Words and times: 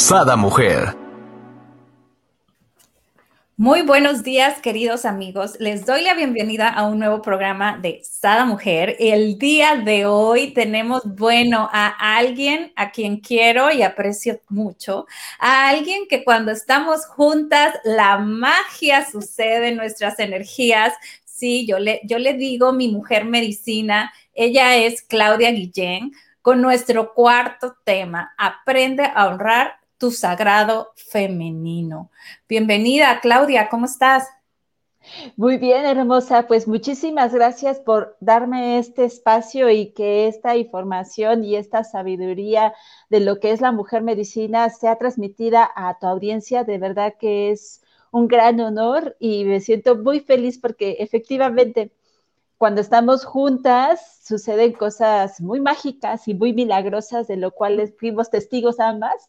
Sada 0.00 0.34
Mujer. 0.34 0.96
Muy 3.58 3.82
buenos 3.82 4.24
días, 4.24 4.58
queridos 4.62 5.04
amigos. 5.04 5.56
Les 5.60 5.84
doy 5.84 6.02
la 6.02 6.14
bienvenida 6.14 6.68
a 6.68 6.86
un 6.86 6.98
nuevo 6.98 7.20
programa 7.20 7.76
de 7.76 8.00
Sada 8.02 8.46
Mujer. 8.46 8.96
El 8.98 9.38
día 9.38 9.76
de 9.76 10.06
hoy 10.06 10.52
tenemos, 10.54 11.02
bueno, 11.04 11.68
a 11.70 12.16
alguien 12.16 12.72
a 12.76 12.90
quien 12.90 13.18
quiero 13.18 13.70
y 13.70 13.82
aprecio 13.82 14.40
mucho, 14.48 15.06
a 15.38 15.68
alguien 15.68 16.08
que 16.08 16.24
cuando 16.24 16.50
estamos 16.50 17.04
juntas, 17.04 17.74
la 17.84 18.16
magia 18.16 19.06
sucede 19.08 19.68
en 19.68 19.76
nuestras 19.76 20.18
energías. 20.18 20.94
Sí, 21.26 21.66
yo 21.66 21.78
le, 21.78 22.00
yo 22.04 22.18
le 22.18 22.32
digo 22.32 22.72
mi 22.72 22.88
mujer 22.88 23.26
medicina. 23.26 24.12
Ella 24.32 24.76
es 24.76 25.02
Claudia 25.02 25.50
Guillén 25.50 26.12
con 26.40 26.62
nuestro 26.62 27.12
cuarto 27.12 27.76
tema, 27.84 28.32
aprende 28.38 29.04
a 29.14 29.26
honrar 29.26 29.79
tu 30.00 30.10
sagrado 30.10 30.92
femenino. 30.96 32.10
Bienvenida, 32.48 33.20
Claudia, 33.20 33.68
¿cómo 33.68 33.84
estás? 33.84 34.26
Muy 35.36 35.58
bien, 35.58 35.84
hermosa. 35.84 36.46
Pues 36.46 36.66
muchísimas 36.66 37.34
gracias 37.34 37.80
por 37.80 38.16
darme 38.18 38.78
este 38.78 39.04
espacio 39.04 39.68
y 39.68 39.92
que 39.92 40.26
esta 40.26 40.56
información 40.56 41.44
y 41.44 41.56
esta 41.56 41.84
sabiduría 41.84 42.72
de 43.10 43.20
lo 43.20 43.40
que 43.40 43.52
es 43.52 43.60
la 43.60 43.72
mujer 43.72 44.02
medicina 44.02 44.70
sea 44.70 44.96
transmitida 44.96 45.70
a 45.76 45.98
tu 45.98 46.06
audiencia. 46.06 46.64
De 46.64 46.78
verdad 46.78 47.14
que 47.20 47.50
es 47.50 47.82
un 48.10 48.26
gran 48.26 48.58
honor 48.58 49.16
y 49.20 49.44
me 49.44 49.60
siento 49.60 49.96
muy 49.96 50.20
feliz 50.20 50.58
porque 50.58 50.96
efectivamente 51.00 51.92
cuando 52.56 52.80
estamos 52.80 53.26
juntas 53.26 54.22
suceden 54.24 54.72
cosas 54.72 55.42
muy 55.42 55.60
mágicas 55.60 56.26
y 56.26 56.32
muy 56.32 56.54
milagrosas 56.54 57.28
de 57.28 57.36
lo 57.36 57.50
cual 57.50 57.92
fuimos 57.98 58.30
testigos 58.30 58.80
ambas 58.80 59.28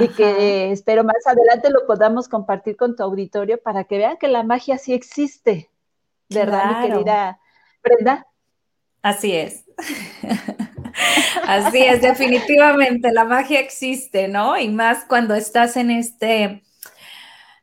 y 0.00 0.08
que 0.08 0.72
espero 0.72 1.04
más 1.04 1.26
adelante 1.26 1.70
lo 1.70 1.86
podamos 1.86 2.28
compartir 2.28 2.76
con 2.76 2.96
tu 2.96 3.02
auditorio 3.02 3.60
para 3.60 3.84
que 3.84 3.98
vean 3.98 4.16
que 4.16 4.28
la 4.28 4.42
magia 4.42 4.78
sí 4.78 4.92
existe, 4.92 5.70
¿verdad, 6.28 6.80
mi 6.80 6.88
querida 6.88 7.38
Brenda? 7.82 8.26
Así 9.02 9.34
es. 9.34 9.64
Así 11.46 11.78
es, 11.78 12.02
definitivamente 12.02 13.12
la 13.12 13.24
magia 13.24 13.60
existe, 13.60 14.28
¿no? 14.28 14.56
Y 14.58 14.68
más 14.68 15.04
cuando 15.08 15.34
estás 15.34 15.76
en 15.76 15.90
este, 15.90 16.62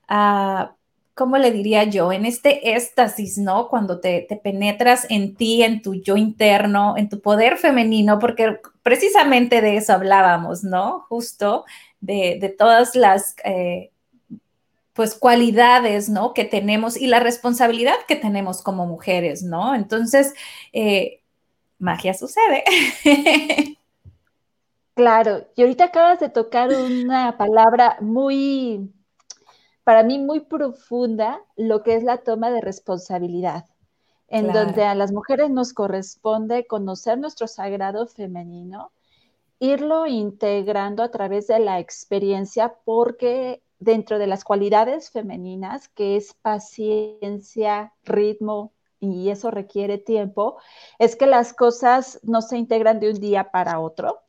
uh, 0.10 0.66
¿cómo 1.14 1.38
le 1.38 1.52
diría 1.52 1.84
yo? 1.86 2.12
En 2.12 2.26
este 2.26 2.76
éxtasis, 2.76 3.38
¿no? 3.38 3.70
Cuando 3.70 4.00
te, 4.00 4.26
te, 4.28 4.36
penetras 4.36 5.06
en 5.10 5.36
ti, 5.36 5.64
en 5.64 5.82
tu 5.82 5.96
yo 5.96 6.18
interno, 6.18 6.96
en 6.98 7.08
tu 7.08 7.22
poder 7.22 7.58
femenino, 7.58 8.20
porque 8.20 8.60
precisamente 8.84 9.62
de 9.62 9.78
eso 9.78 9.94
hablábamos, 9.94 10.64
¿no? 10.64 11.02
Justo 11.08 11.66
de, 12.02 12.56
todas 12.58 12.96
las 12.96 13.36
eh, 13.44 13.92
pues 14.94 15.16
cualidades, 15.16 16.10
¿no? 16.10 16.34
Que 16.34 16.46
tenemos 16.46 16.98
y 16.98 17.08
la 17.08 17.20
responsabilidad 17.20 17.96
que 18.08 18.16
tenemos 18.16 18.62
como 18.62 18.86
mujeres, 18.86 19.44
¿no? 19.44 19.76
Entonces, 19.76 20.34
eh, 20.74 21.22
magia 21.78 22.14
sucede. 22.14 22.64
Claro, 25.00 25.48
y 25.56 25.62
ahorita 25.62 25.86
acabas 25.86 26.20
de 26.20 26.28
tocar 26.28 26.72
una 26.72 27.38
palabra 27.38 27.96
muy, 28.02 28.92
para 29.86 30.04
mí 30.04 30.20
muy 30.20 30.42
profunda, 30.42 31.40
lo 31.56 31.84
que 31.84 31.96
es 31.96 32.04
la 32.04 32.18
toma 32.18 32.52
de 32.52 32.60
responsabilidad, 32.60 33.64
en 34.28 34.52
donde 34.52 34.84
a 34.84 34.96
las 34.96 35.14
mujeres 35.14 35.52
nos 35.52 35.72
corresponde 35.72 36.68
conocer 36.68 37.18
nuestro 37.18 37.48
sagrado 37.48 38.08
femenino, 38.08 38.92
irlo 39.60 40.08
integrando 40.08 41.04
a 41.04 41.12
través 41.12 41.48
de 41.48 41.60
la 41.60 41.80
experiencia 41.80 42.76
porque 42.86 43.62
dentro 43.80 44.20
de 44.20 44.28
las 44.28 44.44
cualidades 44.44 45.12
femeninas, 45.12 45.88
que 45.90 46.18
es 46.18 46.34
paciencia, 46.34 47.94
ritmo, 48.04 48.74
y 49.00 49.30
eso 49.30 49.50
requiere 49.52 49.98
tiempo, 49.98 50.58
es 50.98 51.16
que 51.16 51.26
las 51.26 51.54
cosas 51.54 52.20
no 52.24 52.42
se 52.42 52.58
integran 52.58 53.00
de 53.00 53.10
un 53.12 53.20
día 53.20 53.52
para 53.52 53.80
otro, 53.80 54.20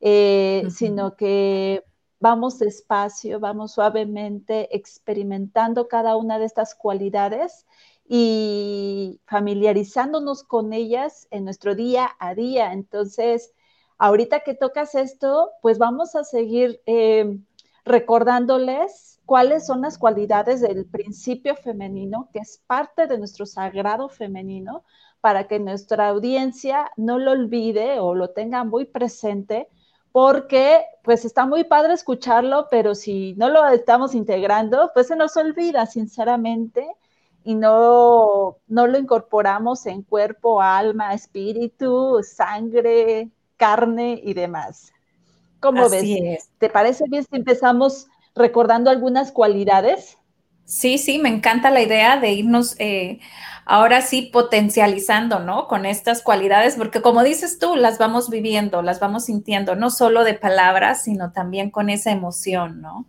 eh, 0.00 0.64
sino 0.70 1.16
que 1.16 1.84
vamos 2.20 2.58
despacio, 2.58 3.40
vamos 3.40 3.72
suavemente 3.72 4.74
experimentando 4.76 5.88
cada 5.88 6.16
una 6.16 6.38
de 6.38 6.44
estas 6.44 6.74
cualidades 6.74 7.66
y 8.06 9.20
familiarizándonos 9.26 10.42
con 10.42 10.72
ellas 10.72 11.26
en 11.30 11.44
nuestro 11.44 11.74
día 11.74 12.10
a 12.18 12.34
día. 12.34 12.72
Entonces, 12.72 13.54
ahorita 13.98 14.40
que 14.40 14.54
tocas 14.54 14.94
esto, 14.94 15.50
pues 15.60 15.78
vamos 15.78 16.14
a 16.14 16.24
seguir 16.24 16.80
eh, 16.86 17.38
recordándoles 17.84 19.20
cuáles 19.26 19.66
son 19.66 19.82
las 19.82 19.98
cualidades 19.98 20.60
del 20.60 20.86
principio 20.86 21.56
femenino, 21.56 22.28
que 22.32 22.38
es 22.38 22.62
parte 22.66 23.06
de 23.06 23.18
nuestro 23.18 23.44
sagrado 23.44 24.08
femenino, 24.08 24.84
para 25.20 25.48
que 25.48 25.58
nuestra 25.58 26.08
audiencia 26.08 26.90
no 26.96 27.18
lo 27.18 27.32
olvide 27.32 27.98
o 27.98 28.14
lo 28.14 28.30
tenga 28.30 28.64
muy 28.64 28.84
presente, 28.84 29.68
porque 30.12 30.84
pues 31.02 31.24
está 31.24 31.44
muy 31.46 31.64
padre 31.64 31.94
escucharlo, 31.94 32.68
pero 32.70 32.94
si 32.94 33.34
no 33.34 33.48
lo 33.50 33.66
estamos 33.68 34.14
integrando, 34.14 34.90
pues 34.94 35.08
se 35.08 35.16
nos 35.16 35.36
olvida, 35.36 35.86
sinceramente, 35.86 36.88
y 37.44 37.54
no, 37.54 38.58
no 38.66 38.86
lo 38.86 38.98
incorporamos 38.98 39.86
en 39.86 40.02
cuerpo, 40.02 40.60
alma, 40.60 41.14
espíritu, 41.14 42.22
sangre, 42.22 43.30
carne 43.58 44.18
y 44.24 44.32
demás. 44.32 44.92
¿Cómo 45.60 45.90
ves? 45.90 46.48
¿Te 46.58 46.70
parece 46.70 47.04
bien 47.08 47.26
si 47.28 47.36
empezamos 47.36 48.06
recordando 48.34 48.90
algunas 48.90 49.32
cualidades? 49.32 50.16
Sí, 50.64 50.98
sí, 50.98 51.18
me 51.18 51.28
encanta 51.28 51.70
la 51.70 51.82
idea 51.82 52.18
de 52.18 52.32
irnos 52.32 52.76
eh, 52.78 53.20
ahora 53.64 54.02
sí 54.02 54.22
potencializando, 54.22 55.40
¿no? 55.40 55.66
Con 55.66 55.86
estas 55.86 56.22
cualidades, 56.22 56.76
porque 56.76 57.02
como 57.02 57.22
dices 57.22 57.58
tú, 57.58 57.74
las 57.74 57.98
vamos 57.98 58.30
viviendo, 58.30 58.82
las 58.82 59.00
vamos 59.00 59.24
sintiendo, 59.24 59.76
no 59.76 59.90
solo 59.90 60.24
de 60.24 60.34
palabras, 60.34 61.02
sino 61.04 61.32
también 61.32 61.70
con 61.70 61.90
esa 61.90 62.10
emoción, 62.10 62.80
¿no? 62.80 63.06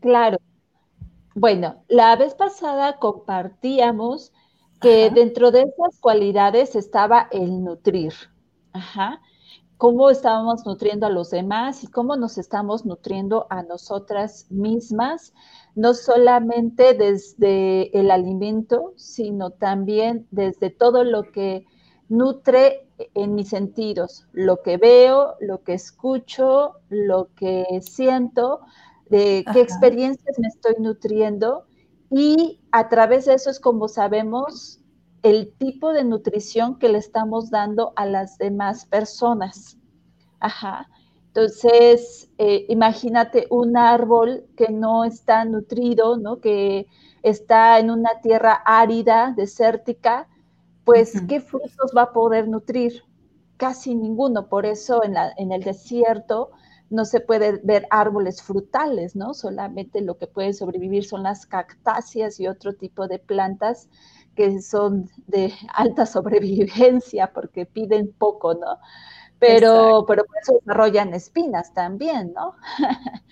Claro. 0.00 0.38
Bueno, 1.34 1.84
la 1.88 2.16
vez 2.16 2.34
pasada 2.34 2.96
compartíamos 2.98 4.32
que 4.80 5.10
dentro 5.10 5.50
de 5.50 5.62
esas 5.62 5.98
cualidades 6.00 6.74
estaba 6.74 7.28
el 7.30 7.62
nutrir, 7.62 8.12
Ajá. 8.72 9.20
Cómo 9.76 10.10
estábamos 10.10 10.66
nutriendo 10.66 11.06
a 11.06 11.10
los 11.10 11.30
demás 11.30 11.84
y 11.84 11.86
cómo 11.86 12.16
nos 12.16 12.36
estamos 12.36 12.84
nutriendo 12.84 13.46
a 13.48 13.62
nosotras 13.62 14.46
mismas, 14.50 15.32
no 15.74 15.94
solamente 15.94 16.92
desde 16.92 17.98
el 17.98 18.10
alimento, 18.10 18.92
sino 18.96 19.50
también 19.50 20.26
desde 20.30 20.68
todo 20.68 21.02
lo 21.02 21.22
que 21.32 21.66
nutre 22.10 22.88
en 23.14 23.34
mis 23.34 23.48
sentidos, 23.48 24.26
lo 24.32 24.60
que 24.62 24.76
veo, 24.76 25.36
lo 25.40 25.62
que 25.62 25.72
escucho, 25.72 26.74
lo 26.90 27.30
que 27.34 27.64
siento, 27.80 28.60
de 29.08 29.44
qué 29.52 29.60
experiencias 29.60 30.38
me 30.38 30.48
estoy 30.48 30.74
nutriendo 30.78 31.64
y 32.10 32.60
a 32.72 32.88
través 32.88 33.26
de 33.26 33.34
eso 33.34 33.50
es 33.50 33.60
como 33.60 33.88
sabemos 33.88 34.79
el 35.22 35.52
tipo 35.58 35.92
de 35.92 36.04
nutrición 36.04 36.78
que 36.78 36.88
le 36.88 36.98
estamos 36.98 37.50
dando 37.50 37.92
a 37.96 38.06
las 38.06 38.38
demás 38.38 38.86
personas. 38.86 39.76
Ajá. 40.40 40.88
Entonces, 41.28 42.28
eh, 42.38 42.66
imagínate 42.68 43.46
un 43.50 43.76
árbol 43.76 44.46
que 44.56 44.70
no 44.70 45.04
está 45.04 45.44
nutrido, 45.44 46.16
¿no? 46.16 46.40
Que 46.40 46.86
está 47.22 47.78
en 47.78 47.90
una 47.90 48.20
tierra 48.20 48.54
árida, 48.64 49.32
desértica, 49.36 50.28
pues, 50.84 51.22
¿qué 51.28 51.40
frutos 51.40 51.92
va 51.96 52.02
a 52.02 52.12
poder 52.12 52.48
nutrir? 52.48 53.04
Casi 53.58 53.94
ninguno. 53.94 54.48
Por 54.48 54.66
eso 54.66 55.04
en, 55.04 55.14
la, 55.14 55.32
en 55.36 55.52
el 55.52 55.62
desierto 55.62 56.50
no 56.88 57.04
se 57.04 57.20
puede 57.20 57.60
ver 57.62 57.86
árboles 57.90 58.42
frutales, 58.42 59.14
¿no? 59.14 59.32
Solamente 59.32 60.00
lo 60.00 60.18
que 60.18 60.26
puede 60.26 60.52
sobrevivir 60.52 61.04
son 61.04 61.22
las 61.22 61.46
cactáceas 61.46 62.40
y 62.40 62.48
otro 62.48 62.74
tipo 62.74 63.06
de 63.06 63.20
plantas 63.20 63.88
que 64.40 64.62
son 64.62 65.10
de 65.26 65.52
alta 65.74 66.06
sobrevivencia 66.06 67.30
porque 67.30 67.66
piden 67.66 68.10
poco, 68.10 68.54
¿no? 68.54 68.78
Pero, 69.38 70.06
pero 70.08 70.24
por 70.24 70.36
eso 70.42 70.54
desarrollan 70.60 71.12
espinas 71.12 71.74
también, 71.74 72.32
¿no? 72.32 72.54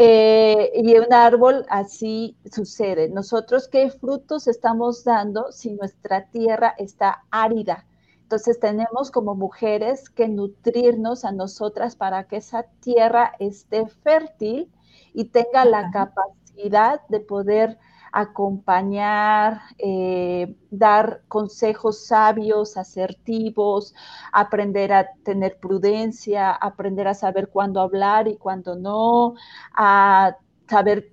Eh, 0.00 0.70
y 0.76 0.96
un 0.96 1.12
árbol 1.12 1.66
así 1.68 2.36
sucede. 2.52 3.08
Nosotros, 3.08 3.66
¿qué 3.66 3.90
frutos 3.90 4.46
estamos 4.46 5.02
dando 5.02 5.50
si 5.50 5.72
nuestra 5.72 6.26
tierra 6.26 6.76
está 6.78 7.24
árida? 7.32 7.84
Entonces 8.22 8.60
tenemos 8.60 9.10
como 9.10 9.34
mujeres 9.34 10.08
que 10.08 10.28
nutrirnos 10.28 11.24
a 11.24 11.32
nosotras 11.32 11.96
para 11.96 12.28
que 12.28 12.36
esa 12.36 12.62
tierra 12.78 13.32
esté 13.40 13.88
fértil 13.88 14.70
y 15.14 15.24
tenga 15.24 15.64
la 15.64 15.90
capacidad 15.90 17.00
de 17.08 17.18
poder 17.18 17.76
acompañar, 18.12 19.60
eh, 19.78 20.56
dar 20.70 21.22
consejos 21.28 22.06
sabios, 22.06 22.76
asertivos, 22.76 23.94
aprender 24.32 24.92
a 24.92 25.08
tener 25.24 25.58
prudencia, 25.58 26.52
aprender 26.52 27.08
a 27.08 27.14
saber 27.14 27.48
cuándo 27.48 27.80
hablar 27.80 28.28
y 28.28 28.36
cuándo 28.36 28.76
no, 28.76 29.34
a 29.74 30.36
saber 30.68 31.12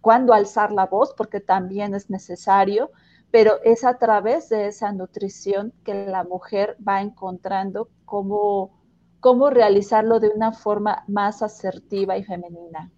cuándo 0.00 0.34
alzar 0.34 0.72
la 0.72 0.86
voz, 0.86 1.14
porque 1.16 1.40
también 1.40 1.94
es 1.94 2.10
necesario, 2.10 2.90
pero 3.30 3.54
es 3.64 3.84
a 3.84 3.98
través 3.98 4.48
de 4.48 4.66
esa 4.66 4.92
nutrición 4.92 5.72
que 5.84 6.06
la 6.06 6.24
mujer 6.24 6.76
va 6.86 7.00
encontrando 7.00 7.88
cómo, 8.04 8.70
cómo 9.20 9.50
realizarlo 9.50 10.20
de 10.20 10.28
una 10.28 10.52
forma 10.52 11.04
más 11.08 11.42
asertiva 11.42 12.16
y 12.16 12.24
femenina. 12.24 12.92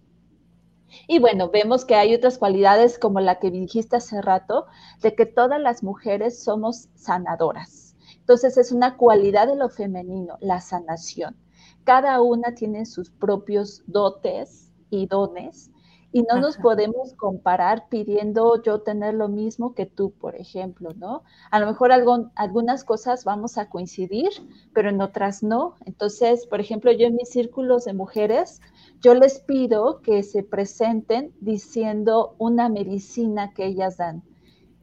Y 1.07 1.19
bueno, 1.19 1.49
vemos 1.49 1.85
que 1.85 1.95
hay 1.95 2.15
otras 2.15 2.37
cualidades 2.37 2.97
como 2.97 3.19
la 3.19 3.39
que 3.39 3.51
dijiste 3.51 3.97
hace 3.97 4.21
rato, 4.21 4.65
de 5.01 5.15
que 5.15 5.25
todas 5.25 5.59
las 5.59 5.83
mujeres 5.83 6.43
somos 6.43 6.89
sanadoras. 6.95 7.95
Entonces 8.19 8.57
es 8.57 8.71
una 8.71 8.97
cualidad 8.97 9.47
de 9.47 9.55
lo 9.55 9.69
femenino, 9.69 10.37
la 10.41 10.61
sanación. 10.61 11.35
Cada 11.83 12.21
una 12.21 12.55
tiene 12.55 12.85
sus 12.85 13.09
propios 13.09 13.83
dotes 13.87 14.71
y 14.89 15.07
dones 15.07 15.71
y 16.11 16.23
no 16.23 16.39
nos 16.39 16.57
podemos 16.57 17.13
comparar 17.13 17.89
pidiendo 17.89 18.61
yo 18.63 18.81
tener 18.81 19.13
lo 19.13 19.27
mismo 19.27 19.73
que 19.73 19.85
tú, 19.85 20.11
por 20.11 20.35
ejemplo, 20.35 20.91
¿no? 20.95 21.23
A 21.51 21.59
lo 21.59 21.67
mejor 21.67 21.91
algunas 21.91 22.83
cosas 22.83 23.23
vamos 23.23 23.57
a 23.57 23.69
coincidir, 23.69 24.29
pero 24.73 24.89
en 24.89 25.01
otras 25.01 25.43
no. 25.43 25.75
Entonces, 25.85 26.47
por 26.47 26.59
ejemplo, 26.59 26.91
yo 26.91 27.07
en 27.07 27.15
mis 27.15 27.29
círculos 27.29 27.85
de 27.85 27.93
mujeres, 27.93 28.61
yo 29.01 29.13
les 29.13 29.39
pido 29.39 30.01
que 30.01 30.23
se 30.23 30.43
presenten 30.43 31.33
diciendo 31.39 32.35
una 32.37 32.69
medicina 32.69 33.53
que 33.53 33.65
ellas 33.65 33.97
dan. 33.97 34.23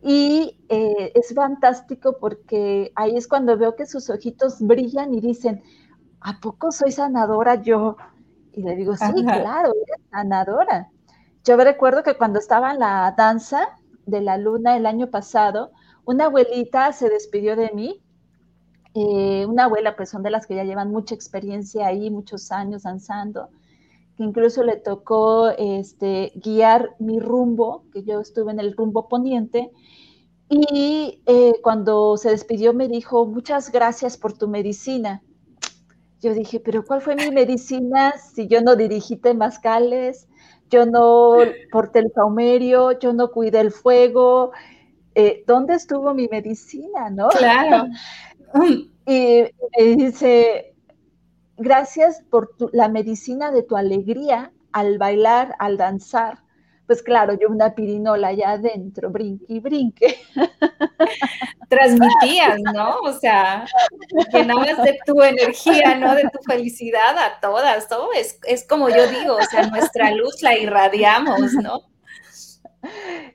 Y 0.02 0.58
eh, 0.69 1.12
es 1.14 1.34
fantástico 1.34 2.19
porque 2.20 2.93
ahí 2.94 3.16
es 3.16 3.26
cuando 3.26 3.56
veo 3.56 3.75
que 3.75 3.87
sus 3.87 4.11
ojitos 4.11 4.61
brillan 4.61 5.14
y 5.14 5.20
dicen, 5.20 5.62
¿a 6.20 6.40
poco 6.40 6.72
soy 6.72 6.93
sanadora 6.93 7.62
yo? 7.62 7.96
Y 8.52 8.62
le 8.62 8.76
digo, 8.76 8.96
sí, 8.96 9.12
claro, 9.22 9.72
eres 9.72 10.06
sanadora. 10.11 10.90
Yo 11.43 11.56
recuerdo 11.56 12.02
que 12.02 12.17
cuando 12.17 12.38
estaba 12.38 12.72
en 12.72 12.81
la 12.81 13.14
danza 13.17 13.78
de 14.06 14.20
la 14.20 14.37
luna 14.37 14.76
el 14.76 14.87
año 14.87 15.10
pasado, 15.10 15.72
una 16.05 16.26
abuelita 16.26 16.93
se 16.93 17.08
despidió 17.08 17.56
de 17.56 17.70
mí. 17.72 18.02
Eh, 18.94 19.44
una 19.46 19.64
abuela, 19.64 19.96
pues 19.96 20.10
son 20.10 20.22
de 20.22 20.31
las 20.31 20.46
que 20.46 20.55
ya 20.55 20.64
llevan 20.64 20.90
mucha 20.90 21.14
experiencia 21.14 21.87
ahí, 21.87 22.10
muchos 22.10 22.52
años 22.52 22.84
danzando, 22.84 23.49
que 24.16 24.22
incluso 24.22 24.62
le 24.62 24.76
tocó 24.76 25.50
este, 25.50 26.32
guiar 26.37 26.94
mi 26.99 27.20
rumbo, 27.20 27.84
que 27.93 28.05
yo 28.05 28.20
estuve 28.20 28.52
en 28.52 28.61
el 28.61 28.76
rumbo 28.76 29.08
poniente. 29.08 29.70
Y 30.49 31.22
eh, 31.26 31.55
cuando 31.62 32.16
se 32.16 32.31
despidió 32.31 32.75
me 32.75 32.88
dijo, 32.88 33.26
muchas 33.26 33.72
gracias 33.72 34.16
por 34.16 34.37
tu 34.37 34.49
medicina. 34.49 35.22
Yo 36.20 36.32
dije, 36.32 36.61
pero 36.61 36.84
¿cuál 36.84 37.02
fue 37.02 37.16
mi 37.16 37.31
medicina 37.31 38.14
si 38.19 38.46
yo 38.46 38.62
no 38.62 38.76
dirigí 38.76 39.16
temazcales? 39.16 40.28
yo 40.70 40.87
no 40.87 41.37
porté 41.72 42.00
el 42.00 42.12
saumerio, 42.14 42.99
yo 42.99 43.12
no 43.12 43.31
cuidé 43.31 43.60
el 43.60 43.70
fuego. 43.70 44.52
Eh, 45.14 45.44
¿Dónde 45.46 45.75
estuvo 45.75 46.12
mi 46.14 46.28
medicina, 46.28 47.10
no? 47.10 47.28
Claro. 47.28 47.87
y 49.06 49.44
me 49.78 49.96
dice, 49.96 50.73
gracias 51.56 52.22
por 52.30 52.54
la 52.72 52.88
medicina 52.88 53.50
de 53.50 53.62
tu 53.62 53.76
alegría 53.76 54.52
al 54.72 54.98
bailar, 54.98 55.54
al 55.58 55.76
danzar 55.76 56.44
pues 56.86 57.02
claro, 57.02 57.34
yo 57.38 57.48
una 57.48 57.74
pirinola 57.74 58.28
allá 58.28 58.50
adentro, 58.52 59.10
brinque 59.10 59.44
y 59.48 59.60
brinque. 59.60 60.18
Transmitías, 61.68 62.60
¿no? 62.74 62.98
O 63.00 63.12
sea, 63.12 63.64
llenabas 64.32 64.82
de 64.82 64.98
tu 65.06 65.22
energía, 65.22 65.94
¿no? 65.96 66.14
De 66.14 66.24
tu 66.24 66.38
felicidad 66.46 67.16
a 67.16 67.40
todas, 67.40 67.88
¿no? 67.90 68.12
Es, 68.12 68.38
es 68.46 68.66
como 68.66 68.90
yo 68.90 69.08
digo, 69.08 69.36
o 69.36 69.42
sea, 69.42 69.66
nuestra 69.68 70.10
luz 70.10 70.42
la 70.42 70.58
irradiamos, 70.58 71.54
¿no? 71.54 71.80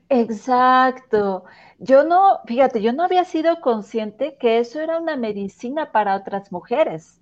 Exacto. 0.08 1.44
Yo 1.78 2.04
no, 2.04 2.40
fíjate, 2.46 2.82
yo 2.82 2.92
no 2.92 3.02
había 3.02 3.24
sido 3.24 3.60
consciente 3.60 4.36
que 4.38 4.58
eso 4.58 4.80
era 4.80 4.98
una 4.98 5.16
medicina 5.16 5.90
para 5.90 6.14
otras 6.14 6.52
mujeres. 6.52 7.19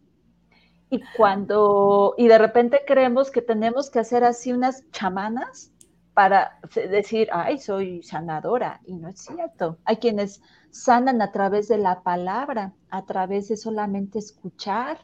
Y 0.90 1.02
cuando, 1.16 2.14
y 2.16 2.28
de 2.28 2.38
repente 2.38 2.82
creemos 2.86 3.30
que 3.30 3.42
tenemos 3.42 3.90
que 3.90 3.98
hacer 3.98 4.24
así 4.24 4.52
unas 4.52 4.90
chamanas, 4.90 5.72
para 6.18 6.58
decir, 6.74 7.28
ay, 7.30 7.58
soy 7.58 8.02
sanadora, 8.02 8.80
y 8.84 8.96
no 8.96 9.08
es 9.08 9.20
cierto. 9.20 9.78
Hay 9.84 9.98
quienes 9.98 10.42
sanan 10.70 11.22
a 11.22 11.30
través 11.30 11.68
de 11.68 11.78
la 11.78 12.02
palabra, 12.02 12.72
a 12.90 13.04
través 13.04 13.46
de 13.46 13.56
solamente 13.56 14.18
escuchar 14.18 14.98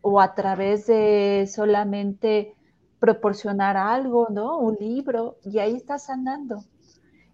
o 0.00 0.20
a 0.20 0.34
través 0.34 0.88
de 0.88 1.48
solamente 1.48 2.56
proporcionar 2.98 3.76
algo, 3.76 4.26
¿no? 4.28 4.58
Un 4.58 4.74
libro, 4.80 5.36
y 5.44 5.60
ahí 5.60 5.76
está 5.76 5.96
sanando. 5.96 6.64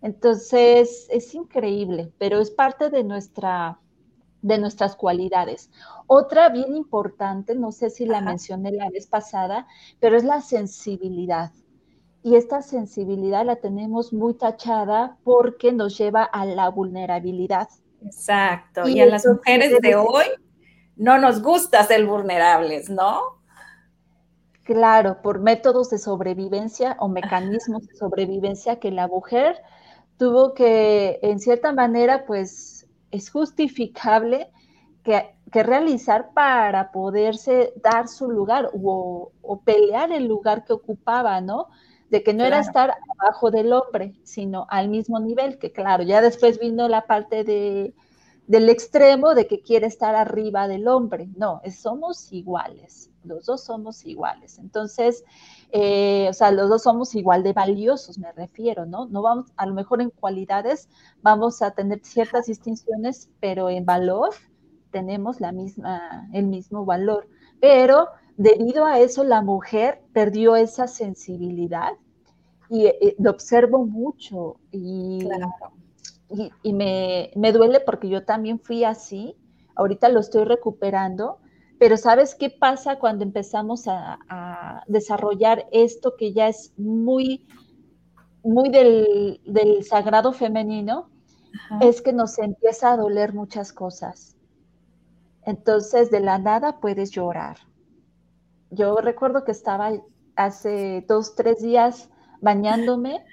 Entonces, 0.03 1.07
es 1.11 1.35
increíble, 1.35 2.13
pero 2.19 2.41
es 2.41 2.51
parte 2.51 2.91
de 2.91 3.05
nuestra 3.05 3.81
de 4.43 4.59
nuestras 4.59 4.97
cualidades. 4.97 5.71
Otra 6.07 6.49
bien 6.51 6.77
importante, 6.77 7.55
no 7.55 7.73
sé 7.73 7.91
si 7.91 8.05
la 8.05 8.21
mencioné 8.21 8.73
la 8.73 8.91
vez 8.91 9.07
pasada, 9.07 9.67
pero 10.01 10.17
es 10.17 10.25
la 10.25 10.41
sensibilidad 10.41 11.53
y 12.23 12.37
esta 12.37 12.63
sensibilidad 12.63 13.45
la 13.45 13.57
tenemos 13.57 14.13
muy 14.13 14.35
tachada 14.35 15.17
porque 15.25 15.73
nos 15.73 15.99
lleva 15.99 16.23
a 16.23 16.45
la 16.45 16.69
vulnerabilidad. 16.69 17.69
Exacto. 18.05 18.89
Y, 18.89 19.01
a 19.01 19.07
las 19.07 19.27
mujeres 19.27 19.81
de 19.81 19.97
hoy 19.97 20.27
no 20.97 21.19
nos 21.19 21.43
gusta 21.43 21.83
ser 21.83 22.07
vulnerables, 22.07 22.89
¿no? 22.89 23.41
Claro, 24.63 25.21
por 25.23 25.41
métodos 25.41 25.91
de 25.91 25.99
sobrevivencia 25.99 26.97
o 27.01 27.09
mecanismos 27.09 27.87
de 27.89 27.97
sobrevivencia 27.97 28.79
que 28.79 28.93
la 28.93 29.09
mujer 29.09 29.61
tuvo 30.17 30.55
que, 30.55 31.19
en 31.23 31.41
cierta 31.41 31.73
manera, 31.73 32.25
pues 32.25 32.72
es 33.13 33.31
justificable 33.31 34.51
que, 35.05 35.35
realizar 35.53 36.31
para 36.33 36.93
poderse 36.93 37.75
dar 37.83 38.09
su 38.09 38.31
lugar 38.31 38.71
o, 38.73 39.33
o, 39.43 39.61
pelear 39.61 40.11
el 40.11 40.27
lugar 40.27 40.65
que 40.65 40.73
ocupaba, 40.73 41.43
¿no? 41.43 41.69
de 42.13 42.23
que 42.23 42.35
no 42.35 42.45
era 42.45 42.61
estar 42.61 42.95
abajo 43.19 43.51
del 43.51 43.73
hombre, 43.73 44.15
sino 44.23 44.67
al 44.69 44.91
mismo 44.91 45.19
nivel, 45.19 45.59
que 45.59 45.73
claro, 45.73 46.03
ya 46.05 46.21
después 46.21 46.59
vino 46.59 46.87
la 46.87 47.07
parte 47.07 47.43
de, 47.43 47.95
del 48.47 48.69
extremo 48.69 49.35
de 49.35 49.47
que 49.47 49.63
quiere 49.63 49.87
estar 49.87 50.15
arriba 50.15 50.69
del 50.69 50.89
hombre. 50.89 51.31
No, 51.37 51.63
somos 51.75 52.31
iguales, 52.31 53.11
los 53.25 53.47
dos 53.47 53.65
somos 53.65 54.05
iguales. 54.05 54.59
Entonces, 54.59 55.25
eh, 55.73 56.29
o 56.29 56.33
sea, 56.35 56.51
los 56.53 56.69
dos 56.69 56.83
somos 56.83 57.15
igual 57.15 57.43
de 57.43 57.55
valiosos, 57.55 58.19
me 58.19 58.31
refiero, 58.33 58.85
¿no? 58.85 59.07
No 59.07 59.23
vamos, 59.23 59.53
a 59.57 59.67
lo 59.67 59.75
mejor 59.75 60.03
en 60.03 60.11
cualidades 60.11 60.89
vamos 61.23 61.63
a 61.63 61.71
tener 61.71 62.01
ciertas 62.05 62.47
distinciones, 62.47 63.31
pero 63.41 63.71
en 63.71 63.87
valor 63.87 64.31
tenemos 64.91 65.41
la 65.41 65.51
misma, 65.51 66.29
el 66.33 66.47
mismo 66.47 66.85
valor. 66.85 67.27
Pero 67.59 68.09
debido 68.37 68.85
a 68.85 68.99
eso 69.01 69.25
la 69.25 69.41
mujer 69.41 70.03
perdió 70.13 70.57
esa 70.57 70.87
sensibilidad 70.87 71.93
y 72.69 72.87
eh, 72.87 73.17
lo 73.19 73.31
observo 73.31 73.85
mucho 73.87 74.57
y, 74.71 75.27
y, 76.63 76.73
me, 76.73 77.53
duele 77.53 77.81
porque 77.81 78.09
yo 78.09 78.25
también 78.25 78.59
fui 78.59 78.85
así, 78.85 79.37
ahorita 79.75 80.09
lo 80.09 80.21
estoy 80.21 80.45
recuperando, 80.45 81.39
pero 81.83 81.97
¿sabes 81.97 82.37
qué 82.37 82.49
pasa 82.49 83.01
cuando 83.01 83.25
empezamos 83.25 83.89
a, 83.89 84.85
desarrollar 84.87 85.67
esto 85.73 86.15
que 86.17 86.33
ya 86.33 86.47
es 86.47 86.73
muy, 86.77 87.49
muy 88.45 88.69
del, 88.69 89.85
sagrado 89.85 90.33
femenino? 90.33 91.11
Es 91.81 92.01
que 92.01 92.13
nos 92.13 92.39
empieza 92.39 92.93
a 92.93 92.97
doler 92.97 93.35
muchas 93.35 93.73
cosas. 93.73 94.37
Entonces, 95.45 96.09
de 96.13 96.21
la 96.21 96.39
nada 96.39 96.79
puedes 96.79 97.11
llorar. 97.11 97.57
Yo 98.71 98.99
recuerdo 98.99 99.43
que 99.43 99.51
estaba 99.51 99.91
hace 100.37 101.05
dos, 101.09 101.35
tres 101.35 101.63
días 101.63 102.11
bañándome 102.41 103.25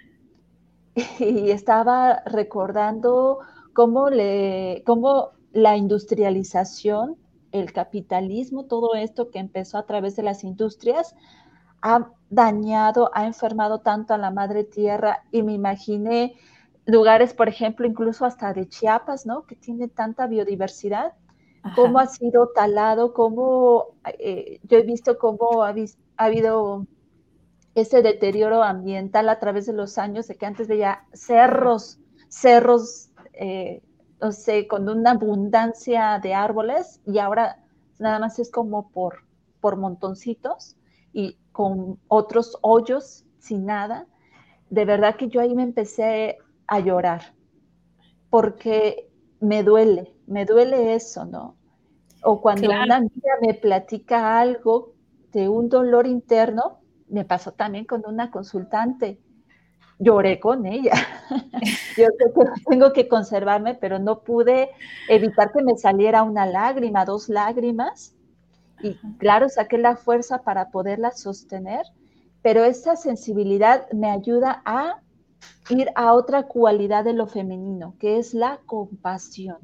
y 1.19 1.51
estaba 1.51 2.23
recordando 2.25 3.41
cómo, 3.73 4.09
le, 4.09 4.81
cómo 4.87 5.33
la 5.51 5.77
industrialización, 5.77 7.15
el 7.51 7.73
capitalismo, 7.73 8.65
todo 8.65 8.95
esto 8.95 9.29
que 9.29 9.39
empezó 9.39 9.77
a 9.77 9.85
través 9.85 10.15
de 10.15 10.23
las 10.23 10.43
industrias, 10.43 11.15
ha 11.81 12.11
dañado, 12.29 13.09
ha 13.13 13.25
enfermado 13.25 13.79
tanto 13.79 14.13
a 14.13 14.17
la 14.17 14.31
madre 14.31 14.63
tierra 14.63 15.23
y 15.31 15.43
me 15.43 15.53
imaginé 15.53 16.35
lugares, 16.85 17.33
por 17.33 17.47
ejemplo, 17.47 17.87
incluso 17.87 18.25
hasta 18.25 18.53
de 18.53 18.67
Chiapas, 18.67 19.25
¿no? 19.25 19.45
Que 19.45 19.55
tiene 19.55 19.87
tanta 19.87 20.27
biodiversidad, 20.27 21.13
cómo 21.75 21.99
ha 21.99 22.07
sido 22.07 22.49
talado, 22.53 23.13
cómo 23.13 23.95
eh, 24.19 24.59
yo 24.63 24.77
he 24.77 24.83
visto 24.83 25.17
cómo 25.17 25.63
ha, 25.63 25.73
habido 26.17 26.85
ese 27.75 28.01
deterioro 28.01 28.63
ambiental 28.63 29.29
a 29.29 29.39
través 29.39 29.65
de 29.65 29.73
los 29.73 29.97
años, 29.97 30.27
de 30.27 30.35
que 30.35 30.45
antes 30.45 30.67
veía 30.67 31.05
cerros, 31.13 31.99
cerros, 32.27 33.11
eh, 33.33 33.81
no 34.21 34.31
sé, 34.31 34.67
con 34.67 34.87
una 34.89 35.11
abundancia 35.11 36.19
de 36.21 36.33
árboles 36.33 37.01
y 37.05 37.19
ahora 37.19 37.63
nada 37.99 38.19
más 38.19 38.39
es 38.39 38.51
como 38.51 38.89
por, 38.89 39.23
por 39.61 39.77
montoncitos 39.77 40.75
y 41.13 41.37
con 41.51 41.99
otros 42.07 42.57
hoyos 42.61 43.25
sin 43.39 43.65
nada. 43.65 44.07
De 44.69 44.85
verdad 44.85 45.15
que 45.15 45.29
yo 45.29 45.41
ahí 45.41 45.55
me 45.55 45.63
empecé 45.63 46.37
a 46.67 46.79
llorar, 46.79 47.33
porque 48.29 49.09
me 49.39 49.63
duele, 49.63 50.13
me 50.27 50.45
duele 50.45 50.93
eso, 50.93 51.25
¿no? 51.25 51.55
O 52.23 52.41
cuando 52.41 52.69
una 52.69 52.97
amiga 52.97 53.31
me 53.41 53.53
platica 53.53 54.39
algo 54.39 54.93
de 55.31 55.47
un 55.47 55.69
dolor 55.69 56.05
interno, 56.05 56.79
me 57.07 57.25
pasó 57.25 57.53
también 57.53 57.85
con 57.85 58.03
una 58.05 58.29
consultante, 58.29 59.19
lloré 59.99 60.39
con 60.39 60.65
ella. 60.65 60.93
Yo 61.97 62.07
tengo 62.67 62.93
que 62.93 63.07
conservarme, 63.07 63.75
pero 63.75 63.99
no 63.99 64.21
pude 64.21 64.69
evitar 65.09 65.51
que 65.51 65.61
me 65.61 65.77
saliera 65.77 66.23
una 66.23 66.45
lágrima, 66.45 67.05
dos 67.05 67.29
lágrimas. 67.29 68.15
Y 68.81 68.95
claro, 69.17 69.49
saqué 69.49 69.77
la 69.77 69.97
fuerza 69.97 70.43
para 70.43 70.71
poderla 70.71 71.11
sostener, 71.11 71.85
pero 72.41 72.63
esa 72.63 72.95
sensibilidad 72.95 73.91
me 73.91 74.09
ayuda 74.09 74.61
a 74.63 75.01
ir 75.69 75.89
a 75.95 76.13
otra 76.13 76.43
cualidad 76.43 77.03
de 77.03 77.13
lo 77.13 77.27
femenino, 77.27 77.95
que 77.99 78.17
es 78.17 78.33
la 78.33 78.59
compasión. 78.65 79.57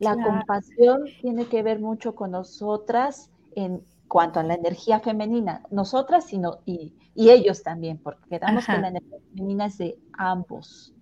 La 0.00 0.14
compasión 0.14 1.04
tiene 1.20 1.46
que 1.46 1.62
ver 1.62 1.80
mucho 1.80 2.14
con 2.14 2.32
nosotras 2.32 3.30
en 3.54 3.82
cuanto 4.08 4.40
a 4.40 4.42
la 4.42 4.54
energía 4.54 5.00
femenina, 5.00 5.62
nosotras 5.70 6.26
sino, 6.26 6.58
y, 6.64 6.94
y 7.14 7.30
ellos 7.30 7.62
también, 7.62 7.98
porque 7.98 8.22
quedamos 8.28 8.66
que 8.66 8.78
la 8.78 8.88
energía 8.88 9.18
femenina 9.34 9.66
es 9.66 9.78
de 9.78 9.98
ambos. 10.14 10.94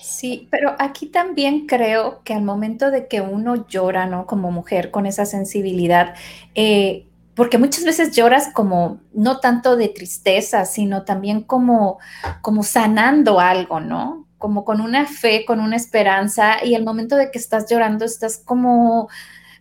Sí, 0.00 0.48
pero 0.50 0.74
aquí 0.78 1.06
también 1.06 1.66
creo 1.66 2.22
que 2.22 2.32
al 2.32 2.42
momento 2.42 2.90
de 2.90 3.08
que 3.08 3.20
uno 3.20 3.66
llora, 3.66 4.06
¿no? 4.06 4.26
Como 4.26 4.50
mujer, 4.50 4.90
con 4.90 5.06
esa 5.06 5.26
sensibilidad, 5.26 6.14
eh, 6.54 7.06
porque 7.34 7.58
muchas 7.58 7.84
veces 7.84 8.16
lloras 8.16 8.50
como 8.52 9.00
no 9.12 9.38
tanto 9.38 9.76
de 9.76 9.88
tristeza, 9.88 10.64
sino 10.64 11.04
también 11.04 11.42
como, 11.42 11.98
como 12.40 12.62
sanando 12.62 13.38
algo, 13.38 13.80
¿no? 13.80 14.26
Como 14.38 14.64
con 14.64 14.80
una 14.80 15.06
fe, 15.06 15.44
con 15.44 15.60
una 15.60 15.76
esperanza, 15.76 16.64
y 16.64 16.74
el 16.74 16.84
momento 16.84 17.16
de 17.16 17.30
que 17.30 17.38
estás 17.38 17.70
llorando, 17.70 18.04
estás 18.04 18.38
como 18.38 19.08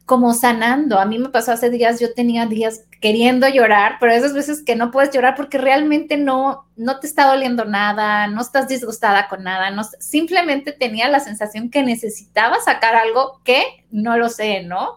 como 0.08 0.34
sanando. 0.34 1.00
A 1.00 1.06
mí 1.06 1.20
me 1.20 1.28
pasó 1.28 1.52
hace 1.52 1.70
días, 1.70 2.00
yo 2.00 2.14
tenía 2.14 2.46
días 2.46 2.86
queriendo 3.02 3.46
llorar, 3.50 3.98
pero 4.00 4.14
esas 4.14 4.34
veces 4.34 4.64
que 4.64 4.78
no 4.78 4.90
puedes 4.90 5.12
llorar 5.12 5.36
porque 5.36 5.58
realmente 5.58 6.16
no, 6.16 6.66
no 6.78 7.02
te 7.02 7.08
está 7.08 7.28
doliendo 7.28 7.66
nada, 7.66 8.28
no 8.28 8.40
estás 8.40 8.70
disgustada 8.70 9.28
con 9.28 9.44
nada, 9.44 9.70
no, 9.70 9.84
simplemente 10.00 10.72
tenía 10.72 11.10
la 11.10 11.20
sensación 11.20 11.70
que 11.70 11.84
necesitaba 11.84 12.56
sacar 12.62 12.96
algo 12.96 13.42
que 13.44 13.62
no 13.92 14.18
lo 14.18 14.30
sé, 14.30 14.64
¿no? 14.64 14.96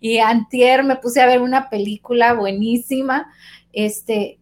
Y 0.00 0.18
antier 0.18 0.84
me 0.84 0.96
puse 0.96 1.22
a 1.22 1.26
ver 1.26 1.40
una 1.40 1.70
película 1.70 2.34
buenísima, 2.34 3.32
este, 3.72 4.38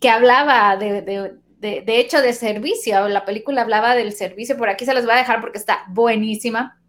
que 0.00 0.08
hablaba 0.08 0.76
de, 0.76 1.02
de, 1.02 1.34
de, 1.58 1.80
de 1.80 1.98
hecho 1.98 2.22
de 2.22 2.32
servicio, 2.32 3.08
la 3.08 3.24
película 3.24 3.62
hablaba 3.62 3.96
del 3.96 4.12
servicio, 4.12 4.56
por 4.56 4.68
aquí 4.68 4.84
se 4.84 4.94
los 4.94 5.04
voy 5.04 5.14
a 5.14 5.18
dejar 5.18 5.40
porque 5.40 5.58
está 5.58 5.82
buenísima 5.88 6.79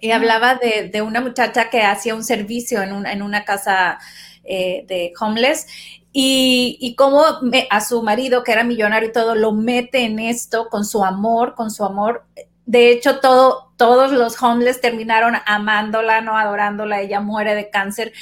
y 0.00 0.10
hablaba 0.12 0.56
de, 0.56 1.02
una 1.02 1.20
muchacha 1.20 1.70
que 1.70 1.82
hacía 1.82 2.14
un 2.14 2.24
servicio 2.24 2.82
en, 2.82 3.06
en 3.06 3.22
una 3.22 3.44
casa 3.44 3.98
eh, 4.44 4.84
de 4.88 5.12
homeless 5.20 5.66
y, 6.12 6.78
y 6.80 6.94
cómo 6.94 7.22
a 7.70 7.80
su 7.80 8.02
marido, 8.02 8.42
que 8.42 8.52
era 8.52 8.64
millonario 8.64 9.10
y 9.10 9.12
todo, 9.12 9.34
lo 9.34 9.52
mete 9.52 10.04
en 10.04 10.18
esto 10.18 10.68
con 10.70 10.84
su 10.84 11.04
amor, 11.04 11.54
con 11.54 11.70
su 11.70 11.84
amor. 11.84 12.24
De 12.64 12.90
hecho, 12.90 13.20
todo, 13.20 13.72
todos 13.76 14.10
los 14.12 14.42
homeless 14.42 14.80
terminaron 14.80 15.36
amándola, 15.46 16.20
no 16.20 16.36
adorándola. 16.36 17.00
Ella 17.00 17.20
muere 17.20 17.54
de 17.54 17.70
cáncer, 17.70 18.12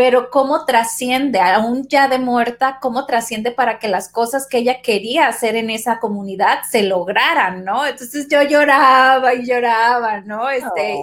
pero 0.00 0.30
cómo 0.30 0.64
trasciende, 0.64 1.40
aún 1.40 1.86
ya 1.86 2.08
de 2.08 2.18
muerta, 2.18 2.78
cómo 2.80 3.04
trasciende 3.04 3.50
para 3.50 3.78
que 3.78 3.86
las 3.86 4.08
cosas 4.08 4.46
que 4.48 4.56
ella 4.56 4.80
quería 4.80 5.28
hacer 5.28 5.56
en 5.56 5.68
esa 5.68 6.00
comunidad 6.00 6.60
se 6.70 6.84
lograran, 6.84 7.66
¿no? 7.66 7.84
Entonces 7.84 8.26
yo 8.30 8.42
lloraba 8.42 9.34
y 9.34 9.44
lloraba, 9.44 10.22
¿no? 10.22 10.48
Este, 10.48 10.96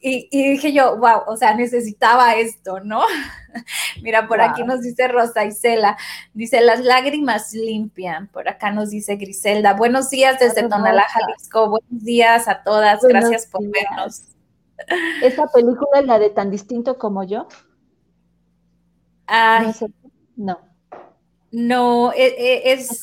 y, 0.00 0.28
dije 0.30 0.72
yo, 0.72 0.96
wow, 0.96 1.24
o 1.26 1.36
sea, 1.36 1.52
necesitaba 1.52 2.36
esto, 2.36 2.80
¿no? 2.80 3.02
Mira, 4.02 4.26
por 4.26 4.40
aquí 4.40 4.64
nos 4.64 4.80
dice 4.80 5.08
Rosa 5.08 5.44
Isela, 5.44 5.98
dice, 6.32 6.62
las 6.62 6.80
lágrimas 6.80 7.52
limpian, 7.52 8.28
por 8.28 8.48
acá 8.48 8.70
nos 8.70 8.88
dice 8.88 9.16
Griselda, 9.16 9.74
buenos 9.74 10.08
días 10.08 10.38
desde 10.38 10.66
Tonalá, 10.66 11.04
Jalisco, 11.06 11.68
buenos 11.68 12.02
días 12.02 12.48
a 12.48 12.62
todas, 12.62 13.02
gracias 13.02 13.46
por 13.46 13.60
vernos. 13.60 14.22
¿Esa 15.22 15.46
película 15.48 16.00
es 16.00 16.06
la 16.06 16.18
de 16.18 16.30
Tan 16.30 16.50
Distinto 16.50 16.96
como 16.96 17.22
yo? 17.22 17.46
No. 20.36 20.58
No, 21.52 22.12
e, 22.12 22.26
e, 22.26 22.72
es, 22.72 23.02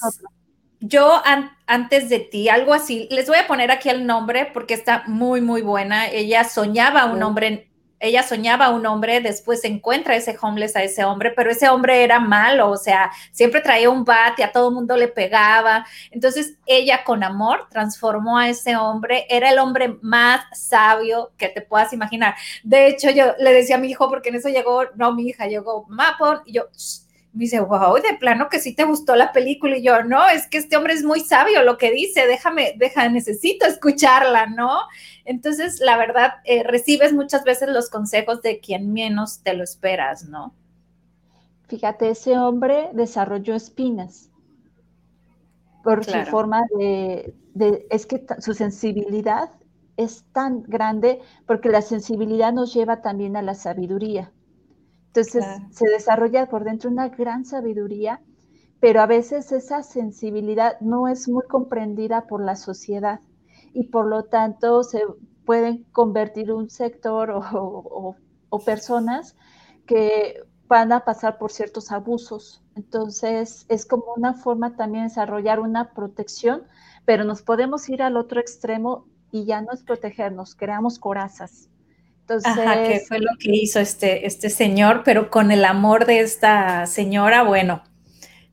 yo 0.80 1.22
antes 1.66 2.10
de 2.10 2.20
ti, 2.20 2.50
algo 2.50 2.74
así. 2.74 3.08
Les 3.10 3.28
voy 3.28 3.38
a 3.38 3.48
poner 3.48 3.72
aquí 3.72 3.90
el 3.90 4.06
nombre 4.06 4.50
porque 4.54 4.74
está 4.74 5.04
muy, 5.08 5.42
muy 5.42 5.62
buena. 5.62 6.10
Ella 6.10 6.44
soñaba 6.44 7.06
un 7.06 7.24
hombre 7.24 7.73
ella 8.04 8.22
soñaba 8.22 8.70
un 8.70 8.86
hombre, 8.86 9.22
después 9.22 9.64
encuentra 9.64 10.16
ese 10.16 10.38
homeless 10.40 10.76
a 10.76 10.84
ese 10.84 11.06
hombre, 11.06 11.32
pero 11.32 11.52
ese 11.52 11.70
hombre 11.70 12.04
era 12.04 12.20
malo, 12.20 12.70
o 12.70 12.76
sea, 12.76 13.10
siempre 13.32 13.62
traía 13.62 13.90
un 13.90 14.04
bate, 14.04 14.44
a 14.44 14.52
todo 14.52 14.72
mundo 14.72 14.98
le 14.98 15.08
pegaba. 15.08 15.86
Entonces 16.12 16.56
ella 16.66 17.06
con 17.06 17.24
amor 17.24 17.68
transformó 17.70 18.38
a 18.38 18.50
ese 18.50 18.76
hombre, 18.76 19.26
era 19.30 19.52
el 19.52 19.58
hombre 19.58 19.98
más 20.02 20.42
sabio 20.52 21.32
que 21.38 21.48
te 21.48 21.62
puedas 21.62 21.94
imaginar. 21.94 22.36
De 22.64 22.88
hecho, 22.88 23.10
yo 23.10 23.36
le 23.40 23.54
decía 23.54 23.78
a 23.78 23.80
mi 23.80 23.90
hijo, 23.90 24.10
porque 24.10 24.30
en 24.30 24.36
eso 24.36 24.50
llegó, 24.50 24.84
no, 24.96 25.14
mi 25.14 25.30
hija 25.30 25.48
llegó, 25.48 25.86
Mapon, 25.88 26.42
y 26.46 26.54
yo, 26.54 26.68
me 27.34 27.46
dice, 27.46 27.60
wow, 27.60 27.96
de 27.96 28.16
plano 28.20 28.48
que 28.48 28.60
sí 28.60 28.76
te 28.76 28.84
gustó 28.84 29.16
la 29.16 29.32
película. 29.32 29.78
Y 29.78 29.84
yo, 29.84 30.04
no, 30.04 30.28
es 30.30 30.48
que 30.48 30.60
este 30.60 30.78
hombre 30.78 30.94
es 30.94 31.04
muy 31.04 31.20
sabio 31.20 31.64
lo 31.64 31.80
que 31.80 31.92
dice, 31.92 32.28
déjame, 32.28 32.76
déjame, 32.78 33.10
necesito 33.10 33.66
escucharla, 33.66 34.46
¿no? 34.46 34.82
Entonces, 35.26 35.80
la 35.80 35.98
verdad, 35.98 36.34
eh, 36.46 36.64
recibes 36.64 37.12
muchas 37.12 37.44
veces 37.44 37.70
los 37.70 37.90
consejos 37.90 38.42
de 38.44 38.60
quien 38.60 38.94
menos 38.94 39.42
te 39.42 39.56
lo 39.56 39.64
esperas, 39.64 40.26
¿no? 40.26 40.54
Fíjate, 41.68 42.10
ese 42.10 42.38
hombre 42.38 42.90
desarrolló 42.94 43.56
espinas 43.56 44.30
por 45.84 46.06
su 46.06 46.18
forma 46.26 46.62
de, 46.78 47.34
de, 47.56 47.88
es 47.90 48.06
que 48.06 48.24
su 48.40 48.54
sensibilidad 48.54 49.50
es 49.98 50.24
tan 50.34 50.64
grande 50.64 51.20
porque 51.48 51.70
la 51.70 51.82
sensibilidad 51.82 52.54
nos 52.54 52.74
lleva 52.74 53.02
también 53.02 53.36
a 53.38 53.42
la 53.42 53.56
sabiduría. 53.56 54.32
Entonces 55.16 55.46
se 55.70 55.90
desarrolla 55.90 56.50
por 56.50 56.64
dentro 56.64 56.90
una 56.90 57.10
gran 57.10 57.46
sabiduría, 57.46 58.20
pero 58.80 59.00
a 59.00 59.06
veces 59.06 59.52
esa 59.52 59.84
sensibilidad 59.84 60.80
no 60.82 61.08
es 61.08 61.30
muy 61.30 61.44
comprendida 61.48 62.26
por 62.26 62.44
la 62.44 62.56
sociedad 62.56 63.20
y 63.74 63.90
por 63.90 64.08
lo 64.08 64.24
tanto 64.24 64.84
se 64.84 65.04
pueden 65.46 65.84
convertir 65.92 66.52
un 66.52 66.72
sector 66.72 67.30
o, 67.32 68.16
personas 68.66 69.36
que 69.86 70.42
van 70.68 70.92
a 70.92 71.06
pasar 71.06 71.38
por 71.38 71.52
ciertos 71.52 71.92
abusos. 71.92 72.64
Entonces 72.76 73.68
es 73.70 73.86
como 73.86 74.06
una 74.16 74.34
forma 74.34 74.76
también 74.76 75.04
de 75.04 75.10
desarrollar 75.10 75.60
una 75.60 75.94
protección, 75.94 76.64
pero 77.06 77.24
nos 77.24 77.44
podemos 77.44 77.88
ir 77.88 78.02
al 78.02 78.18
otro 78.18 78.40
extremo 78.40 79.06
y 79.32 79.46
ya 79.46 79.62
no 79.62 79.74
es 79.74 79.84
protegernos, 79.84 80.56
creamos 80.56 80.98
corazas. 80.98 81.70
Entonces, 82.24 82.54
Ajá, 82.58 82.84
que 82.84 83.02
fue 83.02 83.20
lo 83.20 83.32
que 83.38 83.52
hizo 83.52 83.82
este, 83.82 84.26
este 84.26 84.50
señor, 84.50 85.04
pero 85.04 85.30
con 85.30 85.52
el 85.52 85.66
amor 85.66 86.06
de 86.06 86.22
esta 86.22 86.86
señora, 86.86 87.44
bueno, 87.44 87.84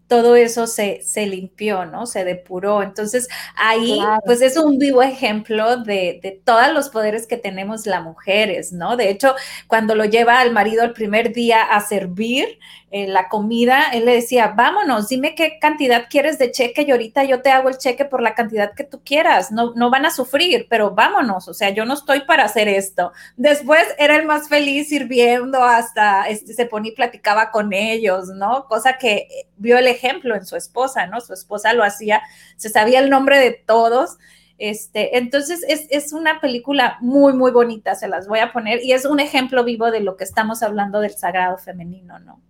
todo 0.09 0.35
eso 0.35 0.67
se, 0.67 1.03
se 1.05 1.25
limpió, 1.27 1.87
¿no? 1.87 2.05
Se 2.05 2.25
depuró. 2.25 2.83
Entonces, 2.83 3.29
ahí, 3.55 4.01
pues 4.27 4.43
es 4.43 4.57
un 4.57 4.77
vivo 4.77 5.03
ejemplo 5.03 5.77
de, 5.77 6.19
de, 6.21 6.43
todos 6.45 6.73
los 6.73 6.89
poderes 6.89 7.29
que 7.29 7.37
tenemos 7.37 7.87
las 7.87 8.03
mujeres, 8.03 8.73
¿no? 8.73 8.97
De 8.97 9.09
hecho, 9.09 9.37
cuando 9.69 9.95
lo 9.95 10.05
lleva 10.05 10.41
al 10.41 10.53
marido 10.53 10.83
el 10.83 10.95
primer 10.95 11.33
día 11.33 11.63
a 11.63 11.81
servir, 11.81 12.59
eh, 12.93 13.07
la 13.07 13.29
comida, 13.29 13.85
él 13.93 14.05
le 14.05 14.15
decía, 14.15 14.49
vámonos, 14.57 15.09
dime 15.09 15.37
qué 15.37 15.61
cantidad 15.61 16.07
quieres 16.11 16.39
de 16.39 16.51
cheque 16.51 16.83
y 16.83 16.91
ahorita 16.91 17.23
yo 17.23 17.41
te 17.41 17.51
hago 17.51 17.69
el 17.69 17.79
cheque 17.79 18.05
por 18.05 18.21
la 18.21 18.35
cantidad 18.35 18.75
que 18.75 18.83
tú 18.83 19.01
quieras, 19.05 19.53
no, 19.53 19.73
no 19.77 19.91
van 19.91 20.07
a 20.07 20.11
sufrir, 20.11 20.67
pero 20.69 20.91
vámonos, 20.91 21.47
o 21.47 21.55
sea, 21.55 21.71
yo 21.71 21.85
no 21.85 21.95
estoy 21.95 22.23
para 22.23 22.43
hacer 22.43 22.67
esto. 22.67 23.13
Después 23.37 23.85
era 23.97 24.17
el 24.17 24.27
más 24.27 24.49
feliz 24.49 24.89
sirviendo 24.89 25.63
hasta, 25.63 26.25
este, 26.29 26.53
se 26.53 26.67
ponía 26.67 26.91
y 26.91 26.97
platicaba 26.97 27.53
con 27.53 27.73
ellos, 27.73 28.27
¿no? 28.31 28.65
Cosa 28.67 28.99
que 28.99 29.29
vio 29.57 29.79
el 29.79 29.87
ejemplo 29.87 30.35
en 30.35 30.45
su 30.45 30.57
esposa, 30.57 31.07
¿no? 31.07 31.21
Su 31.21 31.33
esposa 31.33 31.73
lo 31.75 31.85
hacía, 31.85 32.23
se 32.57 32.71
sabía 32.71 32.99
el 32.99 33.09
nombre 33.09 33.39
de 33.39 33.53
todos. 33.53 34.19
Este, 34.59 35.17
entonces 35.17 35.65
es, 35.69 35.87
es, 35.91 36.13
una 36.13 36.41
película 36.41 36.99
muy, 37.01 37.35
muy 37.35 37.53
bonita, 37.53 37.95
se 37.95 38.09
las 38.09 38.27
voy 38.27 38.41
a 38.41 38.53
poner, 38.53 38.85
y 38.85 38.93
es 38.93 39.05
un 39.05 39.21
ejemplo 39.21 39.63
vivo 39.63 39.93
de 39.93 40.01
lo 40.01 40.17
que 40.17 40.25
estamos 40.25 40.63
hablando 40.65 41.01
del 41.01 41.13
sagrado 41.17 41.57
femenino, 41.57 42.19
¿no? 42.19 42.41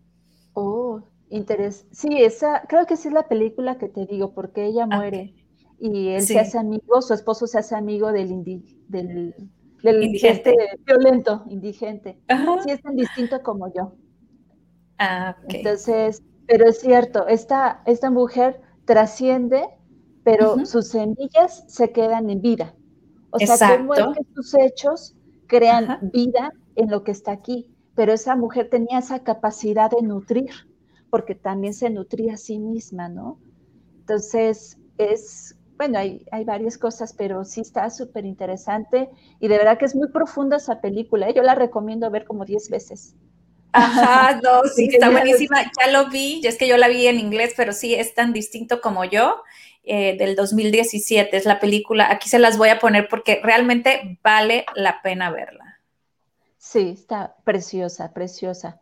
Oh, 0.61 1.03
interés. 1.31 1.87
Sí, 1.91 2.23
esa, 2.23 2.63
creo 2.69 2.87
que 2.87 2.97
sí 2.97 3.09
es 3.09 3.15
la 3.15 3.29
película 3.29 3.79
que 3.79 3.89
te 3.89 4.07
digo, 4.07 4.33
porque 4.33 4.67
ella 4.67 4.87
muere 4.87 5.35
y 5.79 6.09
él 6.09 6.23
se 6.23 6.39
hace 6.39 6.59
amigo, 6.59 7.01
su 7.01 7.15
esposo 7.15 7.47
se 7.47 7.59
hace 7.59 7.75
amigo 7.75 8.13
del, 8.13 8.45
del, 8.89 9.35
indigente. 9.83 10.55
violento, 10.85 11.45
indigente. 11.49 12.21
Sí, 12.63 12.71
es 12.71 12.83
tan 12.83 12.97
distinto 12.97 13.43
como 13.43 13.73
yo. 13.73 13.95
Ah, 14.99 15.37
Entonces, 15.49 16.23
pero 16.47 16.69
es 16.69 16.81
cierto, 16.81 17.27
esta, 17.27 17.83
esta 17.87 18.11
mujer 18.11 18.61
trasciende, 18.85 19.69
pero 20.23 20.67
sus 20.67 20.89
semillas 20.89 21.65
se 21.69 21.93
quedan 21.93 22.29
en 22.29 22.43
vida. 22.43 22.75
O 23.31 23.39
sea, 23.39 23.79
como 23.79 23.95
es 23.95 24.19
que 24.19 24.25
sus 24.35 24.55
hechos 24.55 25.17
crean 25.47 26.11
vida 26.13 26.51
en 26.77 26.91
lo 26.91 27.05
que 27.05 27.13
está 27.13 27.33
aquí 27.33 27.75
pero 27.95 28.13
esa 28.13 28.37
mujer 28.37 28.69
tenía 28.71 28.99
esa 28.99 29.23
capacidad 29.23 29.91
de 29.91 30.03
nutrir, 30.03 30.51
porque 31.11 31.35
también 31.35 31.75
se 31.75 31.91
nutría 31.91 32.35
a 32.35 32.37
sí 32.37 32.59
misma, 32.59 33.09
¿no? 33.09 33.39
Entonces, 34.01 34.79
es, 34.99 35.57
bueno, 35.77 35.99
hay, 35.99 36.27
hay 36.31 36.45
varias 36.45 36.79
cosas, 36.79 37.13
pero 37.13 37.45
sí 37.45 37.61
está 37.61 37.89
súper 37.91 38.25
interesante 38.25 39.09
y 39.39 39.49
de 39.49 39.57
verdad 39.59 39.79
que 39.79 39.85
es 39.87 39.95
muy 39.95 40.09
profunda 40.09 40.57
esa 40.57 40.81
película. 40.81 41.29
¿eh? 41.29 41.35
Yo 41.35 41.43
la 41.43 41.55
recomiendo 41.55 42.11
ver 42.11 42.25
como 42.25 42.45
10 42.45 42.71
veces. 42.71 43.15
Ajá, 43.73 44.41
no, 44.43 44.63
sí, 44.65 44.89
está 44.93 45.11
buenísima. 45.11 45.71
Ya 45.81 45.91
lo 45.91 46.11
vi, 46.11 46.41
es 46.45 46.57
que 46.59 46.69
yo 46.69 46.77
la 46.77 46.89
vi 46.89 47.07
en 47.07 47.19
inglés, 47.19 47.55
pero 47.57 47.73
sí 47.73 47.95
es 47.95 48.15
tan 48.15 48.33
distinto 48.33 48.81
como 48.81 49.05
yo, 49.05 49.43
eh, 49.85 50.17
del 50.19 50.37
2017. 50.37 51.37
Es 51.37 51.45
la 51.45 51.61
película, 51.61 52.11
aquí 52.11 52.29
se 52.29 52.39
las 52.39 52.59
voy 52.59 52.69
a 52.71 52.79
poner 52.79 53.09
porque 53.09 53.41
realmente 53.43 54.19
vale 54.23 54.67
la 54.75 55.03
pena 55.03 55.31
verla. 55.31 55.70
Sí, 56.71 56.91
está 56.91 57.35
preciosa, 57.43 58.13
preciosa. 58.13 58.81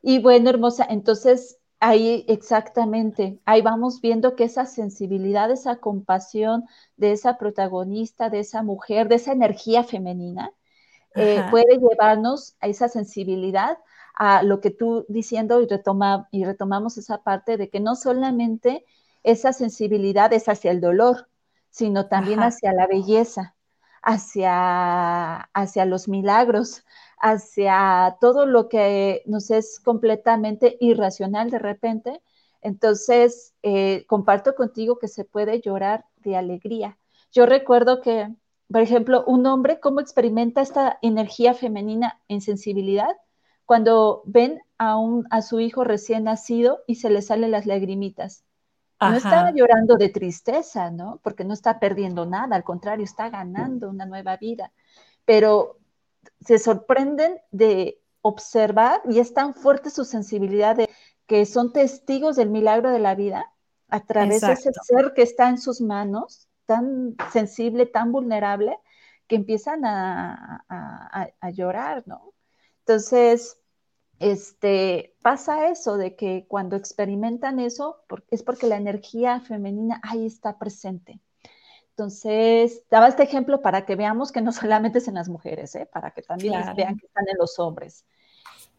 Y 0.00 0.20
bueno, 0.20 0.48
hermosa, 0.48 0.86
entonces 0.88 1.58
ahí 1.80 2.24
exactamente, 2.28 3.40
ahí 3.44 3.62
vamos 3.62 4.00
viendo 4.00 4.36
que 4.36 4.44
esa 4.44 4.64
sensibilidad, 4.64 5.50
esa 5.50 5.78
compasión 5.78 6.66
de 6.96 7.10
esa 7.10 7.36
protagonista, 7.36 8.30
de 8.30 8.38
esa 8.38 8.62
mujer, 8.62 9.08
de 9.08 9.16
esa 9.16 9.32
energía 9.32 9.82
femenina, 9.82 10.52
eh, 11.16 11.44
puede 11.50 11.78
llevarnos 11.78 12.54
a 12.60 12.68
esa 12.68 12.88
sensibilidad, 12.88 13.76
a 14.14 14.44
lo 14.44 14.60
que 14.60 14.70
tú 14.70 15.04
diciendo 15.08 15.60
y, 15.60 15.66
retoma, 15.66 16.28
y 16.30 16.44
retomamos 16.44 16.96
esa 16.96 17.24
parte 17.24 17.56
de 17.56 17.70
que 17.70 17.80
no 17.80 17.96
solamente 17.96 18.84
esa 19.24 19.52
sensibilidad 19.52 20.32
es 20.32 20.48
hacia 20.48 20.70
el 20.70 20.80
dolor, 20.80 21.26
sino 21.70 22.06
también 22.06 22.38
hacia 22.44 22.72
la 22.72 22.86
belleza, 22.86 23.56
hacia, 24.00 25.40
hacia 25.52 25.84
los 25.86 26.06
milagros, 26.06 26.84
hacia 27.18 28.16
todo 28.20 28.46
lo 28.46 28.68
que 28.68 29.22
nos 29.26 29.50
es 29.50 29.80
completamente 29.80 30.76
irracional 30.80 31.50
de 31.50 31.58
repente. 31.58 32.22
Entonces, 32.60 33.54
eh, 33.62 34.04
comparto 34.06 34.54
contigo 34.54 34.98
que 34.98 35.08
se 35.08 35.24
puede 35.24 35.60
llorar 35.60 36.04
de 36.18 36.36
alegría. 36.36 36.98
Yo 37.32 37.46
recuerdo 37.46 38.00
que, 38.00 38.28
por 38.70 38.80
ejemplo, 38.80 39.24
un 39.26 39.46
hombre, 39.46 39.80
¿cómo 39.80 40.00
experimenta 40.00 40.60
esta 40.60 40.98
energía 41.02 41.54
femenina 41.54 42.20
en 42.28 42.40
sensibilidad? 42.40 43.16
Cuando 43.64 44.22
ven 44.26 44.60
a, 44.78 44.96
un, 44.96 45.26
a 45.30 45.42
su 45.42 45.60
hijo 45.60 45.84
recién 45.84 46.24
nacido 46.24 46.80
y 46.86 46.96
se 46.96 47.10
le 47.10 47.22
salen 47.22 47.50
las 47.50 47.66
lagrimitas. 47.66 48.44
No 48.98 49.14
está 49.14 49.52
llorando 49.52 49.96
de 49.96 50.08
tristeza, 50.08 50.90
¿no? 50.90 51.20
Porque 51.22 51.44
no 51.44 51.52
está 51.52 51.78
perdiendo 51.78 52.24
nada, 52.24 52.56
al 52.56 52.64
contrario, 52.64 53.04
está 53.04 53.28
ganando 53.28 53.90
una 53.90 54.06
nueva 54.06 54.38
vida. 54.38 54.72
Pero 55.26 55.76
se 56.46 56.58
sorprenden 56.58 57.40
de 57.50 58.00
observar 58.22 59.02
y 59.08 59.18
es 59.18 59.34
tan 59.34 59.54
fuerte 59.54 59.90
su 59.90 60.04
sensibilidad 60.04 60.76
de 60.76 60.88
que 61.26 61.44
son 61.44 61.72
testigos 61.72 62.36
del 62.36 62.50
milagro 62.50 62.90
de 62.90 63.00
la 63.00 63.14
vida 63.14 63.52
a 63.88 64.04
través 64.04 64.40
de 64.40 64.52
ese 64.52 64.70
ser 64.82 65.12
que 65.14 65.22
está 65.22 65.48
en 65.48 65.58
sus 65.58 65.80
manos, 65.80 66.48
tan 66.64 67.16
sensible, 67.32 67.86
tan 67.86 68.12
vulnerable, 68.12 68.78
que 69.26 69.36
empiezan 69.36 69.84
a, 69.84 70.62
llorar, 71.52 72.04
¿no? 72.06 72.32
Entonces, 72.80 73.58
este, 74.18 75.16
pasa 75.22 75.68
eso 75.68 75.96
de 75.96 76.16
que 76.16 76.46
cuando 76.48 76.76
experimentan 76.76 77.58
eso, 77.58 78.04
es 78.30 78.42
porque 78.42 78.66
la 78.66 78.76
energía 78.76 79.40
femenina 79.40 80.00
ahí 80.02 80.26
está 80.26 80.58
presente. 80.58 81.20
Entonces, 81.98 82.82
daba 82.90 83.08
este 83.08 83.22
ejemplo 83.22 83.62
para 83.62 83.86
que 83.86 83.96
veamos 83.96 84.30
que 84.30 84.42
no 84.42 84.52
solamente 84.52 84.98
es 84.98 85.08
en 85.08 85.14
las 85.14 85.30
mujeres, 85.30 85.74
¿eh? 85.74 85.88
para 85.90 86.10
que 86.10 86.20
también 86.20 86.52
vean 86.76 86.98
que 86.98 87.06
están 87.06 87.24
en 87.26 87.38
los 87.38 87.58
hombres. 87.58 88.04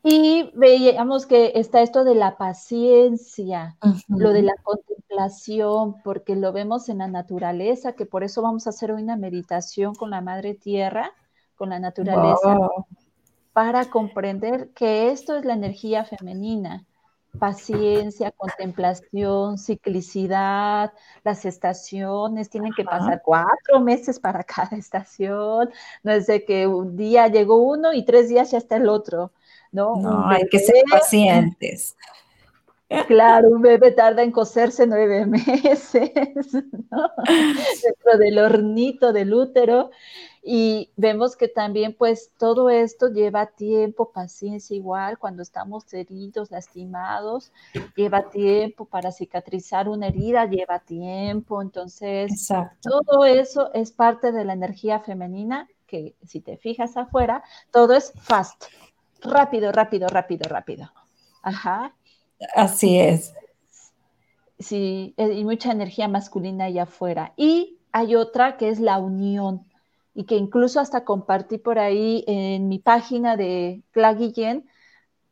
Y 0.04 0.52
veíamos 0.54 1.26
que 1.26 1.54
está 1.56 1.82
esto 1.82 2.04
de 2.04 2.14
la 2.14 2.38
paciencia, 2.38 3.76
lo 4.08 4.32
de 4.32 4.44
la 4.44 4.54
contemplación, 4.62 6.02
porque 6.04 6.36
lo 6.36 6.54
vemos 6.54 6.88
en 6.88 7.00
la 7.00 7.08
naturaleza, 7.08 7.94
que 7.94 8.06
por 8.06 8.24
eso 8.24 8.44
vamos 8.44 8.68
a 8.68 8.70
hacer 8.70 8.92
hoy 8.92 9.02
una 9.02 9.18
meditación 9.18 9.96
con 9.96 10.12
la 10.12 10.22
Madre 10.22 10.54
Tierra, 10.54 11.12
con 11.56 11.72
la 11.72 11.80
naturaleza, 11.80 12.60
para 13.52 13.90
comprender 13.90 14.70
que 14.70 15.10
esto 15.10 15.36
es 15.36 15.44
la 15.44 15.56
energía 15.56 16.06
femenina 16.06 16.86
paciencia, 17.38 18.32
contemplación, 18.32 19.58
ciclicidad, 19.58 20.94
las 21.24 21.46
estaciones, 21.46 22.50
tienen 22.50 22.74
que 22.74 22.84
pasar 22.84 23.22
cuatro 23.24 23.80
meses 23.80 24.20
para 24.20 24.44
cada 24.44 24.78
estación, 24.78 25.70
no 26.04 26.12
es 26.12 26.28
de 26.28 26.46
que 26.46 26.68
un 26.68 26.98
día 26.98 27.28
llegó 27.28 27.58
uno 27.58 27.94
y 27.94 28.04
tres 28.04 28.30
días 28.30 28.52
ya 28.52 28.58
está 28.58 28.78
el 28.78 28.90
otro, 28.90 29.32
¿no? 29.72 29.96
No, 29.98 30.30
hay 30.30 30.48
que 30.50 30.60
ser 30.60 30.84
pacientes. 30.90 31.96
Claro, 33.08 33.50
un 33.50 33.62
bebé 33.62 33.92
tarda 33.92 34.24
en 34.24 34.32
coserse 34.32 34.88
nueve 34.88 35.26
meses, 35.26 36.14
¿no? 36.90 37.10
Dentro 37.84 38.18
del 38.18 38.40
hornito 38.40 39.12
del 39.12 39.34
útero. 39.34 39.92
Y 40.42 40.92
vemos 40.96 41.36
que 41.36 41.50
también 41.50 41.94
pues 41.94 42.32
todo 42.38 42.70
esto 42.70 43.10
lleva 43.10 43.48
tiempo, 43.48 44.14
paciencia 44.14 44.78
igual, 44.78 45.18
cuando 45.18 45.42
estamos 45.42 45.94
heridos, 45.94 46.52
lastimados, 46.52 47.52
lleva 47.98 48.30
tiempo 48.30 48.86
para 48.86 49.12
cicatrizar 49.12 49.90
una 49.90 50.08
herida, 50.08 50.46
lleva 50.46 50.80
tiempo. 50.80 51.62
Entonces, 51.62 52.48
todo 52.82 53.26
eso 53.26 53.74
es 53.74 53.92
parte 53.92 54.32
de 54.32 54.46
la 54.46 54.54
energía 54.54 55.02
femenina 55.02 55.68
que 55.86 56.16
si 56.26 56.40
te 56.40 56.56
fijas 56.56 56.96
afuera, 56.96 57.44
todo 57.72 57.94
es 57.94 58.14
fast, 58.16 58.66
rápido, 59.22 59.74
rápido, 59.74 60.08
rápido, 60.08 60.48
rápido. 60.48 60.92
Ajá. 61.42 61.97
Así 62.56 63.00
es. 63.00 63.34
Sí, 64.60 65.14
eh, 65.18 65.34
y 65.34 65.44
mucha 65.44 65.72
energía 65.72 66.08
masculina 66.08 66.66
allá 66.66 66.84
afuera. 66.84 67.34
Y 67.38 67.78
hay 67.92 68.16
otra 68.16 68.58
que 68.58 68.70
es 68.70 68.80
la 68.80 68.98
unión 68.98 69.66
y 70.14 70.24
que 70.24 70.36
incluso 70.36 70.80
hasta 70.80 71.06
compartí 71.06 71.58
por 71.60 71.78
ahí 71.78 72.24
en 72.28 72.68
mi 72.68 72.80
página 72.80 73.38
de 73.38 73.84
Cla 73.92 74.14
Guillén 74.14 74.68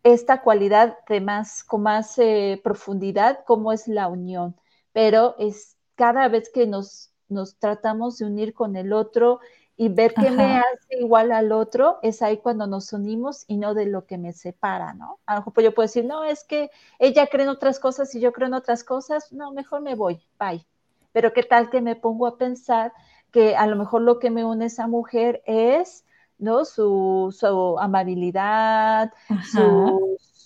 esta 0.04 0.42
cualidad 0.42 1.00
de 1.10 1.20
más, 1.20 1.64
con 1.64 1.82
más 1.82 2.20
eh, 2.20 2.62
profundidad, 2.64 3.44
como 3.46 3.72
es 3.74 3.88
la 3.88 4.08
unión. 4.08 4.56
Pero 4.94 5.36
es 5.40 5.78
cada 5.96 6.28
vez 6.28 6.52
que 6.54 6.68
nos, 6.68 7.12
nos 7.28 7.58
tratamos 7.58 8.20
de 8.20 8.26
unir 8.26 8.54
con 8.54 8.76
el 8.76 8.94
otro 8.94 9.40
y 9.78 9.90
ver 9.90 10.14
qué 10.14 10.32
me 10.32 10.58
hace 10.58 11.00
igual 11.00 11.32
al 11.32 11.52
otro, 11.52 12.00
es 12.02 12.22
ahí 12.22 12.38
cuando 12.38 12.66
nos 12.66 12.94
unimos 12.94 13.44
y 13.48 13.58
no 13.58 13.74
de 13.74 13.86
lo 13.86 14.06
que 14.06 14.18
me 14.18 14.32
separa, 14.32 14.94
¿no? 14.94 15.20
A 15.26 15.36
lo 15.36 15.42
mejor 15.42 15.64
yo 15.64 15.74
puedo 15.74 15.88
decir, 15.88 16.06
no, 16.06 16.24
es 16.24 16.44
que 16.44 16.70
ella 16.98 17.28
cree 17.28 17.44
en 17.44 17.50
otras 17.50 17.80
cosas 17.80 18.14
y 18.16 18.20
yo 18.22 18.32
creo 18.32 18.48
en 18.48 18.54
otras 18.54 18.84
cosas, 18.84 19.34
no, 19.34 19.52
mejor 19.52 19.82
me 19.82 19.96
voy, 19.96 20.22
bye. 20.40 20.66
Pero 21.12 21.34
qué 21.34 21.44
tal 21.44 21.70
que 21.70 21.82
me 21.82 21.96
pongo 21.96 22.28
a 22.28 22.38
pensar 22.38 22.94
que 23.32 23.56
a 23.56 23.68
lo 23.68 23.76
mejor 23.76 24.02
lo 24.02 24.20
que 24.20 24.30
me 24.30 24.46
une 24.46 24.66
a 24.66 24.68
esa 24.68 24.88
mujer 24.88 25.42
es 25.46 26.06
¿no? 26.38 26.66
su, 26.66 27.78
amabilidad, 27.80 29.12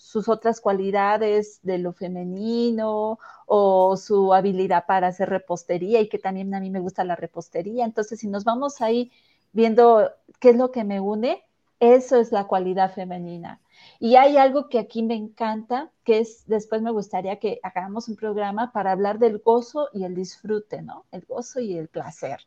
sus 0.09 0.27
otras 0.27 0.59
cualidades 0.59 1.59
de 1.61 1.77
lo 1.77 1.93
femenino 1.93 3.19
o 3.45 3.95
su 3.95 4.33
habilidad 4.33 4.87
para 4.87 5.09
hacer 5.09 5.29
repostería 5.29 6.01
y 6.01 6.09
que 6.09 6.17
también 6.17 6.51
a 6.55 6.59
mí 6.59 6.71
me 6.71 6.79
gusta 6.79 7.03
la 7.03 7.15
repostería. 7.15 7.85
Entonces, 7.85 8.19
si 8.19 8.27
nos 8.27 8.43
vamos 8.43 8.81
ahí 8.81 9.11
viendo 9.51 10.09
qué 10.39 10.49
es 10.49 10.55
lo 10.55 10.71
que 10.71 10.83
me 10.83 10.99
une, 10.99 11.43
eso 11.79 12.15
es 12.15 12.31
la 12.31 12.47
cualidad 12.47 12.91
femenina. 12.91 13.61
Y 13.99 14.15
hay 14.15 14.37
algo 14.37 14.67
que 14.67 14.79
aquí 14.79 15.03
me 15.03 15.13
encanta, 15.13 15.91
que 16.03 16.17
es, 16.17 16.43
después 16.47 16.81
me 16.81 16.89
gustaría 16.89 17.37
que 17.37 17.59
hagamos 17.61 18.09
un 18.09 18.15
programa 18.15 18.71
para 18.71 18.91
hablar 18.91 19.19
del 19.19 19.37
gozo 19.37 19.89
y 19.93 20.05
el 20.05 20.15
disfrute, 20.15 20.81
¿no? 20.81 21.05
El 21.11 21.23
gozo 21.27 21.59
y 21.59 21.77
el 21.77 21.87
placer. 21.87 22.39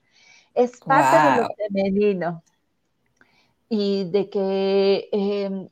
Es 0.53 0.81
parte 0.81 1.17
de 1.17 1.43
lo 1.43 1.55
femenino. 1.69 2.43
Y 3.69 4.11
de 4.11 4.29
que, 4.29 5.09
em, 5.13 5.69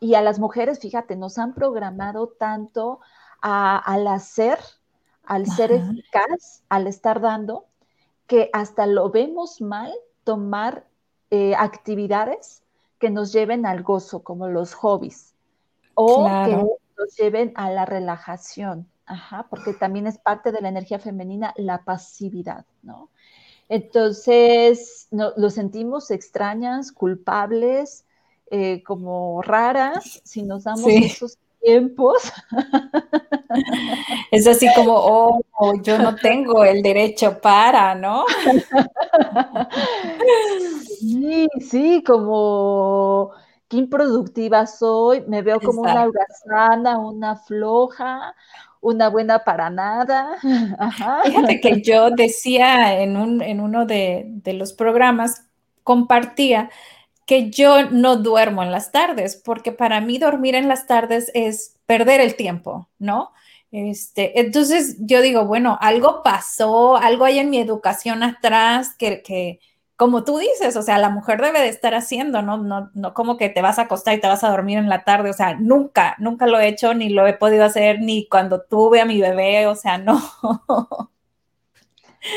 y, 0.00 0.14
a 0.14 0.22
las 0.22 0.38
mujeres, 0.38 0.78
fíjate, 0.80 1.14
nos 1.14 1.36
han 1.38 1.52
programado 1.52 2.28
tanto 2.28 3.00
al 3.42 4.06
hacer, 4.06 4.58
al 5.24 5.46
ser 5.46 5.72
eficaz, 5.72 6.62
al 6.70 6.86
estar 6.86 7.20
dando, 7.20 7.66
que 8.26 8.48
hasta 8.54 8.86
lo 8.86 9.10
vemos 9.10 9.60
mal 9.60 9.92
tomar 10.24 10.86
eh, 11.30 11.54
actividades 11.54 12.62
que 12.98 13.10
nos 13.10 13.32
lleven 13.32 13.66
al 13.66 13.82
gozo, 13.82 14.22
como 14.22 14.48
los 14.48 14.72
hobbies, 14.72 15.34
o 15.94 16.24
que 16.44 16.56
nos 16.56 17.16
lleven 17.16 17.52
a 17.54 17.70
la 17.70 17.84
relajación, 17.84 18.88
Ajá, 19.04 19.46
porque 19.48 19.72
también 19.72 20.06
es 20.06 20.18
parte 20.18 20.52
de 20.52 20.60
la 20.60 20.68
energía 20.68 20.98
femenina 20.98 21.54
la 21.56 21.84
pasividad, 21.84 22.66
¿no? 22.82 23.10
Entonces, 23.68 25.08
no, 25.10 25.32
lo 25.36 25.50
sentimos 25.50 26.10
extrañas, 26.10 26.92
culpables, 26.92 28.04
eh, 28.50 28.82
como 28.82 29.42
raras, 29.42 30.20
si 30.24 30.42
nos 30.42 30.64
damos 30.64 30.86
esos 30.86 31.38
tiempos. 31.60 32.32
Es 34.30 34.46
así 34.46 34.68
como, 34.74 34.92
oh, 34.94 35.40
yo 35.82 35.98
no 35.98 36.14
tengo 36.14 36.64
el 36.64 36.82
derecho 36.82 37.40
para, 37.40 37.94
¿no? 37.94 38.26
Sí, 40.98 41.48
sí, 41.60 42.02
como 42.06 43.32
qué 43.68 43.78
improductiva 43.78 44.66
soy, 44.66 45.22
me 45.26 45.42
veo 45.42 45.60
como 45.60 45.82
una 45.82 46.04
holgazana, 46.04 46.98
una 46.98 47.36
floja, 47.36 48.34
una 48.80 49.08
buena 49.08 49.44
para 49.44 49.70
nada. 49.70 50.36
Fíjate 51.24 51.60
que 51.60 51.82
yo 51.82 52.10
decía 52.10 53.00
en, 53.00 53.16
un, 53.16 53.42
en 53.42 53.60
uno 53.60 53.86
de, 53.86 54.24
de 54.26 54.52
los 54.52 54.72
programas, 54.72 55.46
compartía 55.84 56.70
que 57.28 57.50
yo 57.50 57.90
no 57.90 58.16
duermo 58.16 58.62
en 58.62 58.72
las 58.72 58.90
tardes, 58.90 59.36
porque 59.36 59.70
para 59.70 60.00
mí 60.00 60.16
dormir 60.16 60.54
en 60.54 60.66
las 60.66 60.86
tardes 60.86 61.30
es 61.34 61.76
perder 61.84 62.22
el 62.22 62.36
tiempo, 62.36 62.88
¿no? 62.98 63.32
Este, 63.70 64.40
entonces 64.40 64.96
yo 65.00 65.20
digo, 65.20 65.44
bueno, 65.44 65.76
algo 65.82 66.22
pasó, 66.22 66.96
algo 66.96 67.26
hay 67.26 67.38
en 67.38 67.50
mi 67.50 67.60
educación 67.60 68.22
atrás 68.22 68.94
que, 68.98 69.20
que, 69.22 69.60
como 69.94 70.24
tú 70.24 70.38
dices, 70.38 70.74
o 70.76 70.80
sea, 70.80 70.96
la 70.96 71.10
mujer 71.10 71.42
debe 71.42 71.60
de 71.60 71.68
estar 71.68 71.94
haciendo, 71.94 72.40
¿no? 72.40 72.56
No, 72.56 72.90
no 72.94 73.12
como 73.12 73.36
que 73.36 73.50
te 73.50 73.60
vas 73.60 73.78
a 73.78 73.82
acostar 73.82 74.14
y 74.14 74.20
te 74.22 74.26
vas 74.26 74.42
a 74.42 74.48
dormir 74.48 74.78
en 74.78 74.88
la 74.88 75.04
tarde, 75.04 75.28
o 75.28 75.34
sea, 75.34 75.54
nunca, 75.54 76.16
nunca 76.18 76.46
lo 76.46 76.58
he 76.58 76.68
hecho, 76.68 76.94
ni 76.94 77.10
lo 77.10 77.26
he 77.26 77.34
podido 77.34 77.66
hacer, 77.66 78.00
ni 78.00 78.26
cuando 78.26 78.62
tuve 78.62 79.02
a 79.02 79.04
mi 79.04 79.20
bebé, 79.20 79.66
o 79.66 79.74
sea, 79.74 79.98
no. 79.98 80.18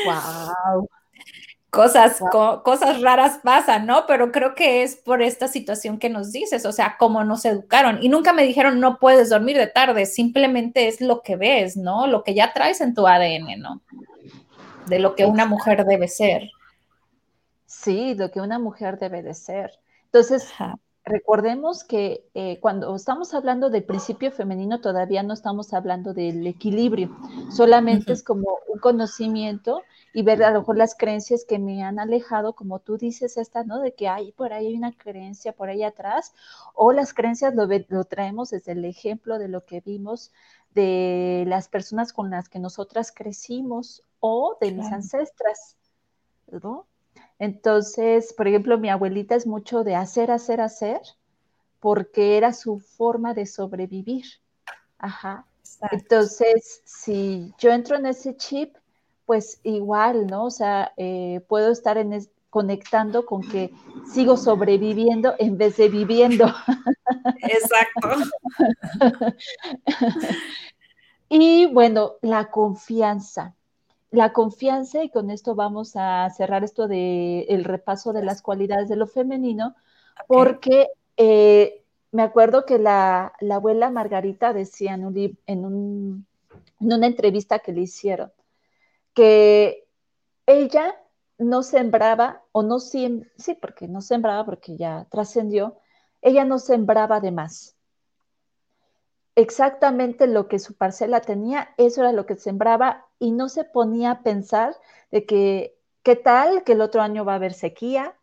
Wow 0.04 1.01
cosas, 1.72 2.20
cosas 2.64 3.00
raras 3.00 3.40
pasan, 3.42 3.86
¿no? 3.86 4.04
Pero 4.06 4.30
creo 4.30 4.54
que 4.54 4.82
es 4.82 4.94
por 4.94 5.22
esta 5.22 5.48
situación 5.48 5.98
que 5.98 6.10
nos 6.10 6.30
dices, 6.30 6.66
o 6.66 6.72
sea, 6.72 6.96
cómo 6.98 7.24
nos 7.24 7.46
educaron. 7.46 7.98
Y 8.02 8.10
nunca 8.10 8.34
me 8.34 8.44
dijeron, 8.44 8.78
no 8.78 8.98
puedes 8.98 9.30
dormir 9.30 9.56
de 9.56 9.68
tarde, 9.68 10.04
simplemente 10.04 10.86
es 10.86 11.00
lo 11.00 11.22
que 11.22 11.36
ves, 11.36 11.78
¿no? 11.78 12.06
Lo 12.06 12.24
que 12.24 12.34
ya 12.34 12.52
traes 12.52 12.82
en 12.82 12.94
tu 12.94 13.06
ADN, 13.06 13.58
¿no? 13.58 13.80
De 14.86 14.98
lo 14.98 15.14
que 15.14 15.24
una 15.24 15.46
mujer 15.46 15.86
debe 15.86 16.08
ser. 16.08 16.50
Sí, 17.64 18.14
lo 18.16 18.30
que 18.30 18.42
una 18.42 18.58
mujer 18.58 18.98
debe 18.98 19.22
de 19.22 19.32
ser. 19.32 19.72
Entonces, 20.04 20.52
recordemos 21.06 21.84
que 21.84 22.22
eh, 22.34 22.58
cuando 22.60 22.94
estamos 22.94 23.32
hablando 23.32 23.70
del 23.70 23.84
principio 23.84 24.30
femenino, 24.30 24.82
todavía 24.82 25.22
no 25.22 25.32
estamos 25.32 25.72
hablando 25.72 26.12
del 26.12 26.46
equilibrio, 26.46 27.16
solamente 27.50 28.12
es 28.12 28.22
como 28.22 28.58
un 28.68 28.78
conocimiento 28.78 29.80
y 30.12 30.22
ver 30.22 30.42
a 30.42 30.50
lo 30.50 30.60
mejor 30.60 30.76
las 30.76 30.94
creencias 30.94 31.44
que 31.44 31.58
me 31.58 31.82
han 31.82 31.98
alejado, 31.98 32.54
como 32.54 32.80
tú 32.80 32.98
dices, 32.98 33.36
esta, 33.36 33.64
¿no? 33.64 33.80
De 33.80 33.94
que 33.94 34.08
hay 34.08 34.32
por 34.32 34.52
ahí 34.52 34.66
hay 34.66 34.76
una 34.76 34.92
creencia 34.92 35.52
por 35.52 35.68
ahí 35.68 35.82
atrás, 35.82 36.34
o 36.74 36.92
las 36.92 37.14
creencias 37.14 37.54
lo, 37.54 37.66
lo 37.88 38.04
traemos 38.04 38.50
desde 38.50 38.72
el 38.72 38.84
ejemplo 38.84 39.38
de 39.38 39.48
lo 39.48 39.64
que 39.64 39.80
vimos 39.80 40.32
de 40.74 41.44
las 41.46 41.68
personas 41.68 42.12
con 42.12 42.30
las 42.30 42.48
que 42.48 42.58
nosotras 42.58 43.12
crecimos 43.12 44.02
o 44.20 44.56
de 44.60 44.72
mis 44.72 44.86
ancestras, 44.86 45.76
¿no? 46.50 46.86
Entonces, 47.38 48.32
por 48.32 48.46
ejemplo, 48.46 48.78
mi 48.78 48.88
abuelita 48.88 49.34
es 49.34 49.46
mucho 49.46 49.82
de 49.84 49.96
hacer, 49.96 50.30
hacer, 50.30 50.60
hacer, 50.60 51.00
porque 51.80 52.36
era 52.36 52.52
su 52.52 52.78
forma 52.78 53.34
de 53.34 53.46
sobrevivir. 53.46 54.24
Ajá. 54.98 55.46
Entonces, 55.90 56.82
si 56.84 57.52
yo 57.58 57.72
entro 57.72 57.96
en 57.96 58.06
ese 58.06 58.36
chip, 58.36 58.76
pues 59.26 59.60
igual, 59.62 60.26
¿no? 60.26 60.46
O 60.46 60.50
sea, 60.50 60.92
eh, 60.96 61.40
puedo 61.48 61.70
estar 61.70 61.98
en 61.98 62.12
conectando 62.52 63.24
con 63.24 63.40
que 63.40 63.72
sigo 64.12 64.36
sobreviviendo 64.36 65.34
en 65.38 65.56
vez 65.56 65.78
de 65.78 65.88
viviendo. 65.88 66.44
Exacto. 67.40 68.10
y 71.30 71.64
bueno, 71.64 72.16
la 72.20 72.50
confianza. 72.50 73.54
La 74.10 74.34
confianza, 74.34 75.02
y 75.02 75.08
con 75.08 75.30
esto 75.30 75.54
vamos 75.54 75.92
a 75.96 76.28
cerrar 76.28 76.62
esto 76.62 76.88
de 76.88 77.46
el 77.48 77.64
repaso 77.64 78.12
de 78.12 78.22
las 78.22 78.42
cualidades 78.42 78.90
de 78.90 78.96
lo 78.96 79.06
femenino, 79.06 79.74
porque 80.26 80.88
eh, 81.16 81.82
me 82.10 82.20
acuerdo 82.20 82.66
que 82.66 82.78
la, 82.78 83.32
abuela 83.50 83.88
Margarita 83.90 84.52
decía 84.52 84.92
en, 84.92 85.06
un, 85.06 85.16
en 85.46 86.26
una 86.80 87.06
entrevista 87.06 87.60
que 87.60 87.72
le 87.72 87.80
hicieron, 87.80 88.30
que 89.14 89.86
ella 90.46 90.94
no 91.38 91.62
sembraba, 91.62 92.42
o 92.52 92.62
no 92.62 92.78
sí, 92.80 93.24
sí, 93.36 93.54
porque 93.54 93.88
no 93.88 94.00
sembraba, 94.00 94.44
porque 94.44 94.76
ya 94.76 95.06
trascendió, 95.10 95.78
ella 96.22 96.44
no 96.44 96.58
sembraba 96.58 97.20
de 97.20 97.32
más. 97.32 97.76
Exactamente 99.34 100.26
lo 100.26 100.46
que 100.48 100.58
su 100.58 100.74
parcela 100.76 101.20
tenía, 101.22 101.70
eso 101.78 102.02
era 102.02 102.12
lo 102.12 102.26
que 102.26 102.36
sembraba 102.36 103.06
y 103.18 103.32
no 103.32 103.48
se 103.48 103.64
ponía 103.64 104.10
a 104.10 104.22
pensar 104.22 104.76
de 105.10 105.24
que, 105.24 105.74
¿qué 106.02 106.16
tal 106.16 106.64
que 106.64 106.72
el 106.72 106.82
otro 106.82 107.00
año 107.00 107.24
va 107.24 107.32
a 107.32 107.36
haber 107.36 107.54
sequía? 107.54 108.14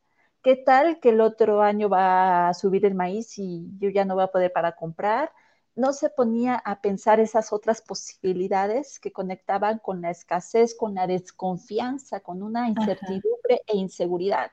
¿Qué 0.44 0.56
tal 0.56 1.00
que 1.00 1.10
el 1.10 1.22
otro 1.22 1.62
año 1.64 1.90
va 1.90 2.50
a 2.50 2.54
subir 2.54 2.86
el 2.86 2.94
maíz 2.96 3.38
y 3.40 3.68
yo 3.80 3.90
ya 3.90 4.06
no 4.06 4.16
voy 4.16 4.24
a 4.26 4.28
poder 4.28 4.54
para 4.54 4.76
comprar? 4.76 5.32
No 5.80 5.94
se 5.94 6.10
ponía 6.10 6.56
a 6.56 6.82
pensar 6.82 7.22
esas 7.22 7.54
otras 7.54 7.82
posibilidades 7.82 9.00
que 9.00 9.14
conectaban 9.14 9.80
con 9.80 10.02
la 10.02 10.12
escasez, 10.12 10.76
con 10.76 10.94
la 10.94 11.08
desconfianza, 11.08 12.20
con 12.20 12.44
una 12.44 12.68
incertidumbre 12.68 13.62
e 13.66 13.78
inseguridad. 13.78 14.52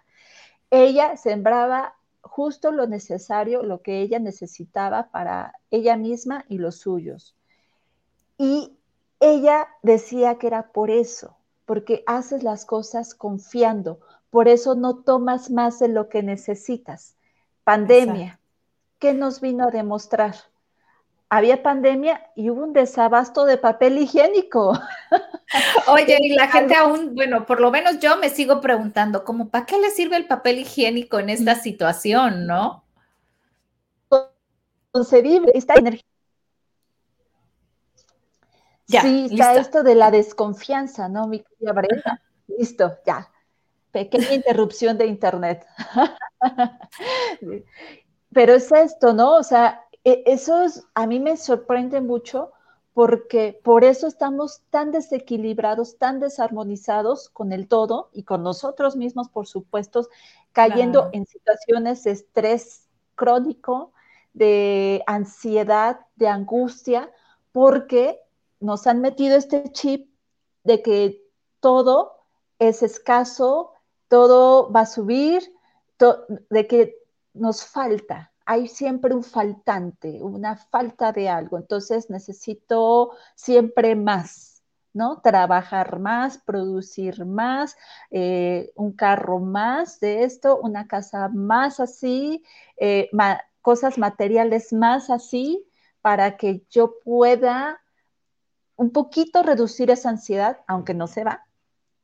Ella 0.70 1.16
sembraba 1.16 1.96
justo 2.22 2.70
lo 2.70 2.86
necesario, 2.86 3.64
lo 3.64 3.82
que 3.82 4.02
ella 4.02 4.20
necesitaba 4.20 5.10
para 5.10 5.54
ella 5.72 5.96
misma 5.96 6.44
y 6.48 6.58
los 6.58 6.76
suyos. 6.76 7.36
Y 8.38 8.76
ella 9.18 9.66
decía 9.82 10.38
que 10.38 10.46
era 10.46 10.70
por 10.70 10.90
eso, 10.90 11.36
porque 11.64 12.04
haces 12.06 12.44
las 12.44 12.64
cosas 12.64 13.16
confiando, 13.16 13.98
por 14.30 14.46
eso 14.46 14.76
no 14.76 14.98
tomas 14.98 15.50
más 15.50 15.80
de 15.80 15.88
lo 15.88 16.08
que 16.08 16.22
necesitas. 16.22 17.16
Pandemia, 17.64 18.38
¿qué 19.00 19.12
nos 19.12 19.40
vino 19.40 19.66
a 19.66 19.70
demostrar? 19.72 20.36
Había 21.28 21.62
pandemia 21.62 22.30
y 22.36 22.50
hubo 22.50 22.62
un 22.62 22.72
desabasto 22.72 23.44
de 23.44 23.58
papel 23.58 23.98
higiénico. 23.98 24.78
Oye, 25.88 26.18
y 26.20 26.34
la 26.34 26.48
gente 26.48 26.74
aún, 26.74 27.14
bueno, 27.14 27.46
por 27.46 27.60
lo 27.60 27.70
menos 27.70 27.98
yo 27.98 28.16
me 28.16 28.30
sigo 28.30 28.60
preguntando, 28.60 29.24
¿cómo 29.24 29.48
para 29.48 29.66
qué 29.66 29.78
le 29.78 29.90
sirve 29.90 30.16
el 30.16 30.26
papel 30.26 30.60
higiénico 30.60 31.18
en 31.18 31.30
esta 31.30 31.56
situación, 31.56 32.46
no? 32.46 32.84
Concebible, 34.92 35.52
esta 35.54 35.74
energía. 35.74 36.04
Ya, 38.88 39.02
sí, 39.02 39.26
está 39.30 39.56
esto 39.56 39.82
de 39.82 39.96
la 39.96 40.12
desconfianza, 40.12 41.08
¿no, 41.08 41.26
mi 41.26 41.40
querida 41.40 41.72
Brenda? 41.72 42.22
Listo, 42.46 42.98
ya. 43.04 43.28
Pequeña 43.90 44.32
interrupción 44.32 44.96
de 44.96 45.06
internet. 45.06 45.66
Pero 48.32 48.54
es 48.54 48.70
esto, 48.70 49.12
¿no? 49.12 49.36
O 49.36 49.42
sea, 49.42 49.85
e, 50.06 50.22
eso 50.26 50.64
a 50.94 51.06
mí 51.08 51.18
me 51.18 51.36
sorprende 51.36 52.00
mucho 52.00 52.52
porque 52.94 53.60
por 53.64 53.82
eso 53.82 54.06
estamos 54.06 54.62
tan 54.70 54.92
desequilibrados, 54.92 55.98
tan 55.98 56.20
desarmonizados 56.20 57.28
con 57.28 57.52
el 57.52 57.66
todo 57.66 58.08
y 58.12 58.22
con 58.22 58.44
nosotros 58.44 58.94
mismos, 58.94 59.28
por 59.28 59.48
supuesto, 59.48 60.08
cayendo 60.52 61.10
en 61.12 61.26
situaciones 61.26 62.04
de 62.04 62.12
estrés 62.12 62.88
crónico, 63.16 63.92
de 64.32 65.02
ansiedad, 65.06 66.06
de 66.14 66.28
angustia, 66.28 67.10
porque 67.50 68.20
nos 68.60 68.86
han 68.86 69.00
metido 69.00 69.36
este 69.36 69.72
chip 69.72 70.08
de 70.62 70.82
que 70.82 71.22
todo 71.58 72.12
es 72.60 72.82
escaso, 72.82 73.72
todo 74.08 74.70
va 74.70 74.82
a 74.82 74.86
subir, 74.86 75.42
de 75.98 76.66
que 76.66 76.94
nos 77.34 77.64
falta, 77.64 78.32
hay 78.46 78.68
siempre 78.68 79.12
un 79.14 79.24
faltante, 79.24 80.22
una 80.22 80.56
falta 80.56 81.12
de 81.12 81.28
algo. 81.28 81.58
Entonces 81.58 82.08
necesito 82.10 83.10
siempre 83.34 83.96
más, 83.96 84.62
¿no? 84.94 85.20
Trabajar 85.20 85.98
más, 85.98 86.38
producir 86.38 87.26
más, 87.26 87.76
eh, 88.10 88.72
un 88.76 88.92
carro 88.92 89.40
más 89.40 89.98
de 90.00 90.22
esto, 90.22 90.58
una 90.58 90.86
casa 90.86 91.28
más 91.28 91.80
así, 91.80 92.44
eh, 92.76 93.10
cosas 93.60 93.98
materiales 93.98 94.72
más 94.72 95.10
así, 95.10 95.66
para 96.00 96.36
que 96.36 96.64
yo 96.70 97.00
pueda 97.04 97.80
un 98.76 98.90
poquito 98.90 99.42
reducir 99.42 99.90
esa 99.90 100.10
ansiedad, 100.10 100.60
aunque 100.68 100.94
no 100.94 101.08
se 101.08 101.24
va, 101.24 101.46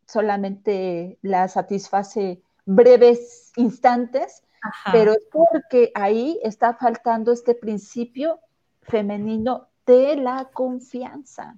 solamente 0.07 1.19
la 1.23 1.47
satisface 1.47 2.43
breves 2.65 3.53
instantes, 3.57 4.43
pero 4.91 5.13
es 5.13 5.27
porque 5.31 5.91
ahí 5.95 6.39
está 6.43 6.75
faltando 6.75 7.33
este 7.33 7.55
principio 7.55 8.41
femenino 8.83 9.69
de 9.87 10.17
la 10.17 10.51
confianza. 10.53 11.55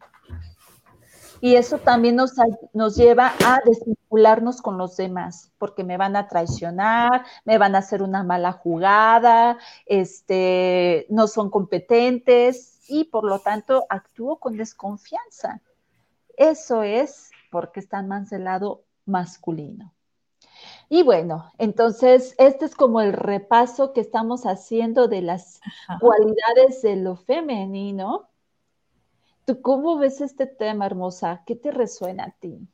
Y 1.41 1.57
eso 1.57 1.79
también 1.79 2.17
nos, 2.17 2.33
nos 2.73 2.97
lleva 2.97 3.33
a 3.45 3.61
desvincularnos 3.65 4.63
con 4.63 4.79
los 4.79 4.97
demás, 4.97 5.53
porque 5.59 5.85
me 5.85 5.97
van 5.97 6.17
a 6.17 6.27
traicionar, 6.29 7.25
me 7.45 7.59
van 7.59 7.75
a 7.75 7.79
hacer 7.79 8.03
una 8.03 8.23
mala 8.23 8.53
jugada, 8.53 9.59
este, 9.85 11.07
no 11.11 11.27
son 11.27 11.51
competentes 11.51 12.81
y 12.89 13.05
por 13.05 13.25
lo 13.25 13.41
tanto 13.41 13.85
actúo 13.89 14.39
con 14.39 14.57
desconfianza. 14.57 15.61
Eso 16.37 16.83
es 16.83 17.31
porque 17.51 17.81
están 17.81 18.09
más 18.09 18.31
del 18.31 18.45
lado 18.45 18.85
masculino. 19.05 19.94
Y 20.95 21.03
bueno, 21.03 21.51
entonces 21.59 22.37
este 22.39 22.67
es 22.67 22.77
como 22.77 23.01
el 23.01 23.15
repaso 23.15 23.93
que 23.93 24.01
estamos 24.01 24.47
haciendo 24.47 25.09
de 25.09 25.23
las 25.23 25.61
cualidades 25.99 26.83
de 26.83 26.95
lo 26.95 27.17
femenino. 27.17 28.29
¿Tú 29.45 29.61
cómo 29.61 29.99
ves 29.99 30.21
este 30.21 30.47
tema, 30.47 30.87
hermosa? 30.87 31.43
¿Qué 31.47 31.57
te 31.57 31.73
resuena 31.73 32.27
a 32.27 32.31
ti? 32.39 32.69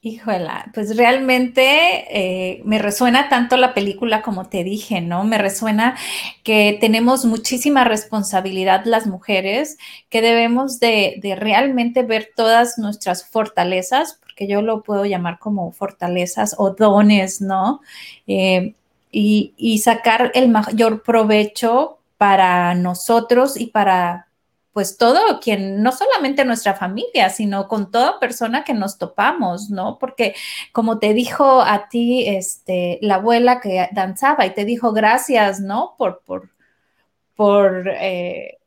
Híjola, 0.00 0.70
pues 0.74 0.96
realmente 0.96 1.62
eh, 2.10 2.60
me 2.64 2.78
resuena 2.78 3.28
tanto 3.28 3.56
la 3.56 3.72
película 3.72 4.22
como 4.22 4.48
te 4.48 4.64
dije, 4.64 5.00
¿no? 5.00 5.22
Me 5.22 5.38
resuena 5.38 5.96
que 6.42 6.76
tenemos 6.80 7.24
muchísima 7.24 7.84
responsabilidad 7.84 8.84
las 8.84 9.06
mujeres, 9.06 9.76
que 10.08 10.22
debemos 10.22 10.80
de, 10.80 11.20
realmente 11.38 12.02
ver 12.02 12.30
todas 12.34 12.78
nuestras 12.78 13.28
fortalezas, 13.28 14.20
porque 14.38 14.46
yo 14.46 14.62
lo 14.62 14.84
puedo 14.84 15.04
llamar 15.04 15.40
como 15.40 15.72
fortalezas 15.72 16.54
o 16.58 16.70
dones, 16.70 17.40
¿no? 17.40 17.80
Eh, 18.28 18.74
y, 19.10 19.52
y 19.56 19.78
sacar 19.78 20.30
el 20.34 20.48
mayor 20.48 21.02
provecho 21.02 21.98
para 22.18 22.74
nosotros 22.76 23.58
y 23.58 23.66
para 23.66 24.28
pues 24.72 24.96
todo 24.96 25.40
quien, 25.40 25.82
no 25.82 25.90
solamente 25.90 26.44
nuestra 26.44 26.74
familia, 26.74 27.30
sino 27.30 27.66
con 27.66 27.90
toda 27.90 28.20
persona 28.20 28.62
que 28.62 28.74
nos 28.74 28.96
topamos, 28.96 29.70
¿no? 29.70 29.98
Porque 29.98 30.36
como 30.70 31.00
te 31.00 31.14
dijo 31.14 31.60
a 31.60 31.88
ti, 31.88 32.28
este, 32.28 33.00
la 33.02 33.16
abuela 33.16 33.60
que 33.60 33.88
danzaba 33.90 34.46
y 34.46 34.54
te 34.54 34.64
dijo 34.64 34.92
gracias, 34.92 35.58
¿no? 35.60 35.96
Por, 35.98 36.22
por, 36.24 36.50
por, 37.34 37.88
eh, 37.88 38.57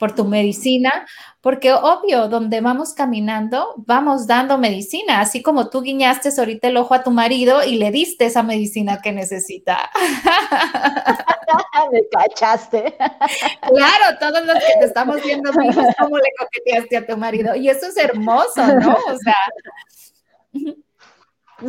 por 0.00 0.14
tu 0.14 0.24
medicina, 0.24 1.06
porque 1.42 1.74
obvio, 1.74 2.28
donde 2.28 2.62
vamos 2.62 2.94
caminando, 2.94 3.74
vamos 3.76 4.26
dando 4.26 4.56
medicina, 4.56 5.20
así 5.20 5.42
como 5.42 5.68
tú 5.68 5.82
guiñaste 5.82 6.30
ahorita 6.38 6.68
el 6.68 6.78
ojo 6.78 6.94
a 6.94 7.02
tu 7.04 7.10
marido 7.10 7.62
y 7.62 7.76
le 7.76 7.90
diste 7.90 8.24
esa 8.24 8.42
medicina 8.42 9.02
que 9.02 9.12
necesita. 9.12 9.90
Me 11.92 12.00
cachaste. 12.08 12.96
Claro, 12.96 14.18
todos 14.18 14.46
los 14.46 14.54
que 14.54 14.78
te 14.80 14.86
estamos 14.86 15.22
viendo, 15.22 15.52
cómo 15.52 16.16
le 16.16 16.30
coqueteaste 16.38 16.96
a 16.96 17.06
tu 17.06 17.16
marido. 17.18 17.54
Y 17.54 17.68
eso 17.68 17.86
es 17.86 17.96
hermoso, 17.98 18.66
¿no? 18.80 18.96
O 19.06 19.18
sea. 19.18 19.36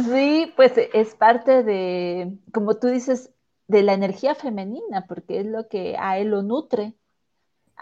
Sí, 0.10 0.54
pues 0.56 0.72
es 0.94 1.15
parte 1.15 1.63
de, 1.63 2.38
como 2.54 2.78
tú 2.78 2.88
dices, 2.88 3.30
de 3.67 3.84
la 3.84 3.91
energía 3.94 4.36
femenina, 4.36 5.06
porque 5.08 5.41
es 5.41 5.46
lo 5.46 5.67
que 5.67 5.98
a 6.00 6.17
él 6.17 6.30
lo 6.30 6.44
nutre 6.44 6.96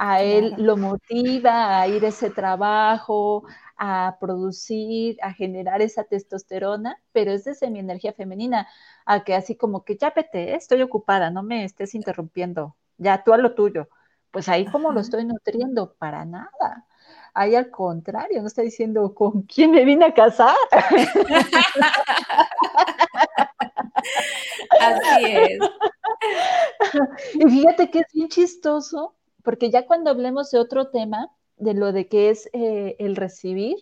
a 0.02 0.24
él 0.24 0.56
lo 0.58 0.78
motiva 0.78 1.82
a 1.82 1.88
ir 1.90 2.06
a 2.06 2.08
ese 2.08 2.30
trabajo, 2.30 3.44
a 3.76 4.16
producir, 4.18 5.18
a 5.22 5.34
generar 5.34 5.82
esa 5.82 6.06
testosterona, 6.06 7.02
pero 7.12 7.34
es 7.34 7.44
desde 7.44 7.70
mi 7.70 7.80
energía 7.80 8.14
femenina, 8.14 8.66
a 9.06 9.26
que 9.26 9.36
así 9.36 9.58
como 9.58 9.84
que 9.84 9.98
ya 9.98 10.14
vete, 10.16 10.56
estoy 10.56 10.82
ocupada, 10.84 11.32
no 11.32 11.44
me 11.44 11.66
estés 11.66 11.96
interrumpiendo, 11.96 12.78
ya 12.98 13.26
tú 13.26 13.34
a 13.34 13.38
lo 13.38 13.56
tuyo. 13.56 13.90
Pues 14.32 14.48
ahí 14.48 14.66
como 14.68 14.94
lo 14.94 15.02
estoy 15.02 15.26
nutriendo, 15.26 15.94
para 15.96 16.24
nada. 16.24 16.86
Ahí 17.34 17.56
al 17.56 17.70
contrario, 17.70 18.40
no 18.42 18.48
está 18.48 18.62
diciendo 18.62 19.14
con 19.14 19.42
quién 19.44 19.72
me 19.72 19.84
vine 19.84 20.06
a 20.06 20.14
casar. 20.14 20.56
Así 24.80 25.26
es. 25.26 25.60
Y 27.34 27.50
fíjate 27.50 27.92
que 27.92 28.00
es 28.00 28.08
bien 28.14 28.30
chistoso 28.30 29.19
porque 29.44 29.70
ya 29.70 29.86
cuando 29.86 30.10
hablemos 30.10 30.52
de 30.52 30.60
otro 30.60 30.90
tema, 30.90 31.32
de 31.58 31.74
lo 31.74 31.92
de 31.92 32.08
que 32.08 32.30
es 32.30 32.50
eh, 32.54 32.96
el 33.00 33.16
recibir, 33.16 33.78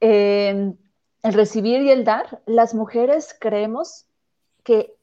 em, 0.00 0.76
el 1.22 1.32
recibir 1.32 1.82
y 1.82 1.90
el 1.90 2.04
dar, 2.04 2.42
las 2.46 2.74
mujeres 2.74 3.36
creemos 3.38 4.06
que 4.62 4.94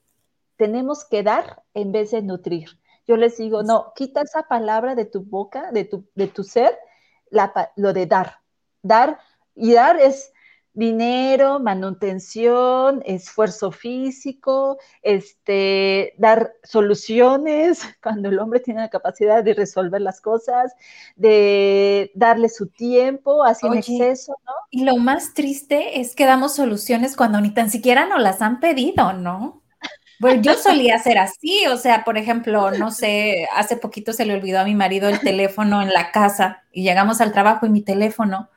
tenemos 0.56 1.06
que 1.06 1.24
dar 1.24 1.64
en 1.74 1.92
vez 1.92 2.12
de 2.12 2.22
nutrir. 2.22 2.80
Yo 3.08 3.16
les 3.16 3.38
digo, 3.38 3.64
no, 3.64 3.94
quita 3.96 4.22
esa 4.22 4.44
palabra 4.44 4.96
de 4.96 5.06
tu 5.06 5.22
boca, 5.22 5.72
de 5.72 5.86
tu, 5.86 6.06
de 6.16 6.28
tu 6.28 6.44
ser, 6.44 6.78
lo 7.76 7.94
de 7.94 8.06
dar. 8.06 8.40
Dar 8.82 9.20
y 9.56 9.74
dar 9.74 10.00
es 10.00 10.34
dinero, 10.78 11.60
manutención, 11.60 13.02
esfuerzo 13.04 13.72
físico, 13.72 14.78
este, 15.02 16.14
dar 16.20 16.54
soluciones 16.64 17.82
cuando 18.04 18.30
el 18.30 18.38
hombre 18.38 18.60
tiene 18.60 18.82
la 18.82 18.90
capacidad 18.90 19.44
de 19.44 19.56
resolver 19.56 20.02
las 20.02 20.22
cosas, 20.22 20.74
de 21.16 22.12
darle 22.14 22.50
su 22.50 22.68
tiempo, 22.68 23.44
así 23.44 23.66
en 23.66 23.74
exceso, 23.74 24.36
¿no? 24.46 24.54
Y 24.70 24.86
lo 24.86 24.98
más 24.98 25.34
triste 25.34 26.00
es 26.00 26.16
que 26.16 26.26
damos 26.26 26.56
soluciones 26.56 27.16
cuando 27.16 27.42
ni 27.42 27.52
tan 27.52 27.72
siquiera 27.72 28.06
nos 28.06 28.22
las 28.22 28.44
han 28.44 28.60
pedido, 28.60 29.14
¿no? 29.14 29.64
Bueno, 30.20 30.44
yo 30.44 30.54
solía 30.54 31.00
ser 31.00 31.18
así, 31.18 31.66
o 31.66 31.78
sea, 31.78 32.04
por 32.04 32.20
ejemplo, 32.20 32.70
no 32.70 32.92
sé, 32.92 33.48
hace 33.56 33.78
poquito 33.78 34.14
se 34.14 34.26
le 34.26 34.36
olvidó 34.36 34.60
a 34.60 34.66
mi 34.66 34.76
marido 34.76 35.10
el 35.10 35.20
teléfono 35.22 35.82
en 35.82 35.92
la 35.92 36.12
casa 36.12 36.64
y 36.72 36.84
llegamos 36.84 37.20
al 37.20 37.32
trabajo 37.32 37.66
y 37.66 37.70
mi 37.70 37.82
teléfono 37.82 38.52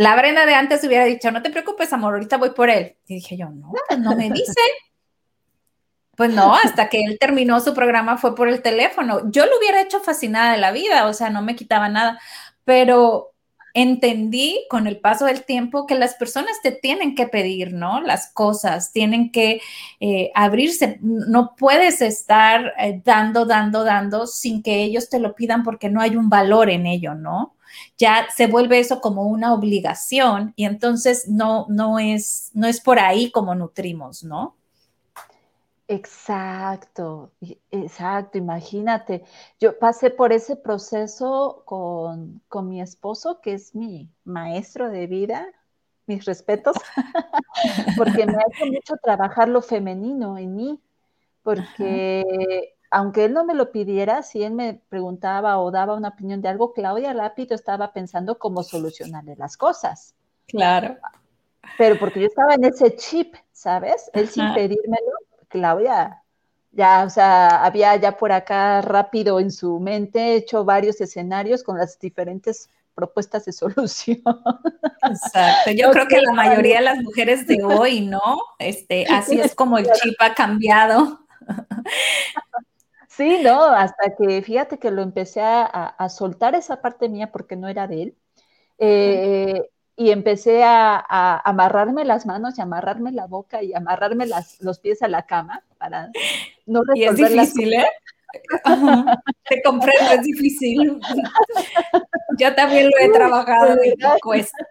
la 0.00 0.16
Brenda 0.16 0.46
de 0.46 0.54
antes 0.54 0.82
hubiera 0.82 1.04
dicho, 1.04 1.30
no 1.30 1.42
te 1.42 1.50
preocupes, 1.50 1.92
amor, 1.92 2.14
ahorita 2.14 2.38
voy 2.38 2.52
por 2.52 2.70
él. 2.70 2.96
Y 3.06 3.16
dije 3.16 3.36
yo, 3.36 3.50
no, 3.50 3.70
pues 3.86 4.00
no 4.00 4.16
me 4.16 4.30
dice. 4.30 4.54
Pues 6.16 6.34
no, 6.34 6.54
hasta 6.54 6.90
que 6.90 7.02
él 7.02 7.16
terminó 7.18 7.60
su 7.60 7.72
programa 7.72 8.18
fue 8.18 8.34
por 8.34 8.46
el 8.46 8.60
teléfono. 8.60 9.30
Yo 9.30 9.46
lo 9.46 9.56
hubiera 9.56 9.80
hecho 9.80 10.00
fascinada 10.00 10.52
de 10.52 10.58
la 10.58 10.70
vida, 10.70 11.06
o 11.06 11.14
sea, 11.14 11.30
no 11.30 11.40
me 11.40 11.56
quitaba 11.56 11.88
nada, 11.88 12.20
pero 12.64 13.32
entendí 13.72 14.66
con 14.68 14.86
el 14.86 15.00
paso 15.00 15.24
del 15.24 15.44
tiempo 15.44 15.86
que 15.86 15.94
las 15.94 16.16
personas 16.16 16.60
te 16.62 16.72
tienen 16.72 17.14
que 17.14 17.26
pedir, 17.26 17.72
¿no? 17.72 18.02
Las 18.02 18.30
cosas, 18.34 18.92
tienen 18.92 19.32
que 19.32 19.62
eh, 19.98 20.30
abrirse. 20.34 20.98
No 21.00 21.54
puedes 21.56 22.02
estar 22.02 22.74
eh, 22.78 23.00
dando, 23.02 23.46
dando, 23.46 23.82
dando 23.82 24.26
sin 24.26 24.62
que 24.62 24.82
ellos 24.82 25.08
te 25.08 25.20
lo 25.20 25.34
pidan 25.34 25.62
porque 25.62 25.88
no 25.88 26.02
hay 26.02 26.16
un 26.16 26.28
valor 26.28 26.68
en 26.68 26.84
ello, 26.84 27.14
¿no? 27.14 27.54
Ya 27.98 28.26
se 28.34 28.46
vuelve 28.46 28.78
eso 28.78 29.00
como 29.00 29.24
una 29.24 29.54
obligación 29.54 30.52
y 30.56 30.64
entonces 30.64 31.28
no, 31.28 31.66
no, 31.68 31.98
es, 31.98 32.50
no 32.54 32.66
es 32.66 32.80
por 32.80 32.98
ahí 32.98 33.30
como 33.30 33.54
nutrimos, 33.54 34.24
¿no? 34.24 34.56
Exacto, 35.92 37.32
exacto, 37.72 38.38
imagínate. 38.38 39.24
Yo 39.58 39.76
pasé 39.76 40.10
por 40.10 40.32
ese 40.32 40.54
proceso 40.54 41.62
con, 41.64 42.40
con 42.46 42.68
mi 42.68 42.80
esposo, 42.80 43.40
que 43.40 43.54
es 43.54 43.74
mi 43.74 44.08
maestro 44.22 44.88
de 44.88 45.08
vida, 45.08 45.48
mis 46.06 46.24
respetos, 46.26 46.76
porque 47.96 48.24
me 48.24 48.34
ha 48.34 48.44
hecho 48.52 48.66
mucho 48.66 48.94
trabajar 49.02 49.48
lo 49.48 49.62
femenino 49.62 50.38
en 50.38 50.54
mí, 50.54 50.80
porque 51.42 52.76
aunque 52.90 53.24
él 53.24 53.32
no 53.32 53.44
me 53.44 53.54
lo 53.54 53.70
pidiera, 53.70 54.22
si 54.22 54.42
él 54.42 54.52
me 54.52 54.80
preguntaba 54.88 55.58
o 55.58 55.70
daba 55.70 55.94
una 55.94 56.08
opinión 56.08 56.42
de 56.42 56.48
algo, 56.48 56.72
Claudia 56.72 57.12
rápido 57.12 57.54
estaba 57.54 57.92
pensando 57.92 58.38
cómo 58.38 58.62
solucionarle 58.62 59.36
las 59.36 59.56
cosas. 59.56 60.14
Claro. 60.48 60.96
Pero 61.78 61.98
porque 61.98 62.20
yo 62.20 62.26
estaba 62.26 62.54
en 62.54 62.64
ese 62.64 62.96
chip, 62.96 63.34
¿sabes? 63.52 64.10
Él 64.12 64.28
sin 64.28 64.52
pedírmelo, 64.54 65.12
Claudia, 65.48 66.22
ya, 66.72 67.04
o 67.04 67.10
sea, 67.10 67.64
había 67.64 67.94
ya 67.96 68.16
por 68.16 68.32
acá 68.32 68.80
rápido 68.80 69.38
en 69.38 69.52
su 69.52 69.78
mente 69.78 70.34
hecho 70.34 70.64
varios 70.64 71.00
escenarios 71.00 71.62
con 71.62 71.78
las 71.78 71.98
diferentes 71.98 72.68
propuestas 72.94 73.44
de 73.44 73.52
solución. 73.52 74.20
Exacto. 75.02 75.70
Yo 75.70 75.92
creo 75.92 76.08
que 76.08 76.20
la 76.20 76.32
mayoría 76.32 76.78
de 76.78 76.84
las 76.84 76.98
mujeres 76.98 77.46
de 77.46 77.62
hoy, 77.62 78.00
¿no? 78.00 78.40
Este, 78.58 79.06
así 79.06 79.40
es 79.40 79.54
como 79.54 79.78
el 79.78 79.86
chip 79.92 80.14
ha 80.18 80.34
cambiado. 80.34 81.20
Sí, 83.10 83.38
no, 83.42 83.64
hasta 83.64 84.14
que 84.16 84.40
fíjate 84.40 84.78
que 84.78 84.92
lo 84.92 85.02
empecé 85.02 85.40
a, 85.42 86.08
soltar 86.08 86.54
esa 86.54 86.80
parte 86.80 87.08
mía 87.08 87.32
porque 87.32 87.56
no 87.56 87.66
era 87.68 87.88
de 87.88 88.02
él. 88.02 88.14
Eh, 88.78 89.68
y 89.96 90.12
empecé 90.12 90.62
a, 90.62 91.40
amarrarme 91.44 92.04
las 92.04 92.24
manos 92.24 92.56
y 92.56 92.62
amarrarme 92.62 93.10
la 93.10 93.26
boca 93.26 93.62
y 93.62 93.74
amarrarme 93.74 94.26
los 94.60 94.78
pies 94.78 95.02
a 95.02 95.08
la 95.08 95.26
cama 95.26 95.64
para 95.76 96.10
no 96.66 96.82
resolver 96.84 97.32
y 97.32 97.38
es 97.38 97.54
difícil, 97.54 97.74
¿eh? 97.74 97.86
Te 99.48 99.62
comprendo, 99.62 100.12
es 100.12 100.22
difícil. 100.22 101.00
Yo 102.38 102.54
también 102.54 102.86
lo 102.86 102.98
he 103.00 103.10
trabajado 103.10 103.76
y 103.84 103.94
cuesta, 104.20 104.66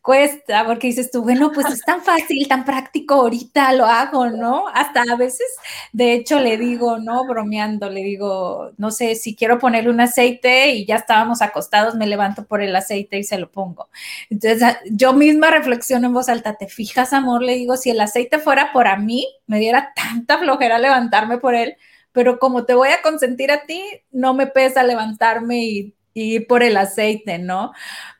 cuesta, 0.00 0.64
porque 0.64 0.86
dices 0.86 1.10
tú, 1.10 1.22
bueno, 1.22 1.50
pues 1.52 1.66
es 1.66 1.80
tan 1.82 2.02
fácil, 2.02 2.46
tan 2.48 2.64
práctico, 2.64 3.14
ahorita 3.14 3.72
lo 3.72 3.84
hago, 3.86 4.28
¿no? 4.28 4.68
Hasta 4.72 5.02
a 5.02 5.16
veces, 5.16 5.46
de 5.92 6.14
hecho, 6.14 6.38
le 6.38 6.56
digo, 6.56 6.98
¿no? 6.98 7.26
Bromeando, 7.26 7.90
le 7.90 8.02
digo, 8.02 8.70
no 8.76 8.90
sé, 8.90 9.16
si 9.16 9.34
quiero 9.34 9.58
ponerle 9.58 9.90
un 9.90 10.00
aceite 10.00 10.70
y 10.70 10.86
ya 10.86 10.96
estábamos 10.96 11.42
acostados, 11.42 11.94
me 11.94 12.06
levanto 12.06 12.46
por 12.46 12.62
el 12.62 12.74
aceite 12.74 13.18
y 13.18 13.24
se 13.24 13.38
lo 13.38 13.50
pongo. 13.50 13.88
Entonces, 14.30 14.76
yo 14.90 15.12
misma 15.12 15.50
reflexiono 15.50 16.06
en 16.06 16.14
voz 16.14 16.28
alta, 16.28 16.54
¿te 16.54 16.68
fijas, 16.68 17.12
amor? 17.12 17.42
Le 17.42 17.54
digo, 17.56 17.76
si 17.76 17.90
el 17.90 18.00
aceite 18.00 18.38
fuera 18.38 18.72
por 18.72 18.86
a 18.86 18.96
mí, 18.96 19.28
me 19.46 19.58
diera 19.58 19.92
tanta 19.94 20.38
flojera 20.38 20.78
levantarme 20.78 21.38
por 21.38 21.54
él 21.54 21.76
pero 22.18 22.40
como 22.40 22.64
te 22.64 22.74
voy 22.74 22.88
a 22.88 23.00
consentir 23.00 23.52
a 23.52 23.64
ti, 23.64 23.80
no 24.10 24.34
me 24.34 24.48
pesa 24.48 24.82
levantarme 24.82 25.64
y, 25.64 25.94
ir 26.14 26.48
por 26.48 26.64
el 26.64 26.76
aceite, 26.76 27.38
¿no? 27.38 27.70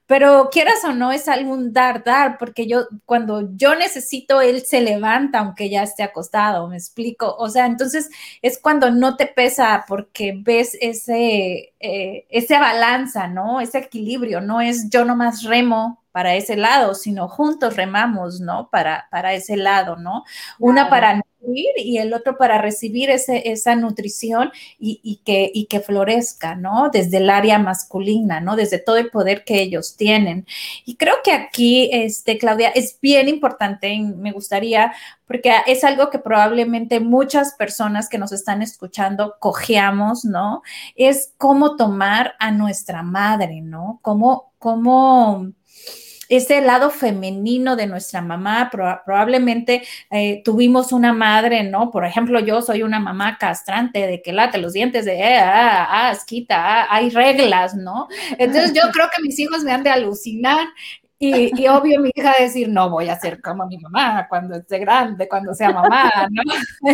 Pero 0.07 0.51
quieras 0.53 0.85
o 0.85 0.93
no, 0.93 1.11
es 1.11 1.27
algún 1.27 1.73
dar, 1.73 2.05
dar, 2.05 2.39
porque 2.39 2.69
yo, 2.69 2.87
cuando 3.05 3.57
yo 3.57 3.75
necesito, 3.75 4.41
él 4.41 4.63
se 4.65 4.83
levanta 4.83 5.41
aunque 5.41 5.69
ya 5.69 5.83
esté 5.83 6.05
acostado, 6.05 6.69
me 6.69 6.77
explico. 6.77 7.35
O 7.41 7.49
sea, 7.51 7.67
entonces 7.67 8.09
es 8.41 8.61
cuando 8.61 8.93
no 8.93 9.17
te 9.17 9.27
pesa 9.27 9.85
porque 9.89 10.33
ves 10.37 10.79
ese, 10.81 11.75
eh, 11.81 12.27
ese 12.31 12.59
balanza, 12.61 13.27
¿no? 13.27 13.61
Ese 13.61 13.79
equilibrio, 13.79 14.41
no 14.41 14.61
es 14.61 14.89
yo 14.91 15.05
nomás 15.05 15.43
remo 15.43 16.05
para 16.13 16.37
ese 16.37 16.57
lado, 16.57 16.95
sino 16.95 17.29
juntos 17.29 17.75
remamos, 17.75 18.41
¿no? 18.41 18.69
Para, 18.71 19.09
para 19.11 19.35
ese 19.35 19.57
lado, 19.57 19.97
¿no? 19.97 20.23
Una 20.61 20.89
para 20.89 21.21
y 21.41 21.99
el 21.99 22.13
otro 22.13 22.37
para 22.37 22.61
recibir 22.61 23.11
ese, 23.11 23.51
esa 23.51 23.77
nutrición 23.77 24.51
y, 24.79 25.21
que, 25.25 25.51
y 25.53 25.67
que 25.67 25.81
florezca, 25.81 26.55
¿no? 26.55 26.91
Desde 26.93 27.19
el 27.19 27.31
área 27.31 27.59
masculina, 27.59 28.41
¿no? 28.41 28.57
Desde 28.57 28.79
todo 28.79 28.97
el 28.97 29.11
poder 29.11 29.45
que 29.45 29.61
ellos 29.63 29.97
tienen. 29.97 30.47
Y 30.85 30.97
creo 30.97 31.17
que 31.25 31.33
aquí, 31.33 31.91
este, 31.93 32.39
Claudia, 32.39 32.69
es 32.69 32.99
bien 33.01 33.29
importante, 33.29 33.89
y 33.89 34.03
me 34.03 34.33
gustaría, 34.33 34.93
porque 35.27 35.53
es 35.67 35.85
algo 35.85 36.11
que 36.11 36.19
probablemente 36.19 37.01
muchas 37.01 37.55
personas 37.55 38.09
que 38.09 38.19
nos 38.19 38.33
están 38.33 38.63
escuchando 38.63 39.37
cojeamos, 39.39 40.25
¿no? 40.25 40.63
Es 40.97 41.35
cómo 41.39 41.77
tomar 41.77 42.35
a 42.39 42.51
nuestra 42.51 43.03
madre, 43.03 43.61
¿no? 43.61 44.01
Cómo, 44.03 44.53
cómo 44.59 45.53
ese 46.29 46.61
lado 46.61 46.91
femenino 46.91 47.77
de 47.77 47.87
nuestra 47.87 48.21
mamá. 48.21 48.71
probablemente 48.71 49.83
eh, 50.11 50.43
tuvimos 50.45 50.93
una 50.93 51.13
madre, 51.13 51.63
¿no? 51.65 51.91
Por 51.91 52.05
ejemplo, 52.05 52.41
yo 52.41 52.63
soy 52.63 52.83
una 52.83 53.01
mamá 53.01 53.39
castrante 53.39 54.07
de 54.07 54.23
que 54.23 54.33
late 54.33 54.59
los 54.59 54.73
dientes 54.73 55.05
de, 55.05 55.19
eh, 55.21 55.39
ah, 55.39 55.87
ah, 55.89 56.11
asquita, 56.11 56.83
ah, 56.83 56.87
hay 56.91 57.11
reglas, 57.11 57.75
¿no? 57.75 58.09
Entonces 58.39 58.73
yo 58.75 58.83
creo 58.93 59.09
que 59.15 59.23
mis 59.23 59.39
hijos 59.39 59.63
me 59.65 59.73
han 59.73 59.83
de 59.83 59.91
alucinar 59.91 60.69
y, 61.21 61.67
obvio 61.67 62.01
mi 62.01 62.11
hija 62.15 62.35
decir, 62.39 62.69
no 62.69 62.91
voy 62.91 63.09
a 63.09 63.19
ser 63.19 63.43
como 63.43 63.67
mi 63.67 63.77
mamá 63.79 64.29
cuando 64.29 64.55
esté 64.55 64.79
grande, 64.79 65.29
cuando 65.29 65.53
sea 65.53 65.73
mamá, 65.73 66.29
¿no? 66.31 66.43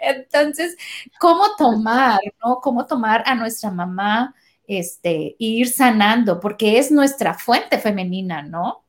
entonces, 0.00 0.76
¿cómo 1.18 1.44
tomar, 1.56 2.18
¿no? 2.44 2.60
¿Cómo 2.60 2.84
tomar 2.86 3.22
a 3.24 3.34
nuestra 3.34 3.70
mamá 3.70 4.34
este, 4.68 5.34
ir 5.38 5.68
sanando, 5.68 6.38
porque 6.38 6.78
es 6.78 6.92
nuestra 6.92 7.34
fuente 7.34 7.78
femenina, 7.78 8.42
¿no? 8.42 8.84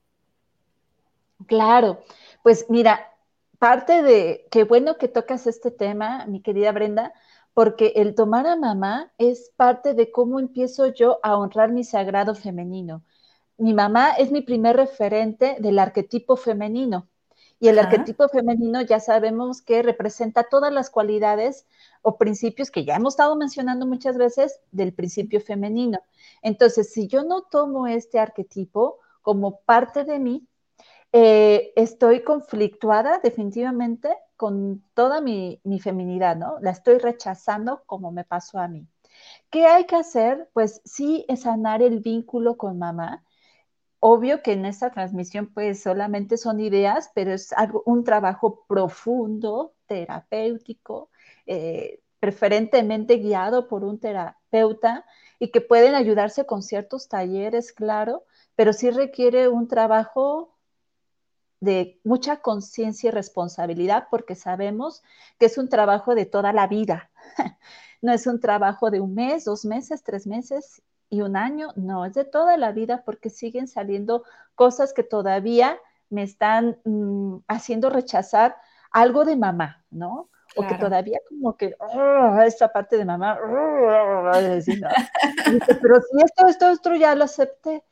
Claro, 1.47 2.03
pues 2.43 2.65
mira, 2.69 3.13
parte 3.57 4.03
de, 4.03 4.45
qué 4.51 4.65
bueno 4.65 4.97
que 4.97 5.07
tocas 5.07 5.47
este 5.47 5.71
tema, 5.71 6.25
mi 6.27 6.41
querida 6.41 6.71
Brenda, 6.73 7.13
porque 7.53 7.93
el 7.95 8.13
tomar 8.13 8.45
a 8.45 8.55
mamá 8.55 9.11
es 9.17 9.51
parte 9.55 9.93
de 9.93 10.11
cómo 10.11 10.39
empiezo 10.39 10.87
yo 10.87 11.19
a 11.23 11.37
honrar 11.37 11.71
mi 11.71 11.83
sagrado 11.83 12.35
femenino. 12.35 13.03
Mi 13.57 13.73
mamá 13.73 14.11
es 14.11 14.31
mi 14.31 14.41
primer 14.41 14.75
referente 14.75 15.57
del 15.59 15.79
arquetipo 15.79 16.35
femenino. 16.35 17.07
Y 17.59 17.67
el 17.67 17.79
arquetipo 17.79 18.29
femenino 18.29 18.81
ya 18.81 19.01
sabemos 19.01 19.61
que 19.61 19.81
representa 19.81 20.43
todas 20.43 20.71
las 20.71 20.89
cualidades 20.89 21.65
o 22.01 22.17
principios 22.17 22.71
que 22.71 22.85
ya 22.85 22.95
hemos 22.95 23.13
estado 23.13 23.35
mencionando 23.35 23.85
muchas 23.85 24.17
veces 24.17 24.59
del 24.71 24.93
principio 24.93 25.41
femenino. 25.41 25.99
Entonces, 26.41 26.91
si 26.91 27.07
yo 27.07 27.23
no 27.23 27.43
tomo 27.43 27.88
este 27.88 28.19
arquetipo 28.19 28.99
como 29.21 29.62
parte 29.62 30.03
de 30.03 30.19
mí, 30.19 30.47
eh, 31.12 31.73
estoy 31.75 32.23
conflictuada 32.23 33.19
definitivamente 33.19 34.15
con 34.38 34.83
toda 34.93 35.21
mi, 35.21 35.59
mi, 35.63 35.79
feminidad, 35.79 36.35
¿no? 36.38 36.57
La 36.62 36.71
estoy 36.71 36.99
rechazando 36.99 37.83
como 37.85 38.12
me 38.12 38.23
pasó 38.23 38.59
a 38.59 38.67
mí. 38.67 38.88
¿Qué 39.49 39.65
hay 39.65 39.85
que 39.85 39.95
hacer? 39.95 40.49
Pues 40.53 40.81
sí, 40.85 41.25
es 41.27 41.41
sanar 41.41 41.81
el 41.81 41.99
vínculo 41.99 42.57
con 42.57 42.79
mamá, 42.79 43.23
Obvio 44.01 44.41
que 44.41 44.53
en 44.53 44.65
esta 44.65 44.91
transmisión 44.91 45.47
pues 45.53 45.83
solamente 45.83 46.38
son 46.38 46.59
ideas, 46.62 47.12
pero 47.13 47.33
es 47.33 47.51
algo, 47.53 47.83
un 47.85 48.05
trabajo 48.05 48.65
profundo, 48.67 49.73
terapéutico, 49.88 51.09
eh, 51.51 51.99
preferentemente 52.19 53.15
guiado 53.17 53.67
por 53.67 53.83
un 53.83 53.99
terapeuta 53.99 55.03
y 55.39 55.49
que 55.49 55.62
pueden 55.62 55.95
ayudarse 55.95 56.45
con 56.45 56.62
ciertos 56.62 57.07
talleres, 57.07 57.73
claro, 57.73 58.23
pero 58.55 58.71
sí 58.71 58.91
requiere 58.91 59.47
un 59.47 59.67
trabajo 59.67 60.55
de 61.59 61.99
mucha 62.03 62.38
conciencia 62.38 63.07
y 63.07 63.12
responsabilidad 63.12 64.09
porque 64.12 64.35
sabemos 64.35 65.01
que 65.39 65.47
es 65.47 65.57
un 65.57 65.69
trabajo 65.69 66.13
de 66.13 66.27
toda 66.27 66.53
la 66.53 66.67
vida. 66.67 67.09
No 68.01 68.13
es 68.13 68.27
un 68.27 68.39
trabajo 68.39 68.91
de 68.91 69.01
un 69.01 69.13
mes, 69.13 69.43
dos 69.43 69.65
meses, 69.65 70.03
tres 70.03 70.25
meses 70.25 70.81
y 71.09 71.19
un 71.19 71.35
año, 71.35 71.73
no, 71.75 72.05
es 72.05 72.13
de 72.13 72.23
toda 72.23 72.55
la 72.55 72.71
vida 72.71 73.03
porque 73.05 73.29
siguen 73.29 73.67
saliendo 73.67 74.23
cosas 74.55 74.93
que 74.93 75.03
todavía 75.03 75.77
me 76.09 76.23
están 76.23 76.79
mm, 76.85 77.39
haciendo 77.49 77.89
rechazar 77.89 78.55
algo 78.91 79.25
de 79.25 79.35
mamá, 79.35 79.83
¿no? 79.91 80.29
O 80.60 80.67
que 80.67 80.76
todavía 80.76 81.19
como 81.28 81.56
que, 81.56 81.76
oh, 81.80 82.41
esta 82.41 82.72
parte 82.72 82.98
de 82.98 83.06
mamá, 83.06 83.38
oh, 83.41 84.32
pero 85.82 86.02
si 86.02 86.22
esto, 86.24 86.48
esto, 86.48 86.69
esto 86.69 86.95
ya 86.95 87.15
lo 87.15 87.24
acepté. 87.26 87.84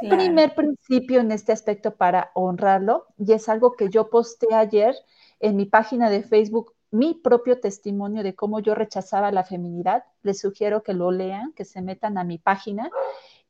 Un 0.00 0.08
primer 0.08 0.54
principio 0.54 1.20
en 1.20 1.32
este 1.32 1.52
aspecto 1.52 1.94
para 1.94 2.30
honrarlo, 2.34 3.06
y 3.18 3.32
es 3.32 3.48
algo 3.48 3.72
que 3.72 3.88
yo 3.88 4.10
posté 4.10 4.54
ayer 4.54 4.94
en 5.40 5.56
mi 5.56 5.66
página 5.66 6.08
de 6.08 6.22
Facebook, 6.22 6.74
mi 6.90 7.14
propio 7.14 7.58
testimonio 7.58 8.22
de 8.22 8.34
cómo 8.34 8.60
yo 8.60 8.74
rechazaba 8.74 9.32
la 9.32 9.44
feminidad. 9.44 10.04
Les 10.22 10.40
sugiero 10.40 10.82
que 10.82 10.92
lo 10.92 11.10
lean, 11.10 11.52
que 11.52 11.64
se 11.64 11.82
metan 11.82 12.18
a 12.18 12.24
mi 12.24 12.38
página 12.38 12.90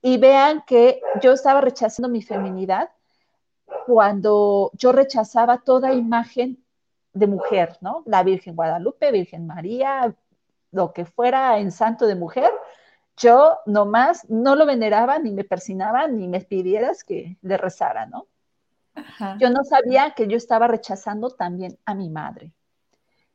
y 0.01 0.19
vean 0.19 0.63
que 0.67 1.01
yo 1.21 1.33
estaba 1.33 1.61
rechazando 1.61 2.09
mi 2.09 2.23
feminidad 2.23 2.91
cuando 3.87 4.71
yo 4.75 4.93
rechazaba 4.93 5.59
toda 5.59 5.93
imagen 5.93 6.62
de 7.13 7.27
mujer, 7.27 7.77
¿no? 7.81 8.03
La 8.07 8.23
Virgen 8.23 8.57
Guadalupe, 8.57 9.11
Virgen 9.13 9.47
María, 9.47 10.15
lo 10.71 10.93
que 10.93 11.05
fuera 11.05 11.59
en 11.59 11.71
santo 11.71 12.07
de 12.07 12.15
mujer, 12.15 12.51
yo 13.17 13.59
nomás 13.67 14.29
no 14.31 14.57
lo 14.57 14.65
veneraba, 14.67 15.19
ni 15.19 15.33
me 15.33 15.45
persinaba, 15.45 16.09
ni 16.09 16.29
me 16.29 16.41
pidieras 16.41 17.05
que 17.05 17.37
le 17.43 17.57
rezara, 17.57 18.07
¿no? 18.07 18.27
Yo 19.39 19.51
no 19.51 19.65
sabía 19.65 20.13
que 20.15 20.27
yo 20.27 20.37
estaba 20.37 20.67
rechazando 20.67 21.31
también 21.31 21.79
a 21.87 21.95
mi 21.95 22.11
madre 22.11 22.53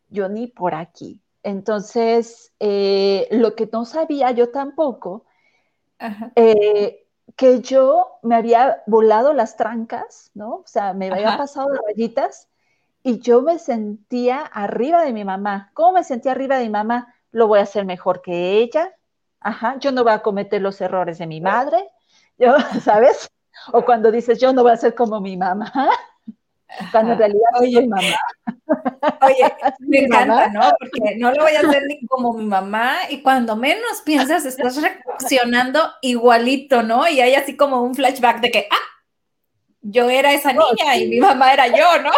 yo 0.09 0.29
ni 0.29 0.47
por 0.47 0.75
aquí. 0.75 1.21
Entonces, 1.43 2.53
eh, 2.59 3.27
lo 3.31 3.55
que 3.55 3.69
no 3.71 3.85
sabía 3.85 4.31
yo 4.31 4.49
tampoco, 4.49 5.25
eh, 6.35 7.05
que 7.35 7.61
yo 7.61 8.19
me 8.23 8.35
había 8.35 8.83
volado 8.85 9.33
las 9.33 9.57
trancas, 9.57 10.31
¿no? 10.33 10.55
O 10.55 10.63
sea, 10.65 10.93
me 10.93 11.09
había 11.09 11.37
pasado 11.37 11.69
de 11.69 11.79
rayitas 11.87 12.47
y 13.07 13.19
yo 13.19 13.41
me 13.41 13.57
sentía 13.57 14.41
arriba 14.41 15.01
de 15.01 15.13
mi 15.13 15.23
mamá. 15.23 15.71
¿Cómo 15.73 15.93
me 15.93 16.03
sentía 16.03 16.33
arriba 16.33 16.57
de 16.57 16.65
mi 16.65 16.71
mamá? 16.71 17.15
Lo 17.31 17.47
voy 17.47 17.59
a 17.59 17.61
hacer 17.63 17.85
mejor 17.85 18.21
que 18.21 18.59
ella. 18.59 18.93
Ajá, 19.39 19.77
yo 19.79 19.93
no 19.93 20.03
voy 20.03 20.11
a 20.11 20.21
cometer 20.21 20.61
los 20.61 20.81
errores 20.81 21.17
de 21.17 21.25
mi 21.25 21.39
madre. 21.39 21.87
Yo, 22.37 22.53
¿sabes? 22.83 23.29
O 23.71 23.85
cuando 23.85 24.11
dices, 24.11 24.39
yo 24.39 24.53
no 24.53 24.61
voy 24.61 24.71
a 24.73 24.77
ser 24.77 24.93
como 24.93 25.19
mi 25.21 25.37
mamá. 25.37 25.71
Cuando 26.91 27.13
en 27.13 27.17
realidad 27.17 27.49
soy 27.57 27.87
mamá. 27.87 28.01
Oye, 29.21 29.55
me 29.79 29.99
encanta, 29.99 30.49
¿no? 30.49 30.69
Porque 30.77 31.15
no 31.17 31.31
lo 31.31 31.43
voy 31.43 31.53
a 31.53 31.61
hacer 31.61 31.83
ni 31.87 32.05
como 32.05 32.33
mi 32.33 32.45
mamá 32.45 32.97
y 33.09 33.23
cuando 33.23 33.55
menos 33.55 34.01
piensas 34.05 34.45
estás 34.45 34.79
reaccionando 34.79 35.79
igualito, 36.01 36.83
¿no? 36.83 37.07
Y 37.07 37.21
hay 37.21 37.33
así 37.33 37.57
como 37.57 37.81
un 37.81 37.95
flashback 37.95 38.41
de 38.41 38.51
que, 38.51 38.67
ah, 38.69 38.96
yo 39.81 40.09
era 40.09 40.33
esa 40.33 40.53
niña 40.53 40.97
y 40.97 41.07
mi 41.07 41.19
mamá 41.19 41.53
era 41.53 41.67
yo, 41.67 42.01
¿no? 42.01 42.11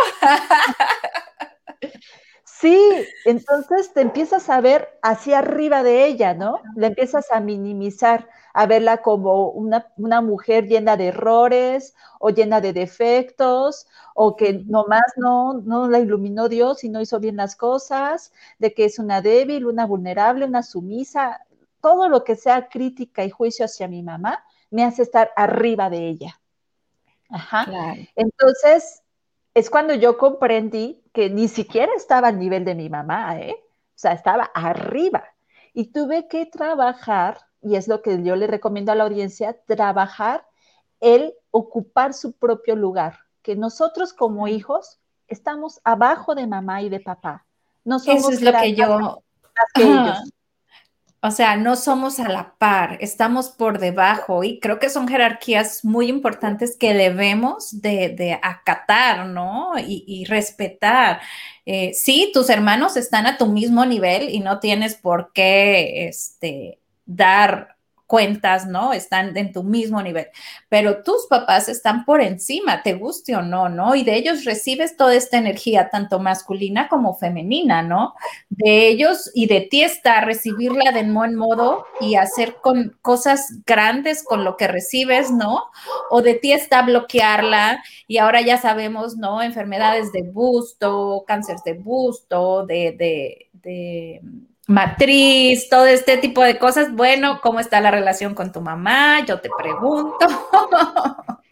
Sí, 2.59 2.77
entonces 3.23 3.93
te 3.93 4.01
empiezas 4.01 4.49
a 4.49 4.59
ver 4.59 4.89
hacia 5.01 5.39
arriba 5.39 5.81
de 5.81 6.05
ella, 6.07 6.33
¿no? 6.33 6.59
La 6.75 6.87
empiezas 6.87 7.31
a 7.31 7.39
minimizar, 7.39 8.27
a 8.53 8.65
verla 8.65 8.97
como 9.01 9.49
una, 9.49 10.21
mujer 10.21 10.67
llena 10.67 10.97
de 10.97 11.07
errores 11.07 11.95
o 12.19 12.31
llena 12.31 12.59
de 12.59 12.73
defectos, 12.73 13.87
o 14.13 14.35
que 14.35 14.61
nomás 14.65 15.03
no, 15.15 15.53
no 15.53 15.87
la 15.87 15.99
iluminó 15.99 16.49
Dios 16.49 16.83
y 16.83 16.89
no 16.89 16.99
hizo 16.99 17.21
bien 17.21 17.37
las 17.37 17.55
cosas, 17.55 18.33
de 18.57 18.73
que 18.73 18.83
es 18.83 18.99
una 18.99 19.21
débil, 19.21 19.65
una 19.65 19.85
vulnerable, 19.85 20.45
una 20.45 20.63
sumisa, 20.63 21.45
todo 21.81 22.09
lo 22.09 22.25
que 22.25 22.35
sea 22.35 22.67
crítica 22.67 23.23
y 23.23 23.29
juicio 23.29 23.63
hacia 23.65 23.87
mi 23.87 24.03
mamá 24.03 24.43
me 24.69 24.83
hace 24.83 25.03
estar 25.03 25.31
arriba 25.37 25.89
de 25.89 26.09
ella. 26.09 26.38
Ajá. 27.29 27.95
Entonces, 28.15 29.03
es 29.53 29.69
cuando 29.69 29.93
yo 29.93 30.17
comprendí 30.17 31.03
que 31.13 31.29
ni 31.29 31.47
siquiera 31.47 31.91
estaba 31.95 32.29
al 32.29 32.39
nivel 32.39 32.65
de 32.65 32.75
mi 32.75 32.89
mamá, 32.89 33.39
¿eh? 33.39 33.55
O 33.59 33.95
sea, 33.95 34.13
estaba 34.13 34.45
arriba. 34.53 35.23
Y 35.73 35.91
tuve 35.91 36.27
que 36.27 36.45
trabajar, 36.45 37.39
y 37.61 37.75
es 37.75 37.87
lo 37.87 38.01
que 38.01 38.23
yo 38.23 38.35
le 38.35 38.47
recomiendo 38.47 38.91
a 38.91 38.95
la 38.95 39.03
audiencia, 39.03 39.57
trabajar 39.65 40.45
el 40.99 41.33
ocupar 41.51 42.13
su 42.13 42.33
propio 42.33 42.75
lugar, 42.75 43.19
que 43.41 43.55
nosotros 43.55 44.13
como 44.13 44.47
hijos 44.47 44.99
estamos 45.27 45.79
abajo 45.83 46.35
de 46.35 46.47
mamá 46.47 46.81
y 46.81 46.89
de 46.89 46.99
papá. 46.99 47.45
No 47.83 47.99
somos 47.99 48.21
Eso 48.21 48.31
es 48.31 48.41
lo 48.41 48.51
que 48.53 48.75
yo... 48.75 49.23
O 51.21 51.31
sea, 51.31 51.57
no 51.57 51.75
somos 51.75 52.19
a 52.19 52.29
la 52.29 52.55
par, 52.57 52.97
estamos 53.01 53.49
por 53.49 53.79
debajo 53.79 54.43
y 54.45 54.59
creo 54.59 54.79
que 54.79 54.89
son 54.89 55.07
jerarquías 55.07 55.83
muy 55.83 56.07
importantes 56.07 56.77
que 56.77 56.93
debemos 56.93 57.81
de, 57.81 58.39
acatar, 58.41 59.27
¿no? 59.27 59.73
Y, 59.77 60.23
respetar. 60.29 61.19
Eh, 61.65 61.93
sí, 61.93 62.31
tus 62.33 62.49
hermanos 62.49 62.95
están 62.95 63.27
a 63.27 63.37
tu 63.37 63.47
mismo 63.47 63.85
nivel 63.85 64.29
y 64.29 64.39
no 64.39 64.59
tienes 64.59 64.95
por 64.95 65.33
qué 65.33 66.07
este, 66.07 66.79
dar 67.05 67.78
cuentas, 68.09 68.65
¿no? 68.65 68.91
Están 68.91 69.37
en 69.37 69.53
tu 69.53 69.63
mismo 69.63 70.01
nivel, 70.01 70.29
pero 70.67 71.03
tus 71.03 71.27
papás 71.29 71.69
están 71.69 72.05
por 72.05 72.21
encima, 72.21 72.81
te 72.81 72.95
guste 72.95 73.35
o 73.35 73.43
no, 73.43 73.69
¿no? 73.69 73.93
Y 73.93 74.03
de 74.03 74.15
ellos 74.15 74.45
recibes 74.45 74.97
toda 74.97 75.13
esta 75.13 75.37
energía, 75.37 75.89
tanto 75.91 76.19
masculina 76.19 76.87
como 76.89 77.13
femenina, 77.15 77.83
¿no? 77.83 78.15
De 78.49 78.87
ellos 78.87 79.29
y 79.35 79.45
de 79.45 79.61
ti 79.61 79.83
está 79.83 80.21
recibirla 80.21 80.91
de 80.91 81.03
buen 81.03 81.35
modo 81.35 81.85
y 82.01 82.15
hacer 82.15 82.55
con 82.61 82.97
cosas 83.03 83.59
grandes 83.67 84.23
con 84.23 84.43
lo 84.43 84.57
que 84.57 84.67
recibes, 84.67 85.29
¿no? 85.29 85.65
O 86.09 86.23
de 86.23 86.33
ti 86.33 86.51
está 86.51 86.81
bloquearla 86.81 87.83
y 88.07 88.17
ahora 88.17 88.41
ya 88.41 88.57
sabemos, 88.57 89.17
¿no? 89.17 89.43
Enfermedades 89.43 90.11
de 90.11 90.23
busto, 90.23 91.23
cáncer 91.27 91.57
de 91.63 91.73
busto, 91.73 92.65
de, 92.65 92.91
de, 92.93 93.49
de 93.53 94.21
matriz, 94.69 95.67
todo 95.67 95.87
este 95.87 96.17
tipo 96.17 96.43
de 96.43 96.59
cosas. 96.59 96.93
Bueno, 96.93 97.41
¿cómo 97.41 97.59
está 97.59 97.81
la 97.81 97.89
relación 97.89 98.35
con 98.35 98.51
tu 98.51 98.61
mamá? 98.61 99.25
Yo 99.25 99.41
te 99.41 99.49
pregunto. 99.57 100.19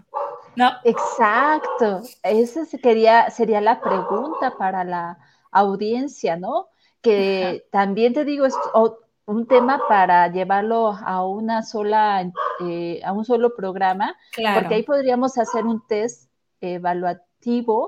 ¿No? 0.56 0.72
Exacto. 0.84 2.02
Esa 2.22 2.66
sería, 2.66 3.30
sería 3.32 3.60
la 3.60 3.82
pregunta 3.82 4.56
para 4.58 4.84
la 4.84 5.18
audiencia, 5.52 6.38
¿no? 6.38 6.68
Que 7.02 7.68
también 7.72 8.14
te 8.14 8.24
digo, 8.24 8.46
es 8.46 8.56
un 9.26 9.48
tema 9.48 9.82
para 9.90 10.32
llevarlo 10.32 10.92
a 10.92 11.26
una 11.26 11.64
sola, 11.64 12.24
eh, 12.64 13.02
a 13.04 13.14
un 13.14 13.26
solo 13.26 13.56
programa, 13.56 14.16
porque 14.36 14.76
ahí 14.76 14.84
podríamos 14.84 15.38
hacer 15.40 15.66
un 15.66 15.86
test 15.88 16.30
evaluativo 16.62 17.27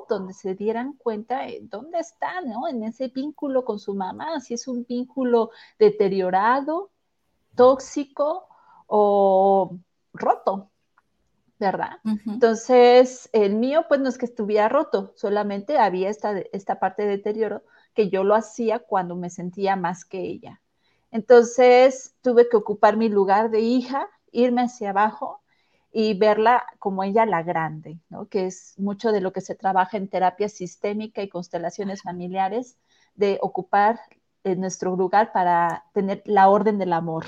donde 0.08 0.34
se 0.34 0.56
dieran 0.56 0.94
cuenta 0.94 1.42
de 1.42 1.60
dónde 1.64 2.00
están, 2.00 2.50
¿no? 2.50 2.68
En 2.68 2.84
ese 2.84 3.10
vínculo 3.10 3.66
con 3.66 3.78
su 3.80 3.94
mamá, 3.94 4.40
si 4.40 4.54
es 4.54 4.68
un 4.68 4.86
vínculo 4.88 5.52
deteriorado, 5.78 6.92
tóxico 7.56 8.48
o 8.88 9.78
roto, 10.14 10.70
¿verdad? 11.60 11.98
Entonces, 12.26 13.30
el 13.34 13.56
mío, 13.56 13.86
pues 13.90 14.00
no 14.00 14.08
es 14.08 14.18
que 14.18 14.26
estuviera 14.26 14.70
roto, 14.70 15.12
solamente 15.16 15.78
había 15.78 16.10
esta, 16.10 16.38
esta 16.54 16.80
parte 16.80 17.04
de 17.04 17.18
deterioro 17.18 17.64
que 17.94 18.10
yo 18.10 18.24
lo 18.24 18.36
hacía 18.36 18.80
cuando 18.80 19.16
me 19.16 19.30
sentía 19.30 19.76
más 19.76 20.06
que 20.06 20.22
ella. 20.22 20.62
Entonces, 21.12 22.16
tuve 22.22 22.48
que 22.48 22.56
ocupar 22.56 22.96
mi 22.96 23.10
lugar 23.10 23.50
de 23.50 23.60
hija, 23.60 24.08
irme 24.32 24.62
hacia 24.62 24.92
abajo 24.92 25.42
y 25.92 26.14
verla 26.14 26.66
como 26.78 27.04
ella 27.04 27.26
la 27.26 27.44
grande, 27.44 28.00
¿no? 28.10 28.28
que 28.28 28.46
es 28.46 28.76
mucho 28.78 29.12
de 29.12 29.22
lo 29.22 29.34
que 29.34 29.42
se 29.42 29.56
trabaja 29.56 29.98
en 29.98 30.08
terapia 30.08 30.50
sistémica 30.50 31.22
y 31.22 31.30
constelaciones 31.30 32.04
familiares, 32.04 32.78
de 33.16 33.38
ocupar 33.42 34.00
eh, 34.44 34.56
nuestro 34.56 34.96
lugar 34.96 35.32
para 35.34 35.86
tener 35.94 36.22
la 36.26 36.50
orden 36.50 36.78
del 36.78 36.94
amor. 36.94 37.26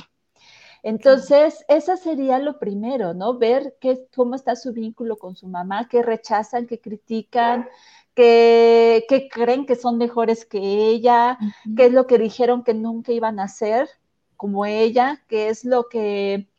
Entonces, 0.84 1.64
eso 1.68 1.95
sería 1.97 2.39
lo 2.39 2.57
primero, 2.57 3.14
¿no? 3.14 3.38
Ver 3.38 3.76
qué, 3.80 4.07
cómo 4.16 4.36
está 4.36 4.55
su 4.55 4.74
vínculo 4.74 5.18
con 5.18 5.36
su 5.36 5.47
mamá, 5.47 5.88
qué 5.88 6.01
rechazan, 6.01 6.66
qué 6.66 6.80
critican, 6.80 7.68
qué, 8.16 9.30
creen 9.32 9.66
que 9.66 9.76
son 9.76 9.97
mejores 9.97 10.45
que 10.45 10.59
ella, 10.59 11.38
qué 11.76 11.86
es 11.88 11.93
lo 11.93 12.07
que 12.07 12.18
dijeron 12.18 12.64
que 12.64 12.74
nunca 12.74 13.12
iban 13.12 13.39
a 13.39 13.43
hacer 13.43 13.89
como 14.38 14.66
ella, 14.66 15.24
qué 15.28 15.49
es 15.49 15.66
lo 15.66 15.88
que 15.88 16.51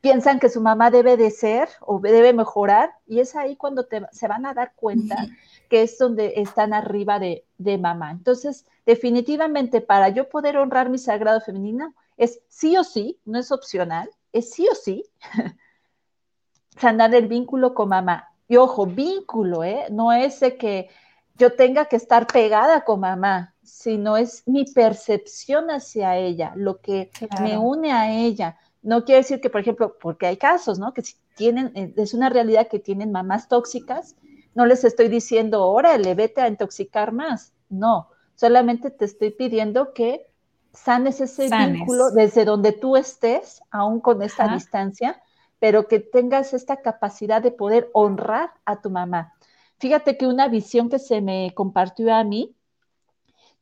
piensan 0.00 0.38
que 0.38 0.48
su 0.48 0.60
mamá 0.60 0.90
debe 0.90 1.16
de 1.16 1.30
ser 1.30 1.68
o 1.80 1.98
debe 1.98 2.32
mejorar 2.32 2.94
y 3.06 3.20
es 3.20 3.34
ahí 3.34 3.56
cuando 3.56 3.86
se 4.12 4.28
van 4.28 4.46
a 4.46 4.54
dar 4.54 4.72
cuenta 4.74 5.26
que 5.68 5.82
es 5.82 5.98
donde 5.98 6.34
están 6.36 6.72
arriba 6.72 7.18
de, 7.18 7.44
mamá. 7.78 8.12
Entonces, 8.12 8.64
definitivamente 8.86 9.80
para 9.80 10.08
yo 10.08 10.28
poder 10.28 10.56
honrar 10.56 10.88
mi 10.88 10.98
sagrado 10.98 11.40
femenino 11.40 11.94
es 12.16 12.40
sí 12.48 12.76
o 12.76 12.84
sí, 12.84 13.18
no 13.24 13.38
es 13.38 13.52
opcional, 13.52 14.10
es 14.32 14.50
sí 14.50 14.66
o 14.70 14.74
sí 14.74 15.04
sanar 16.76 17.14
el 17.14 17.26
vínculo 17.26 17.74
con 17.74 17.88
mamá. 17.88 18.28
Y 18.46 18.56
ojo, 18.56 18.86
vínculo, 18.86 19.62
¿eh? 19.62 19.86
No 19.90 20.12
es 20.12 20.40
de 20.40 20.56
que 20.56 20.88
yo 21.36 21.54
tenga 21.54 21.84
que 21.84 21.96
estar 21.96 22.26
pegada 22.26 22.84
con 22.84 23.00
mamá, 23.00 23.54
sino 23.62 24.16
es 24.16 24.42
mi 24.46 24.64
percepción 24.64 25.70
hacia 25.70 26.16
ella, 26.16 26.52
lo 26.56 26.80
que 26.80 27.10
me 27.42 27.58
une 27.58 27.92
a 27.92 28.10
ella 28.10 28.58
no 28.82 29.04
quiere 29.04 29.22
decir 29.22 29.40
que, 29.40 29.50
por 29.50 29.60
ejemplo, 29.60 29.96
porque 30.00 30.26
hay 30.26 30.36
casos, 30.36 30.78
¿no? 30.78 30.94
Que 30.94 31.02
si 31.02 31.14
tienen, 31.34 31.72
eh, 31.74 31.92
es 31.96 32.14
una 32.14 32.28
realidad 32.28 32.68
que 32.68 32.78
tienen 32.78 33.12
mamás 33.12 33.48
tóxicas, 33.48 34.16
no 34.54 34.66
les 34.66 34.84
estoy 34.84 35.08
diciendo, 35.08 35.66
órale, 35.66 36.14
vete 36.14 36.40
a 36.40 36.48
intoxicar 36.48 37.12
más. 37.12 37.52
No, 37.68 38.08
solamente 38.34 38.90
te 38.90 39.04
estoy 39.04 39.30
pidiendo 39.30 39.92
que 39.92 40.26
sanes 40.72 41.20
ese 41.20 41.48
vínculo 41.48 42.10
desde 42.10 42.44
donde 42.44 42.72
tú 42.72 42.96
estés, 42.96 43.62
aún 43.70 44.00
con 44.00 44.22
esta 44.22 44.48
distancia, 44.48 45.20
pero 45.58 45.88
que 45.88 45.98
tengas 45.98 46.54
esta 46.54 46.76
capacidad 46.78 47.42
de 47.42 47.50
poder 47.50 47.90
honrar 47.92 48.52
a 48.64 48.80
tu 48.80 48.90
mamá. 48.90 49.34
Fíjate 49.78 50.16
que 50.16 50.26
una 50.26 50.48
visión 50.48 50.88
que 50.88 50.98
se 50.98 51.20
me 51.20 51.52
compartió 51.54 52.14
a 52.14 52.24
mí, 52.24 52.54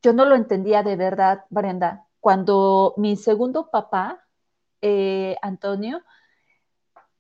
yo 0.03 0.13
no 0.13 0.25
lo 0.25 0.35
entendía 0.35 0.83
de 0.83 0.97
verdad, 0.97 1.45
Brenda. 1.51 2.07
Cuando 2.21 2.95
mi 2.97 3.17
segundo 3.17 3.71
papá 3.71 4.26
eh, 4.83 5.37
Antonio, 5.43 6.03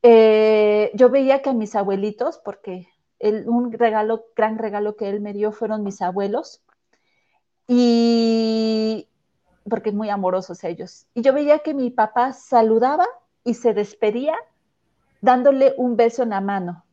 eh, 0.03 0.91
yo 0.95 1.11
veía 1.11 1.43
que 1.43 1.53
mis 1.53 1.75
abuelitos, 1.75 2.39
porque 2.45 2.89
un 3.21 3.73
regalo, 3.73 4.27
gran 4.37 4.59
regalo 4.59 4.97
que 4.97 5.09
él 5.09 5.21
me 5.21 5.33
dio 5.33 5.53
fueron 5.53 5.83
mis 5.83 6.03
abuelos, 6.03 6.63
y 7.67 9.09
porque 9.69 9.93
muy 9.93 10.11
amorosos 10.11 10.63
ellos. 10.65 11.07
Y 11.15 11.23
yo 11.23 11.33
veía 11.33 11.59
que 11.61 11.75
mi 11.75 11.91
papá 11.91 12.33
saludaba 12.33 13.07
y 13.43 13.55
se 13.55 13.75
despedía 13.75 14.37
dándole 15.21 15.75
un 15.77 15.97
beso 15.97 16.23
en 16.23 16.31
la 16.31 16.41
mano 16.41 16.85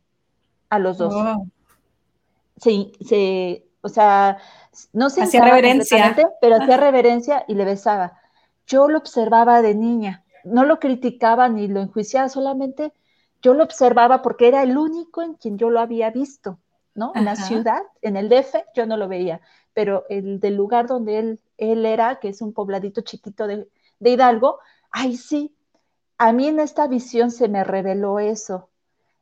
a 0.70 0.78
los 0.78 0.98
dos. 0.98 1.14
Se, 2.56 3.64
o 3.80 3.88
sea, 3.88 4.38
no 4.92 5.10
se 5.10 5.22
hacía 5.22 5.44
reverencia, 5.44 6.16
pero 6.40 6.56
hacía 6.56 6.76
reverencia 6.78 7.44
y 7.46 7.54
le 7.54 7.64
besaba. 7.64 8.18
Yo 8.66 8.88
lo 8.88 8.98
observaba 8.98 9.62
de 9.62 9.74
niña 9.74 10.23
no 10.44 10.64
lo 10.64 10.78
criticaba 10.78 11.48
ni 11.48 11.68
lo 11.68 11.80
enjuiciaba, 11.80 12.28
solamente 12.28 12.92
yo 13.42 13.54
lo 13.54 13.64
observaba 13.64 14.22
porque 14.22 14.48
era 14.48 14.62
el 14.62 14.76
único 14.76 15.22
en 15.22 15.34
quien 15.34 15.58
yo 15.58 15.70
lo 15.70 15.80
había 15.80 16.10
visto, 16.10 16.58
¿no? 16.94 17.12
En 17.14 17.24
la 17.24 17.36
ciudad, 17.36 17.82
en 18.02 18.16
el 18.16 18.28
DF, 18.28 18.54
yo 18.74 18.86
no 18.86 18.96
lo 18.96 19.08
veía, 19.08 19.40
pero 19.72 20.04
el 20.08 20.40
del 20.40 20.54
lugar 20.54 20.86
donde 20.86 21.18
él, 21.18 21.40
él 21.58 21.84
era, 21.84 22.20
que 22.20 22.28
es 22.28 22.40
un 22.40 22.52
pobladito 22.52 23.02
chiquito 23.02 23.46
de, 23.46 23.68
Hidalgo, 24.00 24.58
ahí 24.90 25.16
sí, 25.16 25.54
a 26.18 26.32
mí 26.32 26.48
en 26.48 26.60
esta 26.60 26.86
visión 26.86 27.30
se 27.30 27.48
me 27.48 27.64
reveló 27.64 28.18
eso, 28.18 28.68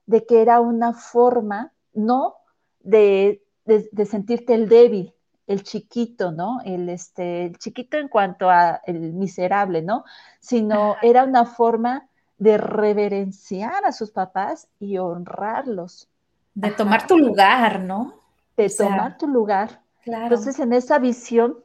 de 0.06 0.26
que 0.26 0.42
era 0.42 0.60
una 0.60 0.92
forma, 0.92 1.72
no 1.92 2.36
de, 2.80 3.42
de 3.64 4.06
sentirte 4.06 4.54
el 4.54 4.68
débil, 4.68 5.14
el 5.52 5.62
chiquito, 5.62 6.32
¿no? 6.32 6.60
El, 6.64 6.88
este, 6.88 7.46
el 7.46 7.58
chiquito 7.58 7.96
en 7.96 8.08
cuanto 8.08 8.50
a 8.50 8.80
el 8.86 9.12
miserable, 9.12 9.82
¿no? 9.82 10.04
Sino 10.40 10.96
era 11.02 11.24
una 11.24 11.44
forma 11.44 12.08
de 12.38 12.58
reverenciar 12.58 13.84
a 13.84 13.92
sus 13.92 14.10
papás 14.10 14.68
y 14.80 14.98
honrarlos. 14.98 16.08
De 16.54 16.70
tomar 16.70 17.06
tu 17.06 17.18
lugar, 17.18 17.80
¿no? 17.80 18.14
De 18.56 18.68
tomar 18.68 19.16
tu 19.16 19.26
lugar. 19.28 19.80
Claro. 20.02 20.24
Entonces, 20.24 20.58
en 20.58 20.72
esa 20.72 20.98
visión, 20.98 21.58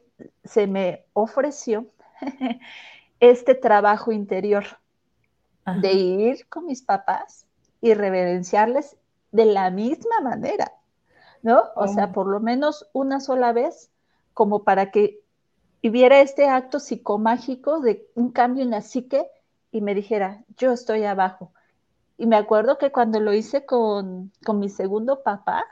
se 0.44 0.66
me 0.66 1.04
ofreció 1.12 1.86
este 3.20 3.54
trabajo 3.54 4.12
interior 4.12 4.64
de 5.80 5.92
ir 5.92 6.46
con 6.48 6.66
mis 6.66 6.82
papás 6.82 7.44
y 7.80 7.92
reverenciarles 7.94 8.96
de 9.32 9.44
la 9.44 9.70
misma 9.70 10.20
manera, 10.22 10.72
¿no? 11.42 11.64
O 11.76 11.88
sea, 11.88 12.12
por 12.12 12.26
lo 12.26 12.40
menos 12.40 12.88
una 12.92 13.20
sola 13.20 13.52
vez, 13.52 13.90
como 14.34 14.64
para 14.64 14.90
que 14.90 15.20
viera 15.82 16.20
este 16.20 16.48
acto 16.48 16.80
psicomágico 16.80 17.80
de 17.80 18.06
un 18.14 18.30
cambio 18.30 18.62
en 18.62 18.70
la 18.70 18.82
psique 18.82 19.26
y 19.70 19.80
me 19.80 19.94
dijera, 19.94 20.44
yo 20.56 20.72
estoy 20.72 21.04
abajo. 21.04 21.52
Y 22.16 22.26
me 22.26 22.36
acuerdo 22.36 22.78
que 22.78 22.90
cuando 22.90 23.20
lo 23.20 23.32
hice 23.32 23.64
con, 23.64 24.32
con 24.44 24.58
mi 24.58 24.68
segundo 24.68 25.22
papá, 25.22 25.64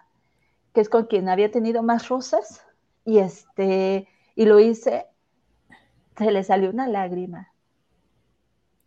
que 0.73 0.81
es 0.81 0.89
con 0.89 1.07
quien 1.07 1.29
había 1.29 1.51
tenido 1.51 1.83
más 1.83 2.09
rosas, 2.09 2.65
y 3.05 3.19
este, 3.19 4.09
y 4.35 4.45
lo 4.45 4.61
hice, 4.61 5.07
se 6.17 6.31
le 6.31 6.45
salió 6.45 6.71
una 6.71 6.87
lágrima. 6.87 7.53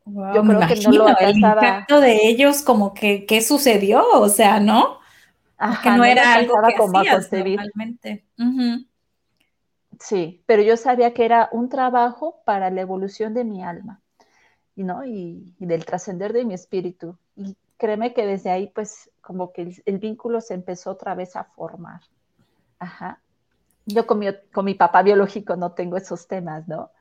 Yo 0.06 0.44
creo 0.44 0.68
que 0.68 0.76
no 0.76 0.92
lo 0.92 1.18
El 1.20 1.38
impacto 1.38 2.00
de 2.00 2.28
ellos, 2.28 2.62
como 2.62 2.94
que, 2.94 3.26
¿qué 3.26 3.42
sucedió? 3.42 4.04
O 4.14 4.30
sea, 4.30 4.60
¿no? 4.60 4.99
Que 5.84 5.90
no, 5.92 6.06
era 6.06 6.36
algo 6.36 6.56
que 6.68 6.76
como 6.76 7.00
hacías 7.00 7.32
normalmente. 7.32 8.26
Sí, 10.00 10.42
pero 10.46 10.62
yo 10.62 10.78
sabía 10.78 11.14
que 11.14 11.26
era 11.26 11.50
un 11.52 11.68
trabajo 11.68 12.42
para 12.46 12.70
la 12.70 12.82
evolución 12.82 13.34
de 13.34 13.44
mi 13.44 13.64
alma, 13.64 14.02
¿no? 14.76 15.06
Y, 15.06 15.54
y 15.60 15.66
del 15.66 15.86
trascender 15.86 16.32
de 16.32 16.46
mi 16.46 16.54
espíritu. 16.54 17.18
Y 17.36 17.58
créeme 17.78 18.14
que 18.14 18.26
desde 18.26 18.50
ahí, 18.50 18.68
pues, 18.68 19.10
como 19.22 19.52
que 19.52 19.74
el, 19.86 19.98
vínculo 19.98 20.42
se 20.42 20.54
empezó 20.54 20.92
otra 20.92 21.16
vez 21.16 21.36
a 21.36 21.44
formar. 21.44 22.02
Ajá. 22.80 23.20
Yo 23.86 24.08
con 24.08 24.20
mi, 24.20 24.28
con 24.54 24.66
mi 24.66 24.76
papá 24.76 25.02
biológico 25.02 25.56
no 25.56 25.74
tengo 25.74 25.98
esos 25.98 26.28
temas, 26.28 26.68
¿no? 26.68 26.92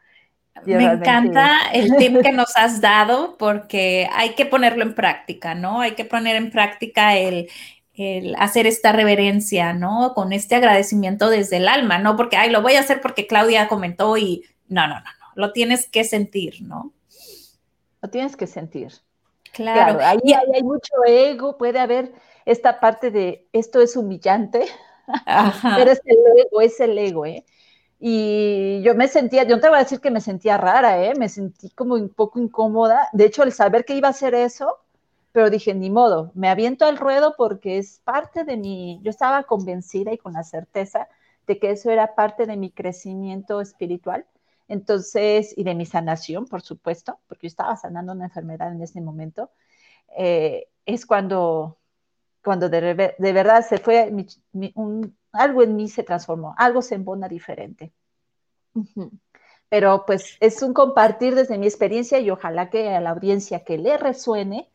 Me 0.64 0.84
encanta 0.84 1.48
el 1.72 1.96
tip 1.96 2.20
que 2.20 2.32
nos 2.32 2.56
has 2.56 2.80
dado 2.80 3.36
porque 3.38 4.08
hay 4.12 4.34
que 4.34 4.44
ponerlo 4.44 4.82
en 4.82 4.94
práctica, 4.94 5.54
¿no? 5.54 5.80
Hay 5.80 5.92
que 5.92 6.04
poner 6.04 6.34
en 6.36 6.50
práctica 6.50 7.16
el, 7.16 7.48
el, 7.98 8.34
hacer 8.38 8.66
esta 8.66 8.92
reverencia, 8.92 9.72
¿no? 9.72 10.12
Con 10.14 10.32
este 10.32 10.54
agradecimiento 10.54 11.28
desde 11.30 11.58
el 11.58 11.68
alma, 11.68 11.98
¿no? 11.98 12.16
Porque, 12.16 12.36
ay, 12.36 12.50
lo 12.50 12.62
voy 12.62 12.74
a 12.74 12.80
hacer 12.80 13.00
porque 13.00 13.26
Claudia 13.26 13.68
comentó 13.68 14.16
y 14.16 14.44
no, 14.68 14.86
no, 14.86 14.94
no, 14.94 15.00
no, 15.00 15.26
lo 15.34 15.52
tienes 15.52 15.88
que 15.88 16.04
sentir, 16.04 16.62
¿no? 16.62 16.92
Lo 18.00 18.08
tienes 18.10 18.36
que 18.36 18.46
sentir. 18.46 18.92
Claro, 19.52 19.98
ahí, 20.02 20.32
hay 20.54 20.62
mucho 20.62 20.92
ego, 21.06 21.58
puede 21.58 21.78
haber 21.78 22.12
esta 22.44 22.80
parte 22.80 23.10
de 23.10 23.46
esto 23.52 23.80
es 23.80 23.96
humillante, 23.96 24.66
pero 25.76 25.90
es 25.90 26.00
el 26.04 26.16
ego, 26.46 26.60
es 26.60 26.80
el 26.80 26.98
ego, 26.98 27.26
¿eh? 27.26 27.44
Y 28.00 28.80
yo 28.82 28.94
me 28.94 29.08
sentía, 29.08 29.42
yo 29.42 29.56
no 29.56 29.60
te 29.60 29.68
voy 29.68 29.78
a 29.78 29.82
decir 29.82 30.00
que 30.00 30.10
me 30.10 30.20
sentía 30.20 30.56
rara, 30.56 31.04
¿eh? 31.04 31.14
Me 31.18 31.28
sentí 31.28 31.70
como 31.70 31.94
un 31.94 32.08
poco 32.08 32.38
incómoda. 32.38 33.08
De 33.12 33.24
hecho, 33.24 33.42
el 33.42 33.52
saber 33.52 33.84
que 33.84 33.96
iba 33.96 34.08
a 34.08 34.12
hacer 34.12 34.34
eso, 34.34 34.78
pero 35.32 35.50
dije, 35.50 35.74
ni 35.74 35.90
modo, 35.90 36.32
me 36.34 36.48
aviento 36.48 36.84
al 36.84 36.96
ruedo 36.96 37.34
porque 37.36 37.78
es 37.78 38.00
parte 38.04 38.44
de 38.44 38.56
mi, 38.56 39.00
yo 39.02 39.10
estaba 39.10 39.44
convencida 39.44 40.12
y 40.12 40.18
con 40.18 40.32
la 40.32 40.44
certeza 40.44 41.08
de 41.46 41.58
que 41.58 41.70
eso 41.70 41.90
era 41.90 42.14
parte 42.14 42.46
de 42.46 42.56
mi 42.56 42.70
crecimiento 42.70 43.60
espiritual 43.60 44.26
entonces, 44.68 45.54
y 45.56 45.64
de 45.64 45.74
mi 45.74 45.86
sanación, 45.86 46.46
por 46.46 46.60
supuesto, 46.60 47.18
porque 47.26 47.46
yo 47.46 47.48
estaba 47.48 47.74
sanando 47.76 48.12
una 48.12 48.26
enfermedad 48.26 48.70
en 48.70 48.82
ese 48.82 49.00
momento, 49.00 49.50
eh, 50.16 50.68
es 50.84 51.06
cuando, 51.06 51.78
cuando 52.44 52.68
de, 52.68 53.14
verdad 53.18 53.66
se 53.66 53.78
fue, 53.78 54.12
algo 55.32 55.62
en 55.62 55.76
mí 55.76 55.88
se 55.88 56.02
transformó, 56.02 56.54
algo 56.58 56.82
se 56.82 56.96
embona 56.96 57.28
diferente. 57.28 57.92
Pero 59.70 60.04
pues 60.06 60.36
es 60.40 60.62
un 60.62 60.72
compartir 60.72 61.34
desde 61.34 61.58
mi 61.58 61.66
experiencia 61.66 62.18
y 62.18 62.30
ojalá 62.30 62.70
que 62.70 62.94
a 62.94 63.00
la 63.00 63.10
audiencia 63.10 63.64
que 63.64 63.78
le 63.78 63.96
resuene 63.96 64.70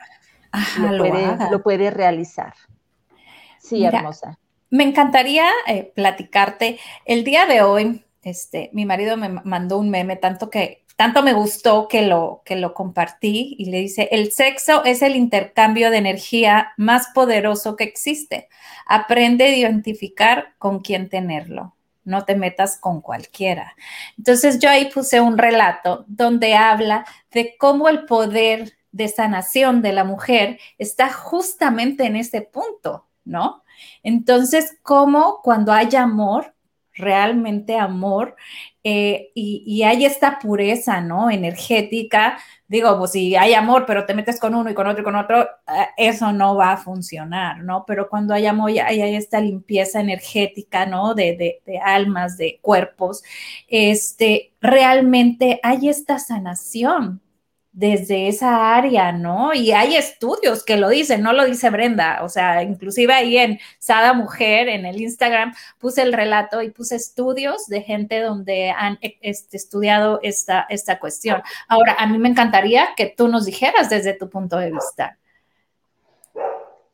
lo, 0.79 1.63
puede, 1.63 1.91
realizar. 1.91 2.53
Sí, 3.59 3.83
hermosa. 3.83 4.37
Me 4.69 4.83
encantaría 4.83 5.47
eh, 5.67 5.91
platicarte 5.95 6.79
el 7.05 7.23
día 7.23 7.45
de 7.45 7.61
hoy 7.61 8.03
este, 8.23 8.69
mi 8.73 8.85
marido 8.85 9.17
me 9.17 9.29
mandó 9.29 9.77
un 9.77 9.89
meme 9.89 10.15
tanto 10.15 10.49
que 10.49 10.83
tanto 10.95 11.23
me 11.23 11.33
gustó 11.33 11.87
que 11.87 12.03
lo 12.03 12.41
que 12.45 12.55
lo 12.55 12.73
compartí 12.73 13.55
y 13.57 13.65
le 13.65 13.79
dice, 13.79 14.07
"El 14.11 14.31
sexo 14.31 14.83
es 14.85 15.01
el 15.01 15.15
intercambio 15.15 15.91
de 15.91 15.97
energía 15.97 16.73
más 16.77 17.07
poderoso 17.13 17.75
que 17.75 17.83
existe. 17.83 18.47
Aprende 18.85 19.45
a 19.45 19.55
identificar 19.55 20.53
con 20.59 20.79
quién 20.79 21.09
tenerlo. 21.09 21.75
No 22.05 22.25
te 22.25 22.35
metas 22.35 22.77
con 22.77 23.01
cualquiera." 23.01 23.75
Entonces 24.17 24.59
yo 24.59 24.69
ahí 24.69 24.89
puse 24.91 25.19
un 25.19 25.37
relato 25.37 26.05
donde 26.07 26.55
habla 26.55 27.05
de 27.31 27.57
cómo 27.57 27.89
el 27.89 28.05
poder 28.05 28.73
de 28.93 29.09
sanación 29.09 29.81
de 29.81 29.91
la 29.91 30.05
mujer 30.05 30.59
está 30.77 31.11
justamente 31.11 32.05
en 32.05 32.15
ese 32.15 32.41
punto, 32.41 33.07
¿no? 33.25 33.63
Entonces, 34.03 34.77
cómo 34.83 35.41
cuando 35.43 35.73
hay 35.73 35.93
amor, 35.95 36.53
realmente 36.95 37.77
amor 37.77 38.35
eh, 38.83 39.31
y, 39.33 39.81
hay 39.83 40.05
esta 40.05 40.39
pureza, 40.39 41.01
¿no? 41.01 41.31
Energética. 41.31 42.37
Digo, 42.67 42.97
pues 42.97 43.11
si 43.11 43.35
hay 43.35 43.53
amor, 43.53 43.85
pero 43.87 44.05
te 44.05 44.13
metes 44.13 44.39
con 44.39 44.53
uno 44.55 44.69
y 44.69 44.73
con 44.73 44.87
otro 44.87 45.01
y 45.01 45.03
con 45.03 45.15
otro, 45.15 45.41
eh, 45.41 45.47
eso 45.97 46.33
no 46.33 46.55
va 46.55 46.73
a 46.73 46.77
funcionar, 46.77 47.63
¿no? 47.63 47.85
Pero 47.87 48.09
cuando 48.09 48.33
hay 48.33 48.45
amor, 48.45 48.69
hay, 48.69 49.01
hay 49.01 49.15
esta 49.15 49.39
limpieza 49.39 50.01
energética, 50.01 50.85
¿no? 50.85 51.15
De, 51.15 51.35
de, 51.35 51.61
de, 51.65 51.79
almas, 51.79 52.37
de 52.37 52.59
cuerpos, 52.61 53.23
este, 53.67 54.53
realmente 54.61 55.59
hay 55.63 55.89
esta 55.89 56.19
sanación, 56.19 57.21
desde 57.73 58.27
esa 58.27 58.75
área, 58.75 59.11
¿no? 59.11 59.51
Y 59.53 59.71
hay 59.71 59.95
estudios 59.95 60.63
que 60.63 60.77
lo 60.77 60.89
dicen, 60.89 61.23
no 61.23 61.33
lo 61.33 61.43
dice 61.43 61.71
Brenda, 61.71 62.23
o 62.23 62.29
sea, 62.29 62.61
inclusive 62.61 63.11
ahí 63.11 63.37
en 63.37 63.59
Sada 63.79 64.13
Mujer, 64.13 64.69
en 64.69 64.85
el 64.85 65.01
Instagram, 65.01 65.53
puse 65.79 66.03
el 66.03 66.13
relato 66.13 66.61
y 66.61 66.69
puse 66.69 66.95
estudios 66.95 67.65
de 67.65 67.81
gente 67.81 68.21
donde 68.21 68.69
han 68.69 68.99
e, 69.01 69.17
este, 69.21 69.57
estudiado 69.57 70.19
esta, 70.21 70.67
esta 70.69 70.99
cuestión. 70.99 71.41
Ahora, 71.67 71.95
a 71.97 72.05
mí 72.05 72.19
me 72.19 72.29
encantaría 72.29 72.89
que 72.95 73.07
tú 73.07 73.27
nos 73.27 73.45
dijeras 73.45 73.89
desde 73.89 74.13
tu 74.13 74.29
punto 74.29 74.57
de 74.57 74.71
vista. 74.71 75.17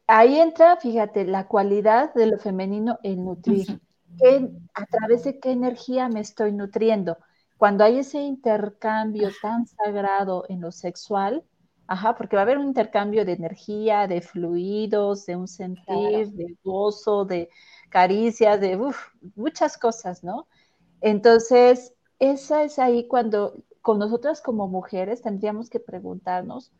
Ahí 0.07 0.39
entra, 0.39 0.77
fíjate, 0.77 1.25
la 1.25 1.45
cualidad 1.47 2.13
de 2.13 2.25
lo 2.25 2.39
femenino, 2.39 2.99
el 3.03 3.23
nutrir. 3.23 3.81
¿A 4.73 4.85
través 4.85 5.25
de 5.25 5.39
qué 5.39 5.51
energía 5.51 6.07
me 6.07 6.21
estoy 6.21 6.53
nutriendo? 6.53 7.17
Cuando 7.59 7.83
hay 7.83 7.99
ese 7.99 8.21
intercambio 8.21 9.31
tan 9.41 9.67
sagrado 9.67 10.45
en 10.47 10.61
lo 10.61 10.71
sexual, 10.71 11.43
ajá, 11.87 12.15
porque 12.15 12.37
va 12.37 12.43
a 12.43 12.45
haber 12.45 12.57
un 12.57 12.67
intercambio 12.67 13.25
de 13.25 13.33
energía, 13.33 14.07
de 14.07 14.21
fluidos, 14.21 15.25
de 15.25 15.35
un 15.35 15.45
sentir, 15.45 16.31
de 16.31 16.55
gozo, 16.63 17.25
de 17.25 17.49
caricias, 17.89 18.61
de 18.61 18.79
muchas 19.35 19.77
cosas, 19.77 20.23
¿no? 20.23 20.47
Entonces, 21.01 21.93
esa 22.17 22.63
es 22.63 22.79
ahí 22.79 23.09
cuando 23.09 23.61
con 23.81 23.99
nosotras 23.99 24.39
como 24.39 24.69
mujeres 24.69 25.21
tendríamos 25.21 25.69
que 25.69 25.81
preguntarnos 25.81 26.71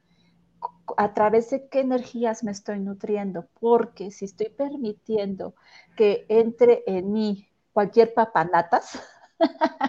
a 0.96 1.14
través 1.14 1.50
de 1.50 1.68
qué 1.68 1.82
energías 1.82 2.42
me 2.42 2.52
estoy 2.52 2.80
nutriendo, 2.80 3.48
porque 3.60 4.12
si 4.12 4.24
estoy 4.24 4.48
permitiendo 4.48 5.56
que 5.98 6.26
entre 6.30 6.84
en 6.88 7.12
mí 7.12 7.50
cualquier 7.74 8.14
papanatas, 8.14 8.98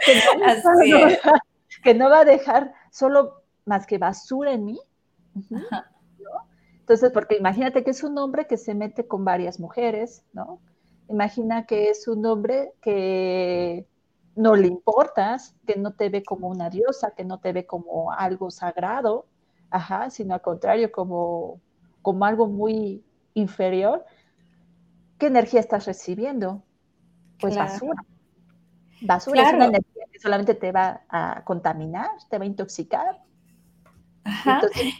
que, 1.82 1.94
no, 1.94 2.10
va 2.10 2.20
a 2.20 2.24
dejar 2.24 2.72
solo 2.90 3.42
más 3.64 3.86
que 3.86 3.98
basura 3.98 4.52
en 4.52 4.64
mí. 4.64 4.80
Entonces, 6.80 7.12
porque 7.12 7.36
imagínate 7.36 7.84
que 7.84 7.90
es 7.90 8.02
un 8.02 8.18
hombre 8.18 8.46
que 8.46 8.56
se 8.56 8.74
mete 8.74 9.06
con 9.06 9.24
varias 9.24 9.60
mujeres, 9.60 10.24
¿no? 10.32 10.60
Imagina 11.08 11.66
que 11.66 11.88
es 11.88 12.08
un 12.08 12.24
hombre 12.26 12.72
que 12.80 13.86
no 14.36 14.56
le 14.56 14.68
importas, 14.68 15.54
que 15.66 15.76
no 15.76 15.92
te 15.92 16.08
ve 16.08 16.22
como 16.22 16.48
una 16.48 16.70
diosa, 16.70 17.12
que 17.12 17.24
no 17.24 17.38
te 17.38 17.52
ve 17.52 17.66
como 17.66 18.12
algo 18.12 18.50
sagrado, 18.50 19.26
ajá, 19.70 20.10
sino 20.10 20.34
al 20.34 20.40
contrario, 20.40 20.90
como, 20.90 21.60
como 22.02 22.24
algo 22.24 22.46
muy 22.46 23.04
inferior. 23.34 24.04
¿Qué 25.18 25.26
energía 25.26 25.60
estás 25.60 25.86
recibiendo? 25.86 26.62
Pues 27.40 27.56
basura. 27.56 28.02
Basura 29.02 29.42
es 29.42 29.54
una 29.54 29.66
energía 29.66 30.04
que 30.12 30.18
solamente 30.18 30.54
te 30.54 30.72
va 30.72 31.02
a 31.08 31.42
contaminar, 31.44 32.08
te 32.28 32.38
va 32.38 32.44
a 32.44 32.46
intoxicar. 32.46 33.22
Entonces, 34.24 34.94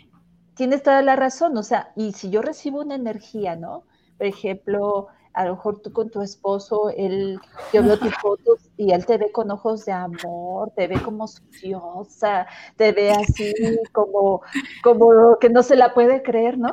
tienes 0.55 0.82
toda 0.82 1.03
la 1.03 1.16
razón, 1.16 1.57
o 1.57 1.62
sea, 1.62 1.92
y 1.96 2.12
si 2.12 2.30
yo 2.30 2.42
recibo 2.42 2.80
una 2.80 2.94
energía, 2.94 3.57
¿no? 3.57 3.84
Por 4.18 4.26
ejemplo, 4.26 5.09
a 5.33 5.45
lo 5.45 5.55
mejor 5.55 5.81
tú 5.81 5.93
con 5.93 6.11
tu 6.11 6.22
esposo, 6.22 6.91
él, 6.91 7.39
yo 7.72 7.83
veo 7.83 7.99
tus 7.99 8.14
fotos 8.16 8.59
y 8.76 8.93
él 8.93 9.07
te 9.07 9.16
ve 9.16 9.31
con 9.31 9.51
ojos 9.51 9.85
de 9.85 9.93
amor, 9.93 10.72
te 10.74 10.89
ve 10.89 11.01
como 11.01 11.28
suciosa, 11.28 12.47
te 12.76 12.93
ve 12.93 13.12
así 13.12 13.53
como, 13.93 14.43
como 14.83 15.37
que 15.41 15.49
no 15.49 15.62
se 15.62 15.76
la 15.76 15.95
puede 15.95 16.22
creer, 16.22 16.59
¿no? 16.59 16.72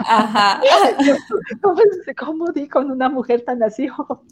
Ajá. 0.00 0.60
¿Cómo, 1.62 1.80
cómo 2.18 2.52
di 2.52 2.68
con 2.68 2.90
una 2.90 3.08
mujer 3.08 3.44
tan 3.44 3.62
así? 3.62 3.88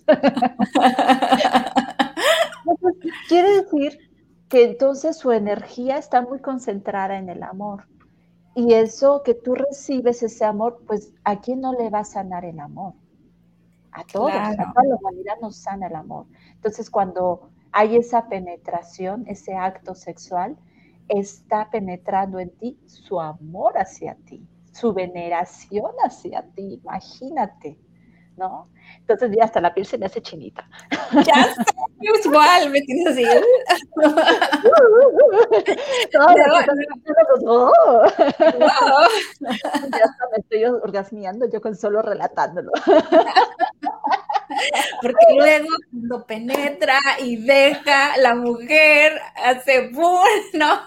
quiere 3.28 3.62
decir 3.62 3.98
que 4.48 4.64
entonces 4.64 5.16
su 5.16 5.32
energía 5.32 5.98
está 5.98 6.22
muy 6.22 6.40
concentrada 6.40 7.18
en 7.18 7.28
el 7.28 7.42
amor. 7.42 7.84
Y 8.54 8.74
eso 8.74 9.22
que 9.24 9.34
tú 9.34 9.54
recibes, 9.54 10.22
ese 10.22 10.44
amor, 10.44 10.82
pues 10.86 11.12
¿a 11.24 11.40
quién 11.40 11.60
no 11.60 11.74
le 11.74 11.90
va 11.90 12.00
a 12.00 12.04
sanar 12.04 12.44
el 12.44 12.58
amor? 12.58 12.94
A 13.98 14.04
todos, 14.04 14.30
a 14.32 14.72
toda 14.72 14.84
la 14.86 14.96
humanidad 14.96 15.34
nos 15.42 15.56
sana 15.56 15.88
el 15.88 15.96
amor. 15.96 16.26
Entonces 16.52 16.88
cuando 16.88 17.50
hay 17.72 17.96
esa 17.96 18.28
penetración, 18.28 19.24
ese 19.26 19.56
acto 19.56 19.94
sexual, 19.94 20.56
está 21.08 21.68
penetrando 21.70 22.38
en 22.38 22.50
ti 22.50 22.78
su 22.86 23.20
amor 23.20 23.76
hacia 23.76 24.14
ti, 24.26 24.46
su 24.72 24.92
veneración 24.92 25.90
hacia 26.04 26.42
ti, 26.54 26.80
imagínate. 26.82 27.76
¿no? 28.38 28.68
Entonces 29.00 29.32
ya 29.36 29.44
hasta 29.44 29.60
la 29.60 29.74
piel 29.74 29.84
se 29.84 29.98
me 29.98 30.06
hace 30.06 30.22
chinita. 30.22 30.66
Ya 31.26 31.42
está, 31.42 31.64
igual, 32.24 32.70
me 32.70 32.80
tienes 32.82 33.06
así. 33.08 33.22
Ya 33.22 33.34
hasta 40.04 40.24
me 40.30 40.38
estoy 40.38 40.64
orgasmeando 40.64 41.50
yo 41.50 41.60
con 41.60 41.74
solo 41.74 42.00
relatándolo. 42.00 42.70
Porque 45.02 45.26
luego 45.36 45.68
cuando 45.90 46.26
penetra 46.26 46.98
y 47.22 47.36
deja, 47.36 48.16
la 48.18 48.34
mujer 48.34 49.20
hace 49.36 49.88
boom, 49.88 50.24
¿no? 50.54 50.82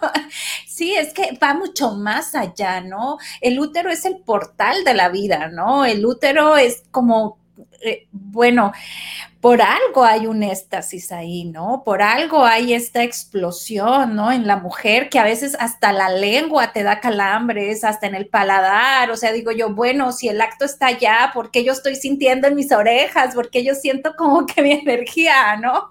Sí, 0.67 0.93
es 0.95 1.13
que 1.13 1.37
va 1.41 1.53
mucho 1.53 1.91
más 1.91 2.35
allá, 2.35 2.81
¿no? 2.81 3.17
El 3.41 3.59
útero 3.59 3.89
es 3.91 4.05
el 4.05 4.17
portal 4.19 4.83
de 4.83 4.93
la 4.93 5.09
vida, 5.09 5.49
¿no? 5.49 5.85
El 5.85 6.05
útero 6.05 6.57
es 6.57 6.83
como 6.91 7.37
eh, 7.81 8.07
bueno, 8.11 8.71
por 9.41 9.61
algo 9.61 10.03
hay 10.03 10.27
un 10.27 10.43
éxtasis 10.43 11.11
ahí, 11.11 11.45
¿no? 11.45 11.81
Por 11.83 12.03
algo 12.03 12.45
hay 12.45 12.73
esta 12.73 13.03
explosión, 13.03 14.15
¿no? 14.15 14.31
En 14.31 14.45
la 14.45 14.57
mujer 14.57 15.09
que 15.09 15.17
a 15.17 15.23
veces 15.23 15.57
hasta 15.59 15.91
la 15.91 16.09
lengua 16.09 16.73
te 16.73 16.83
da 16.83 16.99
calambres, 16.99 17.83
hasta 17.83 18.05
en 18.05 18.13
el 18.13 18.27
paladar, 18.27 19.09
o 19.09 19.17
sea, 19.17 19.31
digo 19.31 19.51
yo, 19.51 19.73
bueno, 19.73 20.11
si 20.11 20.27
el 20.27 20.41
acto 20.41 20.65
está 20.65 20.87
allá, 20.87 21.31
¿por 21.33 21.49
qué 21.49 21.63
yo 21.63 21.73
estoy 21.73 21.95
sintiendo 21.95 22.47
en 22.47 22.55
mis 22.55 22.71
orejas? 22.71 23.33
Porque 23.33 23.63
yo 23.63 23.73
siento 23.73 24.15
como 24.15 24.45
que 24.45 24.61
mi 24.61 24.71
energía, 24.81 25.57
¿no? 25.57 25.89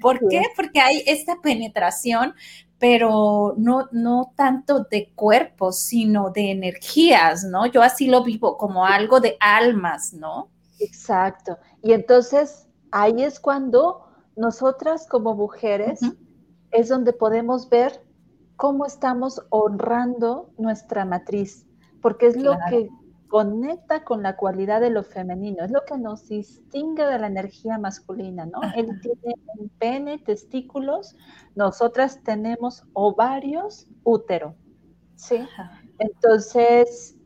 ¿Por 0.00 0.18
qué? 0.28 0.42
Porque 0.56 0.80
hay 0.80 1.04
esta 1.06 1.36
penetración 1.40 2.34
pero 2.80 3.54
no, 3.58 3.88
no 3.92 4.32
tanto 4.34 4.84
de 4.90 5.12
cuerpos, 5.14 5.80
sino 5.80 6.30
de 6.30 6.50
energías, 6.50 7.44
¿no? 7.44 7.66
Yo 7.66 7.82
así 7.82 8.06
lo 8.06 8.24
vivo 8.24 8.56
como 8.56 8.86
algo 8.86 9.20
de 9.20 9.36
almas, 9.38 10.14
¿no? 10.14 10.48
Exacto. 10.80 11.58
Y 11.82 11.92
entonces 11.92 12.66
ahí 12.90 13.22
es 13.22 13.38
cuando 13.38 14.06
nosotras 14.36 15.06
como 15.06 15.34
mujeres 15.34 16.00
es 16.70 16.88
donde 16.88 17.12
podemos 17.12 17.68
ver 17.68 18.04
cómo 18.56 18.86
estamos 18.86 19.42
honrando 19.50 20.50
nuestra 20.58 21.04
matriz, 21.04 21.66
porque 22.02 22.26
es 22.26 22.36
lo 22.36 22.56
que 22.68 22.88
conecta 23.28 24.02
con 24.04 24.22
la 24.22 24.36
cualidad 24.36 24.80
de 24.80 24.90
lo 24.90 25.04
femenino, 25.04 25.64
es 25.64 25.70
lo 25.70 25.84
que 25.84 25.96
nos 25.96 26.28
distingue 26.28 27.04
de 27.04 27.18
la 27.18 27.28
energía 27.28 27.78
masculina, 27.78 28.44
¿no? 28.46 28.60
Él 28.74 29.00
tiene 29.00 29.36
un 29.56 29.68
pene, 29.78 30.18
testículos, 30.18 31.16
nosotras 31.54 32.22
tenemos 32.24 32.84
ovarios, 32.92 33.86
útero, 34.02 34.56
¿sí? 35.14 35.46
Entonces, 35.98 37.16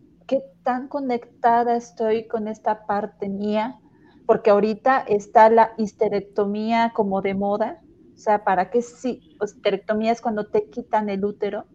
tan 0.64 0.88
conectada 0.88 1.76
estoy 1.76 2.26
con 2.26 2.48
esta 2.48 2.86
parte 2.86 3.28
mía, 3.28 3.78
porque 4.26 4.50
ahorita 4.50 5.00
está 5.00 5.50
la 5.50 5.72
histerectomía 5.76 6.92
como 6.94 7.20
de 7.20 7.34
moda, 7.34 7.80
o 8.14 8.18
sea, 8.18 8.42
¿para 8.44 8.70
qué 8.70 8.82
sí? 8.82 9.36
Histerectomía 9.42 10.12
es 10.12 10.20
cuando 10.20 10.46
te 10.46 10.68
quitan 10.70 11.08
el 11.10 11.24
útero, 11.24 11.66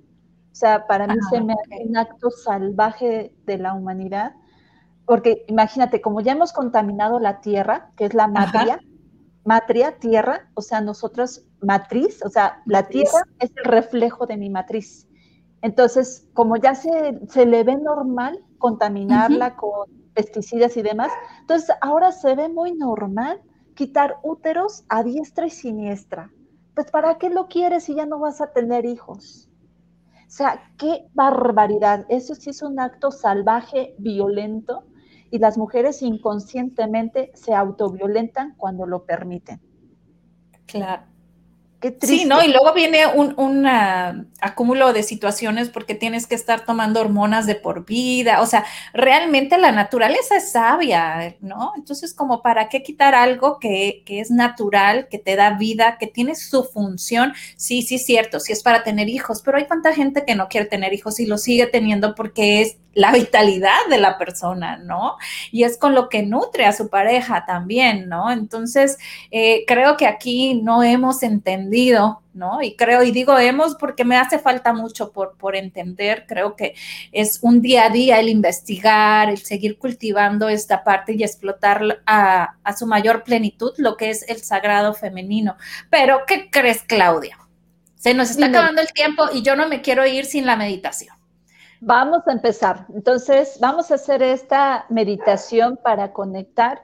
o 0.52 0.56
sea, 0.56 0.88
para 0.88 1.08
mí 1.08 1.16
se 1.30 1.42
me 1.42 1.54
hace 1.54 1.86
un 1.88 1.96
acto 1.96 2.32
salvaje 2.32 3.34
de 3.46 3.58
la 3.60 3.74
humanidad, 3.74 4.34
porque 5.06 5.46
imagínate, 5.48 6.02
como 6.02 6.22
ya 6.22 6.34
hemos 6.34 6.52
contaminado 6.52 7.20
la 7.20 7.42
tierra, 7.42 7.92
que 7.96 8.06
es 8.06 8.14
la 8.14 8.28
matria, 8.28 8.80
matria, 9.46 9.98
tierra, 10.00 10.50
o 10.56 10.62
sea, 10.62 10.82
nosotros 10.82 11.46
matriz, 11.62 12.24
o 12.26 12.30
sea, 12.30 12.62
la 12.66 12.88
tierra 12.88 13.24
es 13.40 13.52
el 13.56 13.64
reflejo 13.64 14.26
de 14.26 14.38
mi 14.38 14.50
matriz. 14.50 15.09
Entonces, 15.62 16.28
como 16.34 16.56
ya 16.58 16.76
se, 16.76 17.20
se 17.28 17.46
le 17.46 17.64
ve 17.64 17.76
normal 17.76 18.44
contaminarla 18.58 19.56
con 19.56 19.88
pesticidas 20.14 20.78
y 20.78 20.82
demás, 20.82 21.12
entonces 21.42 21.76
ahora 21.82 22.12
se 22.12 22.36
ve 22.36 22.50
muy 22.50 22.74
normal 22.74 23.42
quitar 23.76 24.18
úteros 24.24 24.86
a 24.90 25.04
diestra 25.04 25.48
y 25.48 25.50
siniestra. 25.50 26.32
Pues 26.76 26.92
¿para 26.92 27.18
qué 27.18 27.30
lo 27.30 27.48
quieres 27.48 27.84
si 27.84 27.96
ya 27.96 28.06
no 28.06 28.20
vas 28.20 28.42
a 28.42 28.52
tener 28.52 28.86
hijos? 28.86 29.50
O 30.30 30.32
sea, 30.32 30.62
qué 30.78 31.08
barbaridad. 31.14 32.06
Eso 32.08 32.36
sí 32.36 32.52
es 32.52 32.62
un 32.62 32.80
acto 32.80 33.12
salvaje, 33.12 33.96
violento, 33.98 34.84
y 35.32 35.40
las 35.40 35.58
mujeres 35.58 36.02
inconscientemente 36.02 37.32
se 37.34 37.54
autoviolentan 37.54 38.56
cuando 38.56 38.86
lo 38.86 39.06
permiten. 39.06 39.62
Claro. 40.66 41.04
Sí, 42.02 42.26
¿no? 42.26 42.44
Y 42.44 42.50
luego 42.50 42.74
viene 42.74 43.08
un, 43.08 43.66
acúmulo 44.42 44.92
de 44.92 45.04
situaciones 45.04 45.70
porque 45.70 45.96
tienes 45.96 46.28
que 46.28 46.36
estar 46.36 46.66
tomando 46.66 47.00
hormonas 47.00 47.46
de 47.46 47.56
por 47.56 47.86
vida. 47.86 48.42
O 48.42 48.46
sea, 48.46 48.66
realmente 48.94 49.58
la 49.58 49.72
naturaleza 49.72 50.38
es 50.38 50.52
sabia, 50.52 51.36
¿no? 51.40 51.72
Entonces, 51.78 52.14
como 52.14 52.42
para 52.42 52.68
qué 52.68 52.84
quitar 52.84 53.16
algo 53.16 53.60
que, 53.60 54.04
que 54.06 54.20
es 54.20 54.30
natural, 54.30 55.08
que 55.10 55.20
te 55.20 55.38
da 55.38 55.52
vida, 55.52 55.98
que 55.98 56.08
tiene 56.08 56.36
su 56.36 56.66
función. 56.66 57.34
Sí, 57.56 57.82
sí, 57.82 57.98
cierto, 57.98 58.42
sí 58.42 58.52
es 58.52 58.62
para 58.62 58.84
tener 58.84 59.08
hijos, 59.08 59.42
pero 59.42 59.58
hay 59.58 59.68
tanta 59.68 59.94
gente 59.94 60.26
que 60.26 60.36
no 60.36 60.50
quiere 60.50 60.68
tener 60.68 60.94
hijos 60.94 61.20
y 61.20 61.26
lo 61.26 61.38
sigue 61.38 61.68
teniendo 61.68 62.14
porque 62.14 62.62
es 62.62 62.78
la 63.00 63.14
vitalidad 63.14 63.88
de 63.90 63.98
la 63.98 64.18
persona, 64.18 64.76
¿no? 64.76 65.16
Y 65.54 65.64
es 65.64 65.78
con 65.78 65.96
lo 65.96 66.10
que 66.10 66.22
nutre 66.22 66.66
a 66.66 66.74
su 66.74 66.90
pareja 66.90 67.46
también, 67.46 68.10
¿no? 68.10 68.30
Entonces, 68.30 68.98
eh, 69.32 69.64
creo 69.66 69.96
que 69.96 70.06
aquí 70.06 70.56
no 70.56 70.84
hemos 70.84 71.24
entendido, 71.24 72.22
¿no? 72.34 72.62
Y 72.62 72.76
creo, 72.76 73.02
y 73.04 73.12
digo 73.12 73.40
hemos 73.40 73.76
porque 73.76 74.04
me 74.04 74.18
hace 74.18 74.38
falta 74.38 74.74
mucho 74.74 75.14
por, 75.14 75.38
por 75.38 75.56
entender, 75.56 76.26
creo 76.28 76.58
que 76.58 76.76
es 77.14 77.40
un 77.42 77.62
día 77.62 77.86
a 77.86 77.90
día 77.90 78.20
el 78.20 78.28
investigar, 78.28 79.30
el 79.30 79.38
seguir 79.38 79.78
cultivando 79.78 80.50
esta 80.50 80.84
parte 80.84 81.14
y 81.14 81.24
explotar 81.24 82.02
a, 82.06 82.56
a 82.62 82.76
su 82.76 82.86
mayor 82.86 83.24
plenitud 83.24 83.72
lo 83.78 83.96
que 83.96 84.10
es 84.10 84.28
el 84.28 84.42
sagrado 84.42 84.94
femenino. 84.94 85.56
Pero, 85.90 86.24
¿qué 86.28 86.50
crees, 86.52 86.84
Claudia? 86.84 87.38
Se 87.96 88.14
nos 88.14 88.30
está 88.30 88.48
acabando 88.48 88.82
el 88.82 88.92
tiempo 88.92 89.30
y 89.34 89.42
yo 89.42 89.56
no 89.56 89.70
me 89.70 89.82
quiero 89.82 90.06
ir 90.06 90.26
sin 90.26 90.46
la 90.46 90.58
meditación. 90.58 91.19
Vamos 91.82 92.28
a 92.28 92.34
empezar. 92.34 92.88
Entonces, 92.94 93.58
vamos 93.62 93.90
a 93.92 93.96
hacer 93.96 94.22
esta 94.22 94.86
meditación 94.90 95.80
para 95.82 96.12
conectar 96.12 96.82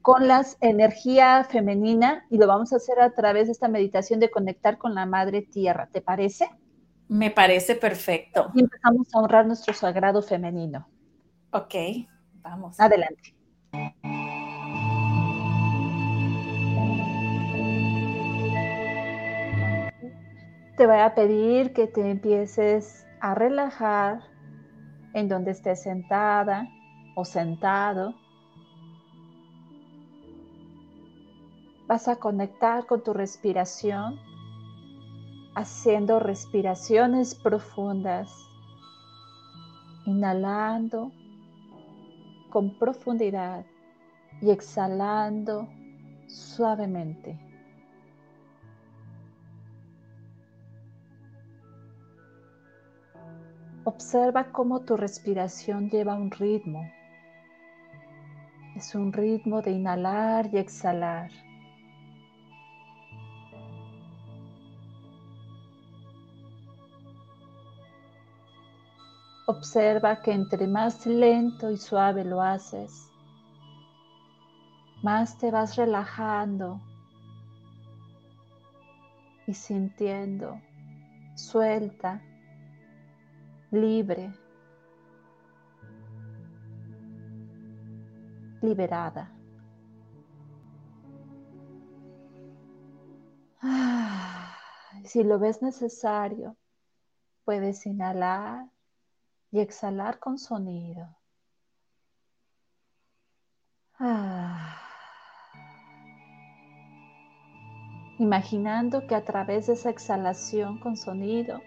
con 0.00 0.26
la 0.26 0.42
energía 0.60 1.44
femenina 1.44 2.24
y 2.30 2.38
lo 2.38 2.46
vamos 2.46 2.72
a 2.72 2.76
hacer 2.76 2.98
a 2.98 3.10
través 3.10 3.46
de 3.46 3.52
esta 3.52 3.68
meditación 3.68 4.20
de 4.20 4.30
conectar 4.30 4.78
con 4.78 4.94
la 4.94 5.04
madre 5.04 5.42
tierra. 5.42 5.88
¿Te 5.92 6.00
parece? 6.00 6.48
Me 7.08 7.30
parece 7.30 7.74
perfecto. 7.74 8.50
Y 8.54 8.60
empezamos 8.60 9.14
a 9.14 9.18
honrar 9.18 9.46
nuestro 9.46 9.74
sagrado 9.74 10.22
femenino. 10.22 10.88
Ok, 11.52 11.74
vamos. 12.36 12.80
Adelante. 12.80 13.34
Te 20.78 20.86
voy 20.86 21.00
a 21.00 21.12
pedir 21.14 21.74
que 21.74 21.86
te 21.86 22.10
empieces 22.10 23.04
a 23.20 23.34
relajar 23.34 24.37
en 25.14 25.28
donde 25.28 25.52
estés 25.52 25.82
sentada 25.82 26.68
o 27.14 27.24
sentado. 27.24 28.14
Vas 31.86 32.08
a 32.08 32.16
conectar 32.16 32.86
con 32.86 33.02
tu 33.02 33.12
respiración, 33.12 34.18
haciendo 35.54 36.20
respiraciones 36.20 37.34
profundas, 37.34 38.30
inhalando 40.04 41.10
con 42.50 42.78
profundidad 42.78 43.64
y 44.40 44.50
exhalando 44.50 45.68
suavemente. 46.28 47.47
Observa 53.88 54.52
cómo 54.52 54.80
tu 54.80 54.98
respiración 54.98 55.88
lleva 55.88 56.14
un 56.14 56.30
ritmo. 56.30 56.92
Es 58.76 58.94
un 58.94 59.14
ritmo 59.14 59.62
de 59.62 59.70
inhalar 59.70 60.50
y 60.52 60.58
exhalar. 60.58 61.30
Observa 69.46 70.20
que 70.20 70.32
entre 70.32 70.66
más 70.66 71.06
lento 71.06 71.70
y 71.70 71.78
suave 71.78 72.26
lo 72.26 72.42
haces, 72.42 73.10
más 75.02 75.38
te 75.38 75.50
vas 75.50 75.76
relajando, 75.76 76.78
y 79.46 79.54
sintiendo 79.54 80.60
suelta, 81.36 82.20
libre, 83.70 84.32
liberada. 88.62 89.30
Ah, 93.60 94.56
si 95.04 95.22
lo 95.24 95.38
ves 95.38 95.62
necesario, 95.62 96.56
puedes 97.44 97.84
inhalar 97.86 98.66
y 99.50 99.60
exhalar 99.60 100.18
con 100.18 100.38
sonido. 100.38 101.16
Ah. 103.98 104.76
Imaginando 108.18 109.06
que 109.06 109.14
a 109.14 109.24
través 109.24 109.68
de 109.68 109.74
esa 109.74 109.90
exhalación 109.90 110.80
con 110.80 110.96
sonido 110.96 111.60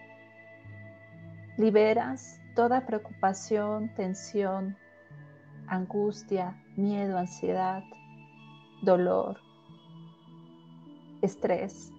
liberas 1.56 2.40
toda 2.54 2.86
preocupación, 2.86 3.94
tensión, 3.94 4.76
angustia, 5.66 6.62
miedo, 6.76 7.18
ansiedad, 7.18 7.82
dolor, 8.82 9.38
estrés 11.22 11.92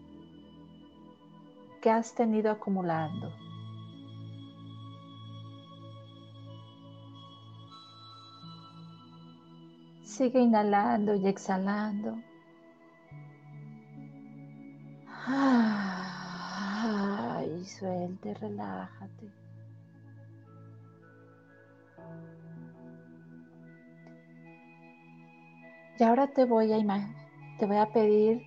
que 1.81 1.89
has 1.89 2.13
tenido 2.13 2.51
acumulando. 2.51 3.33
Sigue 10.03 10.39
inhalando 10.39 11.15
y 11.15 11.27
exhalando. 11.27 12.21
Ay, 16.85 17.65
suelte, 17.65 18.33
relájate. 18.35 19.42
Ahora 26.03 26.27
te 26.27 26.43
voy 26.45 26.71
a 26.73 27.07
te 27.57 27.65
voy 27.65 27.77
a 27.77 27.85
pedir 27.91 28.41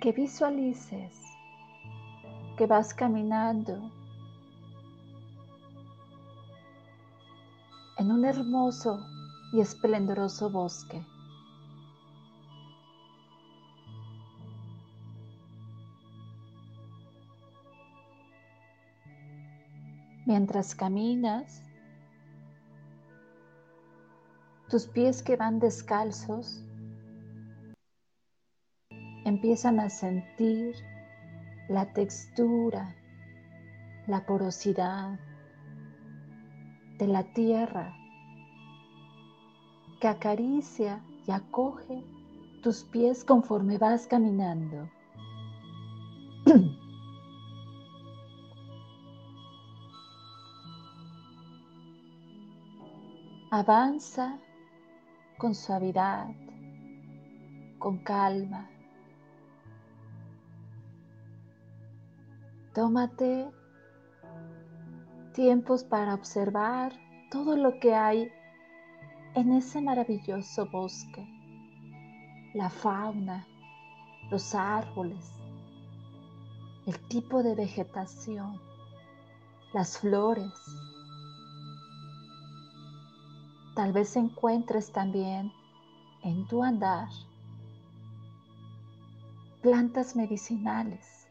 que 0.00 0.12
visualices 0.12 1.20
que 2.56 2.66
vas 2.66 2.92
caminando 2.92 3.90
en 7.96 8.10
un 8.10 8.24
hermoso 8.24 8.98
y 9.52 9.60
esplendoroso 9.60 10.50
bosque. 10.50 11.04
Mientras 20.26 20.74
caminas, 20.74 21.63
tus 24.74 24.88
pies 24.88 25.22
que 25.22 25.36
van 25.36 25.60
descalzos 25.60 26.64
empiezan 29.24 29.78
a 29.78 29.88
sentir 29.88 30.74
la 31.68 31.92
textura, 31.92 32.92
la 34.08 34.26
porosidad 34.26 35.16
de 36.98 37.06
la 37.06 37.22
tierra 37.34 37.94
que 40.00 40.08
acaricia 40.08 41.00
y 41.24 41.30
acoge 41.30 42.02
tus 42.64 42.82
pies 42.82 43.22
conforme 43.22 43.78
vas 43.78 44.08
caminando. 44.08 44.90
Avanza 53.52 54.40
con 55.38 55.54
suavidad, 55.54 56.28
con 57.78 57.98
calma. 57.98 58.68
Tómate 62.72 63.50
tiempos 65.34 65.84
para 65.84 66.14
observar 66.14 66.92
todo 67.30 67.56
lo 67.56 67.78
que 67.80 67.94
hay 67.94 68.30
en 69.34 69.52
ese 69.52 69.80
maravilloso 69.80 70.66
bosque, 70.70 71.26
la 72.54 72.70
fauna, 72.70 73.46
los 74.30 74.54
árboles, 74.54 75.32
el 76.86 76.98
tipo 77.08 77.42
de 77.42 77.56
vegetación, 77.56 78.60
las 79.72 79.98
flores. 79.98 80.52
Tal 83.74 83.92
vez 83.92 84.14
encuentres 84.14 84.92
también 84.92 85.52
en 86.22 86.46
tu 86.46 86.62
andar 86.62 87.08
plantas 89.62 90.14
medicinales. 90.14 91.26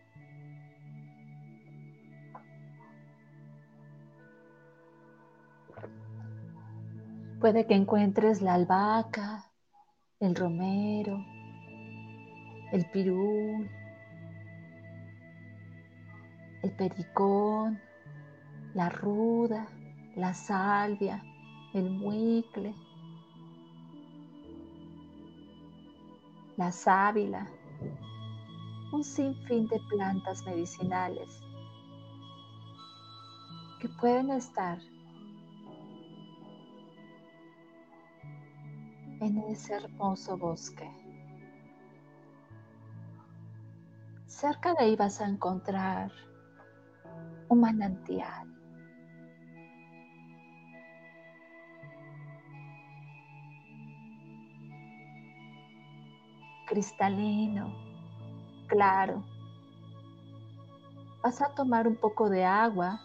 Puede 7.39 7.65
que 7.65 7.75
encuentres 7.75 8.41
la 8.41 8.55
albahaca, 8.55 9.51
el 10.19 10.35
romero, 10.35 11.23
el 12.71 12.89
pirul, 12.91 13.69
el 16.63 16.71
pericón, 16.75 17.79
la 18.73 18.89
ruda, 18.89 19.67
la 20.15 20.33
salvia, 20.33 21.23
el 21.73 21.89
muicle, 21.89 22.75
la 26.55 26.71
sábila, 26.71 27.49
un 28.91 29.03
sinfín 29.03 29.67
de 29.67 29.79
plantas 29.89 30.45
medicinales 30.45 31.41
que 33.79 33.89
pueden 33.89 34.29
estar 34.29 34.79
en 39.19 39.37
ese 39.49 39.73
hermoso 39.73 40.37
bosque. 40.37 40.89
Cerca 44.27 44.73
de 44.73 44.83
ahí 44.83 44.95
vas 44.95 45.21
a 45.21 45.27
encontrar 45.27 46.11
un 47.49 47.61
manantial. 47.61 48.47
Cristalino, 56.73 57.71
claro. 58.65 59.23
Vas 61.21 61.39
a 61.39 61.53
tomar 61.53 61.87
un 61.87 61.95
poco 61.95 62.31
de 62.31 62.43
agua 62.43 62.99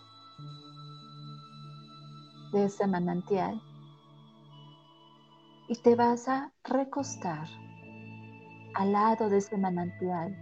de 2.51 2.65
ese 2.65 2.87
manantial 2.87 3.61
y 5.69 5.75
te 5.83 5.95
vas 5.97 6.29
a 6.29 6.51
recostar 6.65 7.47
al 8.75 8.93
lado 8.93 9.29
de 9.29 9.37
ese 9.37 9.59
manantial, 9.59 10.35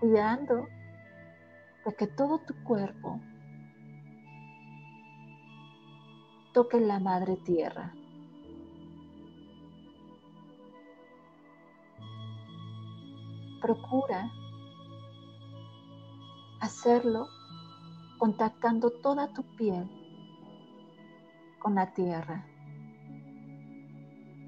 cuidando 0.00 0.66
de 1.84 1.94
que 1.98 2.06
todo 2.06 2.38
tu 2.38 2.54
cuerpo 2.64 3.20
toque 6.54 6.80
la 6.80 6.98
madre 6.98 7.36
tierra. 7.44 7.92
Procura 13.62 14.28
hacerlo 16.60 17.28
contactando 18.18 18.90
toda 18.90 19.32
tu 19.32 19.44
piel 19.56 19.88
con 21.60 21.76
la 21.76 21.94
tierra. 21.94 22.44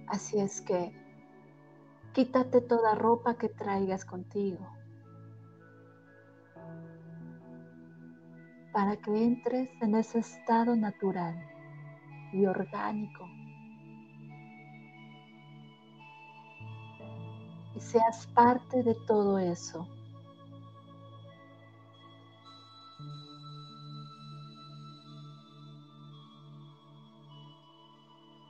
Así 0.08 0.40
es 0.40 0.60
que 0.60 0.92
quítate 2.12 2.60
toda 2.60 2.96
ropa 2.96 3.38
que 3.38 3.48
traigas 3.48 4.04
contigo 4.04 4.68
para 8.72 8.96
que 8.96 9.24
entres 9.24 9.70
en 9.80 9.94
ese 9.94 10.18
estado 10.18 10.74
natural 10.74 11.36
y 12.32 12.46
orgánico 12.46 13.23
y 17.74 17.80
seas 17.80 18.26
parte 18.28 18.82
de 18.82 18.94
todo 19.06 19.38
eso. 19.38 19.86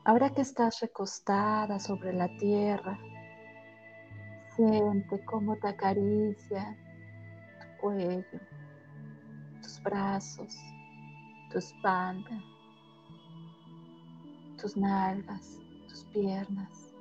Ahora 0.05 0.31
que 0.31 0.43
estás 0.43 0.81
recostada 0.81 1.81
sobre 1.81 2.12
la 2.12 2.29
tierra, 2.37 2.99
Siente 4.57 5.25
cómo 5.25 5.57
te 5.57 5.66
acaricia 5.66 6.77
tu 7.61 7.81
cuello, 7.81 8.41
tus 9.61 9.83
brazos, 9.83 10.55
tu 11.51 11.59
espalda, 11.59 12.41
tus 14.61 14.77
nalgas, 14.77 15.59
tus 15.89 16.05
piernas. 16.05 16.93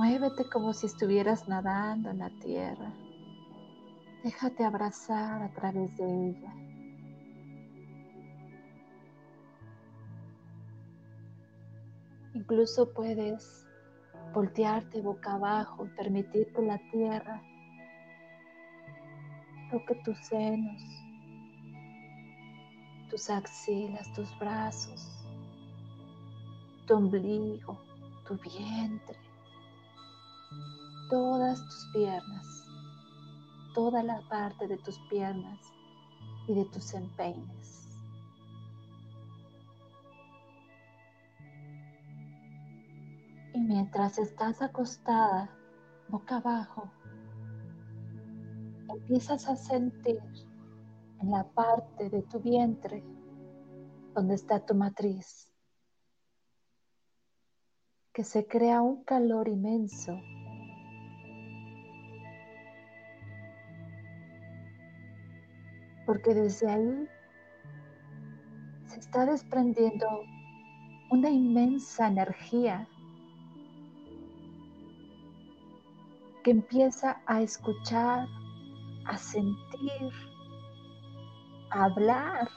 Muévete 0.00 0.48
como 0.48 0.72
si 0.72 0.86
estuvieras 0.86 1.46
nadando 1.46 2.08
en 2.08 2.20
la 2.20 2.30
tierra. 2.30 2.90
Déjate 4.24 4.64
abrazar 4.64 5.42
a 5.42 5.52
través 5.52 5.94
de 5.98 6.30
ella. 6.30 6.54
Incluso 12.32 12.90
puedes 12.94 13.66
voltearte 14.32 15.02
boca 15.02 15.34
abajo 15.34 15.86
permitir 15.98 16.50
que 16.54 16.62
la 16.62 16.78
tierra 16.90 17.42
toque 19.70 19.96
tus 19.96 20.16
senos, 20.28 20.82
tus 23.10 23.28
axilas, 23.28 24.10
tus 24.14 24.30
brazos, 24.38 25.06
tu 26.86 26.94
ombligo, 26.94 27.78
tu 28.26 28.38
vientre 28.38 29.29
todas 31.10 31.62
tus 31.62 31.90
piernas, 31.92 32.64
toda 33.74 34.02
la 34.02 34.20
parte 34.28 34.66
de 34.68 34.78
tus 34.78 34.98
piernas 35.10 35.58
y 36.46 36.54
de 36.54 36.64
tus 36.66 36.94
empeines. 36.94 37.88
Y 43.52 43.60
mientras 43.60 44.18
estás 44.18 44.62
acostada 44.62 45.50
boca 46.08 46.36
abajo, 46.36 46.90
empiezas 48.88 49.48
a 49.48 49.56
sentir 49.56 50.20
en 51.20 51.30
la 51.30 51.44
parte 51.44 52.08
de 52.08 52.22
tu 52.22 52.40
vientre 52.40 53.04
donde 54.14 54.34
está 54.34 54.64
tu 54.64 54.74
matriz 54.74 55.50
que 58.12 58.24
se 58.24 58.46
crea 58.46 58.82
un 58.82 59.04
calor 59.04 59.48
inmenso 59.48 60.18
porque 66.10 66.34
desde 66.34 66.68
ahí 66.68 67.08
se 68.86 68.98
está 68.98 69.24
desprendiendo 69.26 70.08
una 71.12 71.30
inmensa 71.30 72.08
energía 72.08 72.88
que 76.42 76.50
empieza 76.50 77.22
a 77.26 77.42
escuchar, 77.42 78.26
a 79.06 79.16
sentir, 79.16 80.10
a 81.70 81.84
hablar 81.84 82.48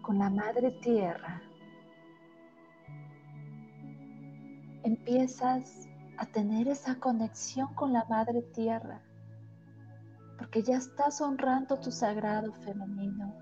con 0.00 0.18
la 0.18 0.30
madre 0.30 0.70
tierra. 0.80 1.42
Empiezas 4.82 5.90
a 6.16 6.24
tener 6.24 6.68
esa 6.68 6.98
conexión 6.98 7.74
con 7.74 7.92
la 7.92 8.06
madre 8.06 8.40
tierra 8.54 9.02
porque 10.42 10.64
ya 10.64 10.78
estás 10.78 11.20
honrando 11.20 11.78
tu 11.78 11.92
sagrado 11.92 12.52
femenino. 12.64 13.32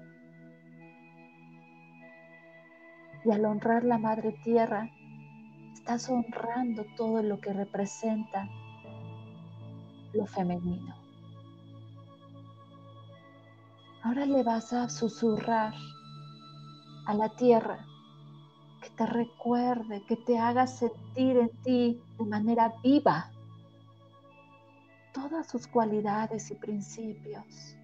Y 3.25 3.31
al 3.31 3.43
honrar 3.47 3.85
la 3.85 3.97
Madre 3.97 4.39
Tierra, 4.45 4.87
estás 5.73 6.11
honrando 6.11 6.85
todo 6.99 7.23
lo 7.23 7.41
que 7.41 7.55
representa 7.55 8.47
lo 10.13 10.27
femenino. 10.27 10.95
Ahora 14.03 14.27
le 14.27 14.43
vas 14.43 14.75
a 14.75 14.91
susurrar 14.91 15.73
a 17.07 17.15
la 17.15 17.31
tierra 17.31 17.87
que 18.83 18.91
te 18.91 19.07
recuerde, 19.07 20.05
que 20.07 20.17
te 20.17 20.39
haga 20.39 20.67
sentir 20.67 21.39
en 21.39 21.63
ti 21.63 22.03
de 22.19 22.27
manera 22.27 22.75
viva 22.83 23.31
todas 25.13 25.49
sus 25.49 25.67
cualidades 25.67 26.51
y 26.51 26.55
principios. 26.55 27.77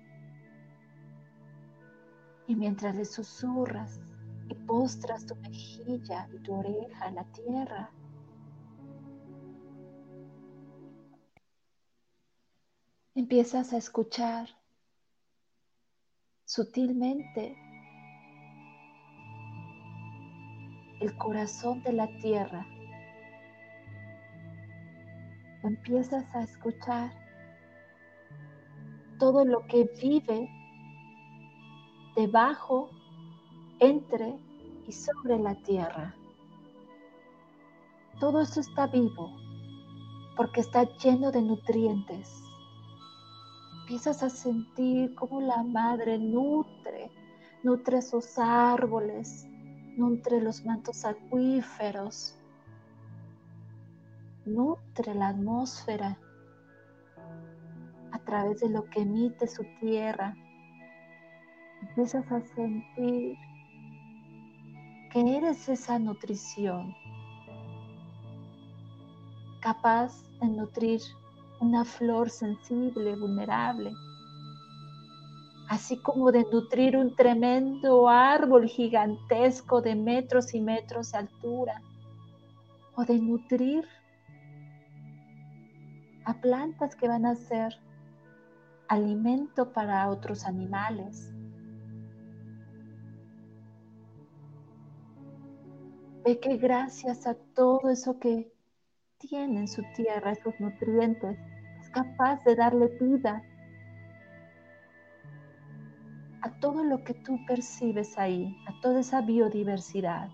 Y 2.47 2.55
mientras 2.55 2.95
le 2.95 3.05
susurras 3.05 4.01
y 4.49 4.55
postras 4.55 5.27
tu 5.27 5.35
mejilla 5.37 6.29
y 6.33 6.39
tu 6.39 6.55
oreja 6.55 7.07
a 7.07 7.11
la 7.11 7.25
tierra, 7.33 7.91
empiezas 13.15 13.73
a 13.73 13.79
escuchar 13.79 14.49
sutilmente 16.45 17.57
el 21.01 21.17
corazón 21.19 21.83
de 21.83 21.93
la 21.93 22.07
tierra 22.19 22.67
empiezas 25.67 26.25
a 26.35 26.43
escuchar 26.43 27.13
todo 29.19 29.45
lo 29.45 29.67
que 29.67 29.89
vive 30.01 30.49
debajo, 32.17 32.91
entre 33.79 34.39
y 34.87 34.93
sobre 34.93 35.39
la 35.39 35.55
tierra. 35.63 36.15
Todo 38.19 38.41
eso 38.41 38.61
está 38.61 38.87
vivo 38.87 39.37
porque 40.37 40.61
está 40.61 40.85
lleno 40.99 41.31
de 41.31 41.43
nutrientes. 41.43 42.43
Empiezas 43.81 44.23
a 44.23 44.31
sentir 44.31 45.15
cómo 45.15 45.41
la 45.41 45.63
madre 45.63 46.19
nutre, 46.19 47.11
nutre 47.63 47.99
esos 47.99 48.39
árboles, 48.39 49.47
nutre 49.97 50.41
los 50.41 50.65
mantos 50.65 51.05
acuíferos, 51.05 52.35
nutre 54.47 55.15
la 55.15 55.29
atmósfera 55.29 56.19
a 58.13 58.19
través 58.21 58.61
de 58.61 58.71
lo 58.71 58.85
que 58.85 59.01
emite 59.01 59.47
su 59.49 59.65
tierra. 59.81 60.35
Empiezas 61.83 62.31
a 62.31 62.41
sentir 62.41 63.37
que 65.13 65.37
eres 65.37 65.69
esa 65.69 65.99
nutrición, 65.99 66.95
capaz 69.61 70.23
de 70.41 70.49
nutrir 70.49 71.01
una 71.61 71.85
flor 71.85 72.31
sensible, 72.31 73.17
vulnerable, 73.17 73.93
así 75.69 75.97
como 75.99 76.31
de 76.31 76.45
nutrir 76.53 76.97
un 76.97 77.15
tremendo 77.17 78.09
árbol 78.09 78.69
gigantesco 78.69 79.81
de 79.81 79.95
metros 79.97 80.55
y 80.55 80.61
metros 80.61 81.13
de 81.13 81.19
altura, 81.19 81.83
o 82.95 83.05
de 83.05 83.19
nutrir 83.19 83.87
a 86.27 86.35
plantas 86.41 86.97
que 86.97 87.07
van 87.07 87.25
a 87.25 87.37
ser 87.37 87.73
alimento 88.89 89.73
para 89.73 90.09
otros 90.11 90.45
animales. 90.45 91.33
Ve 96.25 96.41
que 96.41 96.57
gracias 96.57 97.29
a 97.29 97.35
todo 97.55 97.89
eso 97.91 98.19
que 98.19 98.53
tiene 99.19 99.61
en 99.61 99.69
su 99.69 99.83
tierra, 99.95 100.33
esos 100.33 100.59
nutrientes, 100.59 101.39
es 101.81 101.91
capaz 101.91 102.43
de 102.43 102.57
darle 102.57 102.89
vida 103.01 103.43
a 106.43 106.51
todo 106.59 106.83
lo 106.83 107.05
que 107.05 107.15
tú 107.15 107.39
percibes 107.47 108.19
ahí, 108.19 108.57
a 108.67 108.81
toda 108.81 108.99
esa 109.01 109.21
biodiversidad. 109.21 110.29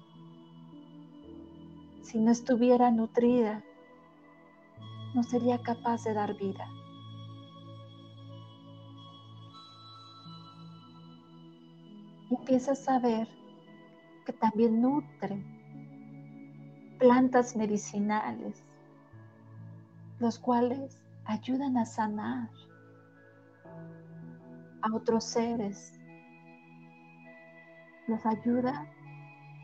Si 2.01 2.19
no 2.19 2.31
estuviera 2.31 2.91
nutrida, 2.91 3.63
no 5.15 5.23
sería 5.23 5.59
capaz 5.59 6.05
de 6.05 6.15
dar 6.15 6.35
vida. 6.35 6.67
Empiezas 12.31 12.89
a 12.89 12.99
ver 12.99 13.29
que 14.25 14.33
también 14.33 14.81
nutre 14.81 15.45
plantas 16.99 17.57
medicinales, 17.57 18.63
los 20.19 20.39
cuales 20.39 20.99
ayudan 21.25 21.77
a 21.77 21.85
sanar 21.85 22.49
a 24.83 24.95
otros 24.95 25.25
seres, 25.25 25.99
los 28.07 28.25
ayuda 28.25 28.87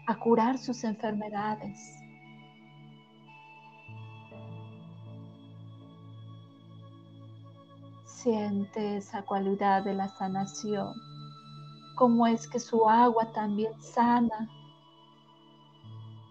a 0.07 0.18
curar 0.18 0.59
sus 0.59 0.84
enfermedades. 0.84 2.08
Siente 8.23 8.97
esa 8.97 9.23
cualidad 9.23 9.85
de 9.85 9.95
la 9.95 10.09
sanación, 10.09 10.93
cómo 11.95 12.27
es 12.27 12.49
que 12.49 12.59
su 12.59 12.89
agua 12.89 13.31
también 13.33 13.73
sana 13.81 14.49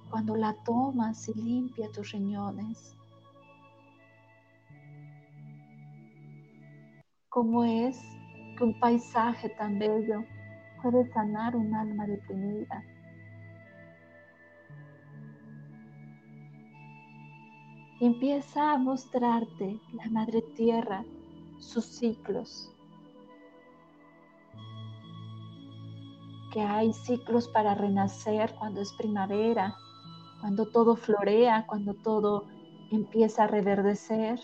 cuando 0.10 0.36
la 0.36 0.54
tomas 0.66 1.30
y 1.30 1.34
limpia 1.36 1.90
tus 1.94 2.12
riñones. 2.12 2.94
¿Cómo 7.30 7.64
es 7.64 7.98
que 8.58 8.66
un 8.66 8.78
paisaje 8.82 9.48
tan 9.48 9.80
bello 9.80 10.26
puede 10.82 11.10
sanar 11.14 11.56
un 11.56 11.74
alma 11.74 12.06
deprimida? 12.06 12.84
empieza 18.00 18.74
a 18.74 18.78
mostrarte 18.78 19.80
la 19.94 20.08
madre 20.10 20.44
tierra, 20.56 21.04
sus 21.68 21.86
ciclos. 21.86 22.74
Que 26.51 26.61
hay 26.61 26.93
ciclos 26.93 27.47
para 27.49 27.76
renacer 27.76 28.55
cuando 28.57 28.82
es 28.82 28.93
primavera, 28.93 29.76
cuando 30.41 30.65
todo 30.72 30.95
florea, 30.95 31.65
cuando 31.68 31.93
todo 31.93 32.47
empieza 32.91 33.43
a 33.43 33.47
reverdecer. 33.47 34.39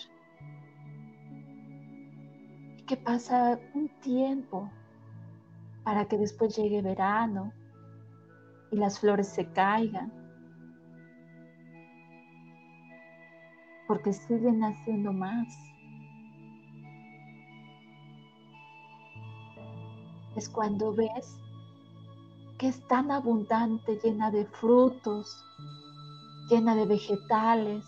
Y 2.78 2.84
que 2.84 2.98
pasa 2.98 3.60
un 3.74 3.90
tiempo 4.02 4.70
para 5.84 6.06
que 6.06 6.18
después 6.18 6.56
llegue 6.56 6.82
verano 6.82 7.54
y 8.72 8.76
las 8.76 9.00
flores 9.00 9.28
se 9.28 9.46
caigan 9.52 10.12
porque 13.88 14.14
siguen 14.14 14.64
haciendo 14.64 15.14
más. 15.14 15.73
Es 20.36 20.50
cuando 20.50 20.94
ves 20.94 21.38
que 22.58 22.68
es 22.68 22.88
tan 22.88 23.12
abundante, 23.12 24.00
llena 24.04 24.32
de 24.32 24.46
frutos, 24.46 25.44
llena 26.50 26.76
de 26.76 26.86
vegetales, 26.86 27.84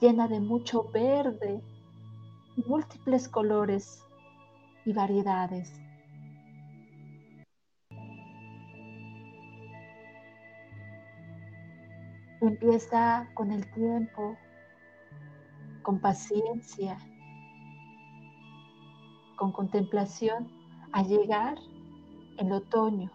llena 0.00 0.28
de 0.28 0.40
mucho 0.40 0.90
verde, 0.90 1.62
múltiples 2.66 3.28
colores 3.28 4.02
y 4.84 4.92
variedades. 4.92 5.72
Empieza 12.40 13.28
con 13.34 13.50
el 13.50 13.68
tiempo, 13.72 14.36
con 15.82 16.00
paciencia, 16.00 16.98
con 19.38 19.52
contemplación, 19.52 20.48
a 20.92 21.02
llegar 21.02 21.56
el 22.38 22.52
otoño, 22.52 23.10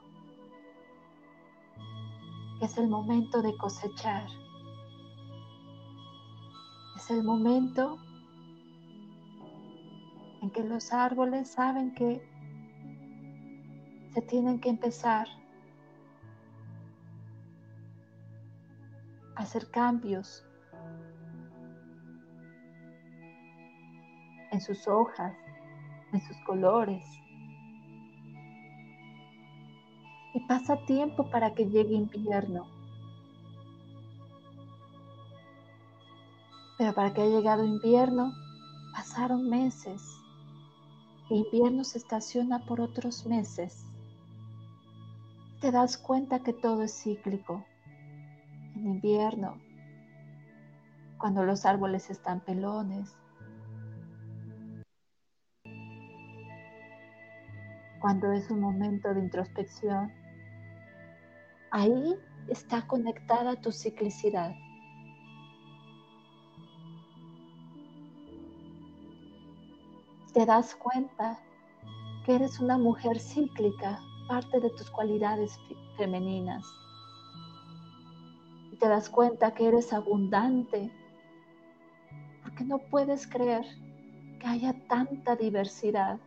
que 2.59 2.65
es 2.65 2.77
el 2.77 2.87
momento 2.87 3.41
de 3.41 3.55
cosechar. 3.57 4.27
Es 6.95 7.11
el 7.11 7.23
momento 7.23 7.97
en 10.41 10.49
que 10.51 10.63
los 10.63 10.91
árboles 10.93 11.51
saben 11.51 11.93
que 11.93 12.21
se 14.13 14.21
tienen 14.21 14.59
que 14.59 14.69
empezar 14.69 15.27
hacer 19.35 19.69
cambios 19.71 20.45
en 24.51 24.61
sus 24.61 24.87
hojas, 24.87 25.33
en 26.13 26.21
sus 26.21 26.37
colores. 26.45 27.03
Y 30.33 30.39
pasa 30.47 30.77
tiempo 30.85 31.29
para 31.29 31.53
que 31.53 31.65
llegue 31.65 31.95
invierno. 31.95 32.67
Pero 36.77 36.93
para 36.93 37.13
que 37.13 37.21
haya 37.21 37.37
llegado 37.37 37.65
invierno, 37.65 38.33
pasaron 38.93 39.49
meses. 39.49 40.01
E 41.29 41.35
invierno 41.35 41.83
se 41.83 41.97
estaciona 41.97 42.65
por 42.65 42.81
otros 42.81 43.25
meses. 43.25 43.85
Te 45.61 45.71
das 45.71 45.97
cuenta 45.97 46.39
que 46.39 46.53
todo 46.53 46.83
es 46.83 47.03
cíclico 47.03 47.63
en 48.75 48.87
invierno, 48.87 49.57
cuando 51.17 51.43
los 51.43 51.65
árboles 51.65 52.09
están 52.09 52.41
pelones, 52.41 53.15
cuando 58.03 58.33
es 58.33 58.51
un 58.51 58.59
momento 58.59 59.13
de 59.13 59.21
introspección, 59.21 60.11
ahí 61.71 62.15
está 62.49 62.85
conectada 62.85 63.55
tu 63.61 63.71
ciclicidad. 63.71 64.53
Te 70.33 70.45
das 70.45 70.75
cuenta 70.75 71.39
que 72.25 72.35
eres 72.35 72.59
una 72.59 72.77
mujer 72.77 73.21
cíclica, 73.21 73.97
parte 74.27 74.59
de 74.59 74.69
tus 74.71 74.91
cualidades 74.91 75.57
femeninas 75.95 76.65
te 78.83 78.89
das 78.89 79.09
cuenta 79.09 79.53
que 79.53 79.69
eres 79.69 79.93
abundante, 79.93 80.91
porque 82.41 82.65
no 82.65 82.79
puedes 82.79 83.25
creer 83.25 83.63
que 84.41 84.45
haya 84.45 84.73
tanta 84.89 85.37
diversidad, 85.37 86.19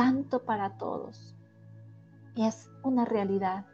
tanto 0.00 0.46
para 0.46 0.78
todos. 0.78 1.36
Y 2.34 2.46
es 2.46 2.70
una 2.82 3.04
realidad, 3.04 3.66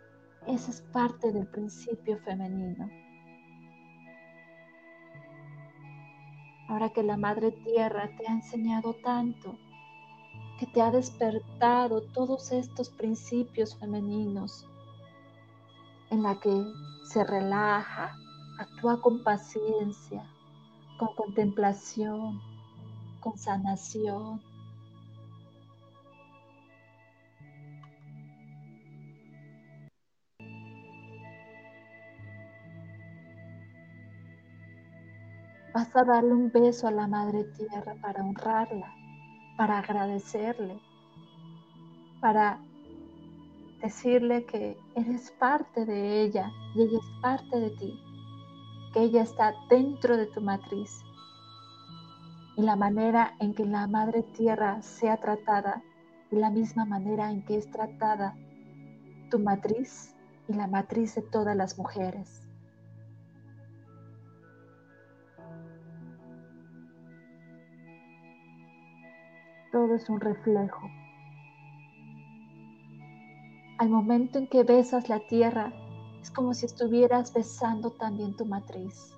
esa 0.49 0.73
es 0.73 0.83
parte 0.93 1.31
del 1.31 1.47
principio 1.47 2.19
femenino. 2.19 2.91
Ahora 6.69 6.89
que 6.93 7.05
la 7.05 7.17
Madre 7.17 7.53
Tierra 7.53 8.11
te 8.19 8.27
ha 8.27 8.33
enseñado 8.33 8.95
tanto, 9.05 9.57
que 10.59 10.67
te 10.67 10.83
ha 10.83 10.91
despertado 10.91 12.03
todos 12.13 12.51
estos 12.51 12.91
principios 12.91 13.77
femeninos, 13.77 14.67
en 16.11 16.25
la 16.25 16.41
que 16.41 16.65
se 17.05 17.23
relaja, 17.23 18.17
Actúa 18.59 19.01
con 19.01 19.23
paciencia, 19.23 20.25
con 20.99 21.15
contemplación, 21.15 22.41
con 23.21 23.37
sanación. 23.39 24.41
Vas 35.77 35.95
a 35.95 36.05
darle 36.05 36.33
un 36.33 36.51
beso 36.51 36.89
a 36.89 36.91
la 36.91 37.07
Madre 37.07 37.45
Tierra 37.45 37.95
para 38.01 38.25
honrarla, 38.25 38.91
para 39.59 39.79
agradecerle, 39.81 40.81
para 42.19 42.59
decirle 43.83 44.47
que 44.47 44.79
eres 44.95 45.31
parte 45.33 45.85
de 45.85 46.23
ella 46.23 46.51
y 46.75 46.81
ella 46.81 46.99
es 46.99 47.21
parte 47.21 47.61
de 47.61 47.71
ti 47.73 48.07
ella 48.97 49.23
está 49.23 49.55
dentro 49.69 50.17
de 50.17 50.27
tu 50.27 50.41
matriz. 50.41 51.05
Y 52.57 52.63
la 52.63 52.77
manera 52.77 53.35
en 53.41 53.55
que 53.55 53.67
la 53.67 53.87
madre 53.87 54.23
tierra 54.23 54.81
sea 54.81 55.19
tratada 55.19 55.83
de 56.31 56.39
la 56.39 56.49
misma 56.49 56.87
manera 56.87 57.31
en 57.31 57.45
que 57.45 57.59
es 57.59 57.71
tratada 57.71 58.35
tu 59.31 59.39
matriz 59.39 60.15
y 60.49 60.55
la 60.55 60.67
matriz 60.67 61.15
de 61.15 61.23
todas 61.23 61.55
las 61.55 61.77
mujeres. 61.77 62.46
Todo 69.77 69.95
es 69.97 70.09
un 70.09 70.19
reflejo. 70.19 70.91
Al 73.77 73.91
momento 73.91 74.39
en 74.39 74.47
que 74.47 74.63
besas 74.63 75.11
la 75.11 75.21
tierra, 75.27 75.71
es 76.23 76.31
como 76.31 76.55
si 76.55 76.65
estuvieras 76.65 77.35
besando 77.35 77.91
también 77.91 78.35
tu 78.35 78.47
matriz, 78.47 79.13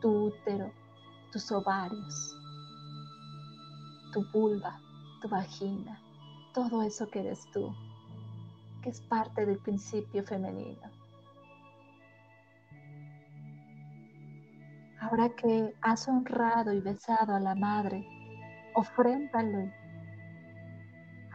tu 0.00 0.26
útero, 0.26 0.70
tus 1.32 1.50
ovarios, 1.50 2.36
tu 4.12 4.24
vulva, 4.32 4.78
tu 5.20 5.28
vagina, 5.28 6.00
todo 6.54 6.82
eso 6.82 7.08
que 7.08 7.18
eres 7.18 7.40
tú, 7.50 7.74
que 8.84 8.90
es 8.90 9.00
parte 9.00 9.44
del 9.44 9.58
principio 9.58 10.22
femenino. 10.22 10.88
Ahora 15.00 15.30
que 15.30 15.74
has 15.80 16.06
honrado 16.06 16.72
y 16.72 16.80
besado 16.80 17.34
a 17.34 17.40
la 17.40 17.56
madre, 17.56 18.06
ofréndale 18.76 19.74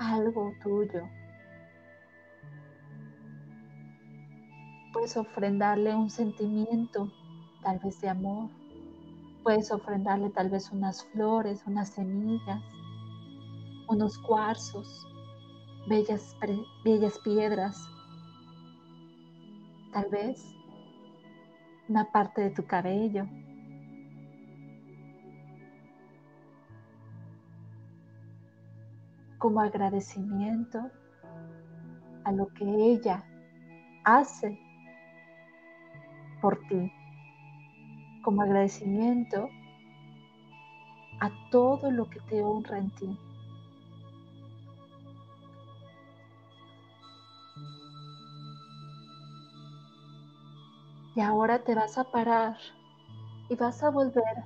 algo 0.02 0.54
tuyo, 0.64 1.08
Puedes 4.94 5.16
ofrendarle 5.16 5.96
un 5.96 6.10
sentimiento, 6.10 7.10
tal 7.64 7.80
vez 7.80 8.00
de 8.02 8.10
amor. 8.10 8.50
Puedes 9.42 9.72
ofrendarle 9.72 10.30
tal 10.32 10.50
vez 10.50 10.70
unas 10.72 11.06
flores, 11.06 11.64
unas 11.66 11.90
semillas, 11.94 12.62
unos 13.88 14.18
cuarzos, 14.20 15.08
bellas, 15.88 16.36
bellas 16.84 17.18
piedras. 17.20 17.78
tal 19.94 20.10
vez 20.10 20.56
una 21.88 22.12
parte 22.12 22.42
de 22.42 22.50
tu 22.52 22.66
cabello. 22.66 23.28
Como 29.42 29.60
agradecimiento 29.60 30.80
a 32.24 32.32
lo 32.32 32.48
que 32.54 32.64
ella 32.64 33.26
hace 34.06 34.58
por 36.42 36.60
ti, 36.70 36.94
como 38.24 38.44
agradecimiento 38.44 39.50
a 41.22 41.32
todo 41.50 41.90
lo 41.90 42.08
que 42.08 42.20
te 42.22 42.44
honra 42.44 42.78
en 42.78 42.92
ti. 42.92 43.18
Y 51.16 51.22
ahora 51.22 51.64
te 51.64 51.74
vas 51.74 51.98
a 51.98 52.04
parar 52.04 52.58
y 53.50 53.56
vas 53.56 53.82
a 53.82 53.90
volver 53.90 54.46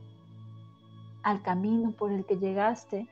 al 1.24 1.41
camino 1.41 1.91
por 1.91 2.14
el 2.14 2.26
que 2.26 2.38
llegaste. 2.38 3.08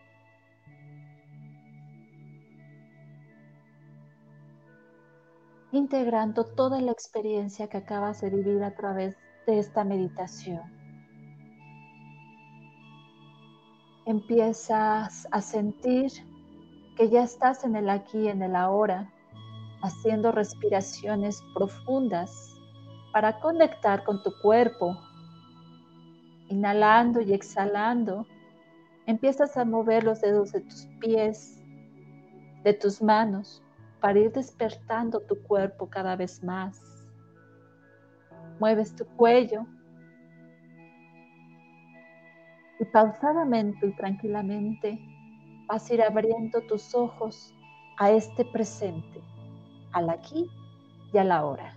Integrando 5.74 6.46
toda 6.46 6.80
la 6.80 6.92
experiencia 6.92 7.68
que 7.68 7.78
acabas 7.78 8.22
de 8.22 8.30
vivir 8.30 8.64
a 8.64 8.76
través 8.76 9.18
de 9.48 9.58
esta 9.58 9.84
meditación. 9.84 10.62
Empiezas 14.06 15.28
a 15.32 15.42
sentir 15.42 16.12
que 16.96 17.10
ya 17.10 17.24
estás 17.24 17.64
en 17.64 17.76
el 17.76 17.90
aquí, 17.90 18.28
en 18.28 18.44
el 18.44 18.56
ahora, 18.56 19.12
haciendo 19.82 20.32
respiraciones 20.32 21.42
profundas 21.56 22.54
para 23.12 23.40
conectar 23.40 24.04
con 24.04 24.22
tu 24.22 24.32
cuerpo. 24.44 24.96
Inhalando 26.50 27.20
y 27.20 27.34
exhalando, 27.34 28.28
empiezas 29.08 29.58
a 29.58 29.66
mover 29.66 30.04
los 30.04 30.22
dedos 30.22 30.52
de 30.52 30.62
tus 30.62 30.86
pies, 31.00 31.60
de 32.64 32.74
tus 32.74 33.02
manos, 33.02 33.64
para 34.04 34.20
ir 34.20 34.34
despertando 34.34 35.22
tu 35.22 35.41
cuerpo 35.43 35.89
cada 35.89 36.18
vez 36.18 36.43
más. 36.43 36.78
Mueves 38.60 38.93
tu 38.93 39.06
cuello 39.16 39.66
y 42.82 42.84
pausadamente 42.84 43.88
y 43.88 43.95
tranquilamente 43.95 44.99
vas 45.70 45.89
a 45.89 45.93
ir 45.93 46.01
abriendo 46.01 46.60
tus 46.68 46.93
ojos 46.93 47.56
a 47.97 48.12
este 48.12 48.43
presente, 48.43 49.22
al 49.93 50.10
aquí 50.10 50.51
y 51.14 51.18
a 51.18 51.24
la 51.24 51.45
hora. 51.45 51.74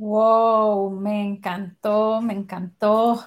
Wow, 0.00 0.90
me 0.90 1.20
encantó, 1.26 2.22
me 2.22 2.32
encantó. 2.32 3.22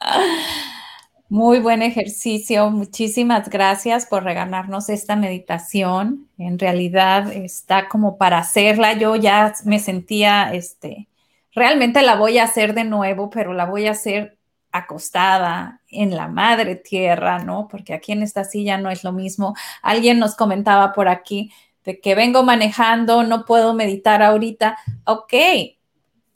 Muy 1.28 1.58
buen 1.58 1.82
ejercicio. 1.82 2.70
Muchísimas 2.70 3.48
gracias 3.48 4.06
por 4.06 4.22
regalarnos 4.22 4.88
esta 4.88 5.16
meditación. 5.16 6.28
En 6.38 6.60
realidad 6.60 7.32
está 7.32 7.88
como 7.88 8.18
para 8.18 8.38
hacerla. 8.38 8.92
Yo 8.94 9.16
ya 9.16 9.52
me 9.64 9.80
sentía, 9.80 10.54
este, 10.54 11.08
realmente 11.54 12.02
la 12.02 12.14
voy 12.16 12.38
a 12.38 12.44
hacer 12.44 12.74
de 12.74 12.84
nuevo, 12.84 13.28
pero 13.30 13.52
la 13.52 13.64
voy 13.66 13.86
a 13.88 13.92
hacer 13.92 14.38
acostada 14.72 15.80
en 15.88 16.16
la 16.16 16.28
madre 16.28 16.76
tierra, 16.76 17.40
¿no? 17.40 17.66
Porque 17.68 17.94
aquí 17.94 18.12
en 18.12 18.22
esta 18.22 18.44
silla 18.44 18.78
no 18.78 18.90
es 18.90 19.02
lo 19.02 19.10
mismo. 19.12 19.54
Alguien 19.82 20.20
nos 20.20 20.36
comentaba 20.36 20.92
por 20.92 21.08
aquí 21.08 21.52
de 21.84 22.00
que 22.00 22.14
vengo 22.14 22.44
manejando, 22.44 23.24
no 23.24 23.44
puedo 23.44 23.74
meditar 23.74 24.22
ahorita. 24.22 24.78
Ok, 25.04 25.34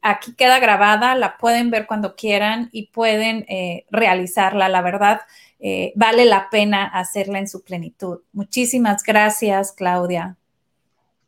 aquí 0.04 0.34
queda 0.34 0.60
grabada, 0.60 1.16
la 1.16 1.38
pueden 1.38 1.70
ver 1.70 1.86
cuando 1.86 2.14
quieran 2.14 2.68
y 2.72 2.88
pueden 2.88 3.46
eh, 3.48 3.86
realizarla. 3.90 4.68
La 4.68 4.82
verdad, 4.82 5.22
eh, 5.58 5.92
vale 5.96 6.26
la 6.26 6.50
pena 6.50 6.84
hacerla 6.84 7.38
en 7.38 7.48
su 7.48 7.64
plenitud. 7.64 8.20
Muchísimas 8.32 9.02
gracias, 9.02 9.72
Claudia. 9.72 10.36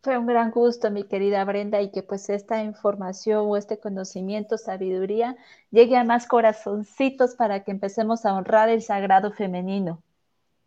Fue 0.02 0.18
un 0.18 0.26
gran 0.26 0.50
gusto, 0.50 0.90
mi 0.90 1.04
querida 1.04 1.42
Brenda, 1.44 1.80
y 1.80 1.90
que 1.90 2.02
pues 2.02 2.28
esta 2.28 2.62
información 2.62 3.46
o 3.48 3.56
este 3.56 3.80
conocimiento, 3.80 4.58
sabiduría, 4.58 5.36
llegue 5.70 5.96
a 5.96 6.04
más 6.04 6.28
corazoncitos 6.28 7.34
para 7.34 7.64
que 7.64 7.72
empecemos 7.72 8.24
a 8.24 8.34
honrar 8.34 8.68
el 8.68 8.82
sagrado 8.82 9.32
femenino. 9.32 10.02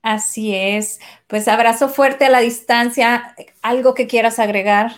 Así 0.02 0.56
es. 0.56 1.00
Pues 1.28 1.48
abrazo 1.48 1.90
fuerte 1.90 2.26
a 2.26 2.30
la 2.30 2.40
distancia. 2.40 3.36
¿Algo 3.62 3.94
que 3.94 4.08
quieras 4.08 4.40
agregar? 4.40 4.92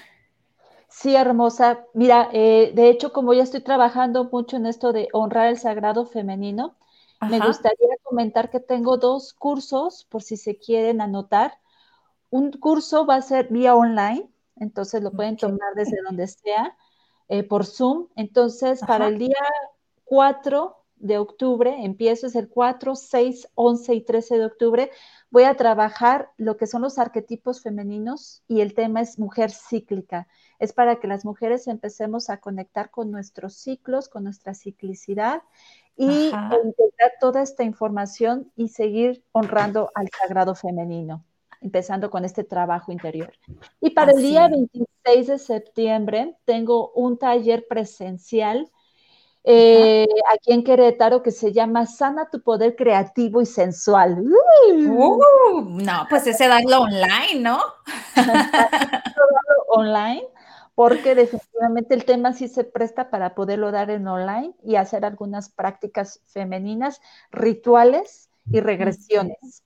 Sí, 0.92 1.16
hermosa. 1.16 1.86
Mira, 1.94 2.30
eh, 2.34 2.74
de 2.76 2.90
hecho, 2.90 3.14
como 3.14 3.34
ya 3.34 3.44
estoy 3.44 3.62
trabajando 3.62 4.26
mucho 4.26 4.58
en 4.58 4.66
esto 4.66 4.92
de 4.92 5.08
honrar 5.14 5.48
el 5.48 5.58
sagrado 5.58 6.06
femenino, 6.06 6.76
me 7.30 7.40
gustaría 7.40 7.96
comentar 8.04 8.50
que 8.50 8.60
tengo 8.60 8.98
dos 8.98 9.34
cursos, 9.34 10.06
por 10.10 10.22
si 10.22 10.36
se 10.36 10.58
quieren 10.58 11.00
anotar. 11.00 11.60
Un 12.30 12.52
curso 12.52 13.06
va 13.06 13.16
a 13.16 13.22
ser 13.22 13.48
vía 13.50 13.74
online, 13.74 14.30
entonces 14.58 15.02
lo 15.02 15.12
pueden 15.12 15.38
tomar 15.38 15.76
desde 15.76 16.02
donde 16.04 16.28
sea, 16.28 16.76
eh, 17.30 17.44
por 17.44 17.66
Zoom. 17.66 18.08
Entonces, 18.18 18.82
para 18.86 19.08
el 19.08 19.18
día 19.18 19.38
4 20.04 20.76
de 20.98 21.20
octubre, 21.20 21.86
empiezo, 21.86 22.28
es 22.28 22.36
el 22.36 22.50
4, 22.50 22.96
6, 22.96 23.48
11 23.56 23.94
y 23.94 24.02
13 24.02 24.38
de 24.40 24.46
octubre, 24.46 24.92
voy 25.30 25.44
a 25.44 25.56
trabajar 25.56 26.32
lo 26.38 26.58
que 26.58 26.68
son 26.68 26.82
los 26.82 27.00
arquetipos 27.00 27.62
femeninos 27.62 28.44
y 28.48 28.60
el 28.60 28.74
tema 28.74 29.02
es 29.02 29.18
mujer 29.18 29.52
cíclica 29.52 30.28
es 30.62 30.74
para 30.74 31.00
que 31.00 31.08
las 31.08 31.26
mujeres 31.26 31.68
empecemos 31.68 32.30
a 32.30 32.38
conectar 32.38 32.92
con 32.92 33.10
nuestros 33.10 33.56
ciclos, 33.56 34.08
con 34.08 34.24
nuestra 34.24 34.54
ciclicidad 34.54 35.42
y 35.98 36.28
integrar 36.28 37.14
toda 37.20 37.42
esta 37.42 37.64
información 37.64 38.52
y 38.56 38.68
seguir 38.68 39.24
honrando 39.32 39.90
al 39.96 40.08
sagrado 40.10 40.54
femenino, 40.54 41.26
empezando 41.62 42.12
con 42.12 42.26
este 42.26 42.44
trabajo 42.44 42.92
interior. 42.92 43.34
Y 43.82 43.90
para 43.90 44.12
el 44.12 44.22
día 44.22 44.48
26 44.50 45.28
de 45.28 45.40
septiembre 45.40 46.38
tengo 46.46 46.92
un 46.92 47.18
taller 47.18 47.66
presencial 47.68 48.72
eh, 49.44 50.06
aquí 50.32 50.54
en 50.54 50.64
Querétaro 50.64 51.24
que 51.24 51.32
se 51.32 51.52
llama 51.52 51.88
Sana 51.88 52.30
tu 52.30 52.44
poder 52.44 52.76
creativo 52.76 53.42
y 53.42 53.48
sensual. 53.48 54.24
Uh, 54.70 55.62
no, 55.72 56.06
pues 56.08 56.28
ese 56.28 56.48
darlo 56.48 56.82
online, 56.82 57.40
¿no? 57.40 57.60
online 59.70 60.28
porque 60.76 61.16
definitivamente 61.16 61.94
el 61.94 62.06
tema 62.06 62.34
sí 62.34 62.48
se 62.48 62.64
presta 62.64 63.10
para 63.10 63.36
poderlo 63.36 63.72
dar 63.72 63.90
en 63.90 64.08
online 64.08 64.54
y 64.64 64.76
hacer 64.76 65.06
algunas 65.06 65.50
prácticas 65.50 66.22
femeninas, 66.28 67.02
rituales 67.32 68.30
y 68.52 68.60
regresiones. 68.60 69.64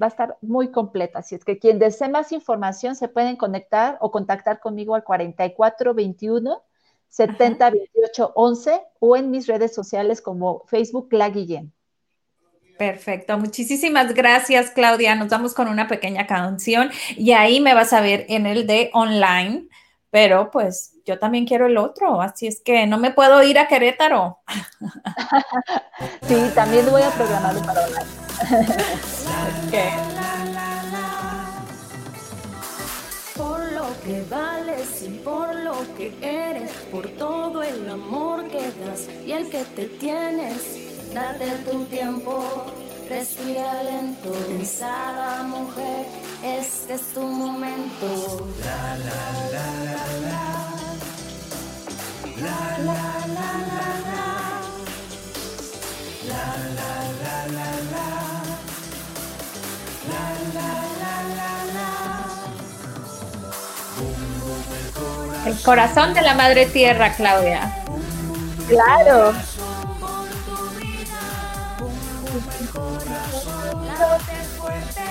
va 0.00 0.06
a 0.06 0.08
estar 0.08 0.36
muy 0.42 0.70
completa. 0.70 1.20
Así 1.20 1.34
es 1.34 1.44
que 1.44 1.58
quien 1.58 1.78
desee 1.78 2.08
más 2.08 2.30
información 2.32 2.94
se 2.94 3.08
pueden 3.08 3.36
conectar 3.36 3.98
o 4.00 4.10
contactar 4.10 4.60
conmigo 4.60 4.94
al 4.94 5.04
4421 5.04 6.62
70 7.08 7.70
28 7.70 8.32
11 8.34 8.82
o 9.00 9.16
en 9.16 9.30
mis 9.30 9.46
redes 9.46 9.74
sociales 9.74 10.20
como 10.20 10.64
Facebook 10.66 11.08
La 11.12 11.30
Guillén. 11.30 11.72
Perfecto, 12.78 13.38
muchísimas 13.38 14.12
gracias 14.12 14.70
Claudia. 14.70 15.14
Nos 15.14 15.30
vamos 15.30 15.54
con 15.54 15.68
una 15.68 15.88
pequeña 15.88 16.26
canción 16.26 16.90
y 17.16 17.32
ahí 17.32 17.60
me 17.60 17.72
vas 17.72 17.94
a 17.94 18.02
ver 18.02 18.26
en 18.28 18.44
el 18.44 18.66
de 18.66 18.90
online 18.92 19.68
pero 20.10 20.50
pues 20.50 20.94
yo 21.04 21.18
también 21.18 21.46
quiero 21.46 21.66
el 21.66 21.76
otro, 21.76 22.20
así 22.20 22.46
es 22.46 22.60
que 22.60 22.86
no 22.86 22.98
me 22.98 23.10
puedo 23.10 23.42
ir 23.42 23.58
a 23.58 23.68
Querétaro. 23.68 24.38
sí, 26.28 26.50
también 26.54 26.90
voy 26.90 27.02
a 27.02 27.10
programarlo 27.10 27.62
para 27.62 27.84
hablar. 27.84 28.04
Por 33.36 33.72
lo 33.72 33.84
que 34.02 34.24
vales 34.30 35.02
y 35.02 35.10
por 35.18 35.54
lo 35.56 35.74
que 35.96 36.14
eres, 36.22 36.70
por 36.90 37.06
todo 37.08 37.62
el 37.62 37.88
amor 37.90 38.48
que 38.48 38.58
das 38.58 39.08
y 39.26 39.32
el 39.32 39.50
que 39.50 39.62
te 39.64 39.84
tienes, 39.84 41.12
date 41.12 41.50
tu 41.70 41.84
tiempo 41.84 42.64
Respira 43.08 43.82
lento, 43.84 44.32
pensada 44.48 45.44
mujer, 45.44 46.06
este 46.42 46.94
es 46.94 47.02
tu 47.14 47.20
momento. 47.20 48.48
La 48.64 48.96
la 48.98 49.22
la 49.52 49.66
la 49.84 50.06
la. 50.26 50.46
La 52.42 52.78
la 52.78 53.02
la 53.36 53.50
la 53.70 53.90
la. 54.06 54.24
La 56.26 56.44
la 56.76 56.92
la 57.22 57.36
la 57.56 57.70
la. 57.92 58.08
La 60.10 60.24
la 60.56 60.70
la 61.00 61.14
la 61.36 61.52
la. 61.74 61.90
El 65.48 65.56
corazón 65.62 66.12
de 66.12 66.22
la 66.22 66.34
madre 66.34 66.66
tierra, 66.66 67.14
Claudia. 67.14 67.72
Claro. 68.68 69.32
Agarrándote 73.96 74.36
fuerte. 74.58 75.04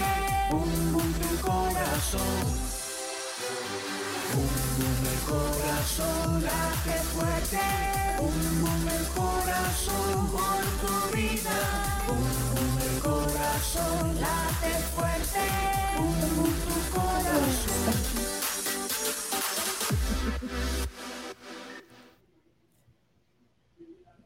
Bum, 0.51 0.91
bum, 0.91 1.13
tu 1.13 1.41
corazón. 1.41 2.21
Bum, 4.33 4.53
bum, 4.77 4.99
el 5.11 5.19
corazón 5.25 6.43
late 6.43 6.97
fuerte. 7.13 7.59
Bum, 8.19 8.61
bum, 8.61 8.87
el 8.87 9.05
corazón 9.07 10.27
por 10.29 10.63
tu 10.81 11.17
vida. 11.17 11.57
Bum, 12.07 12.25
bum, 12.53 12.77
el 12.79 12.99
corazón 13.01 14.21
late 14.21 14.73
fuerte. 14.93 15.45
Bum, 15.97 16.19
bum, 16.35 16.53
tu 16.67 16.77
corazón. 16.95 18.14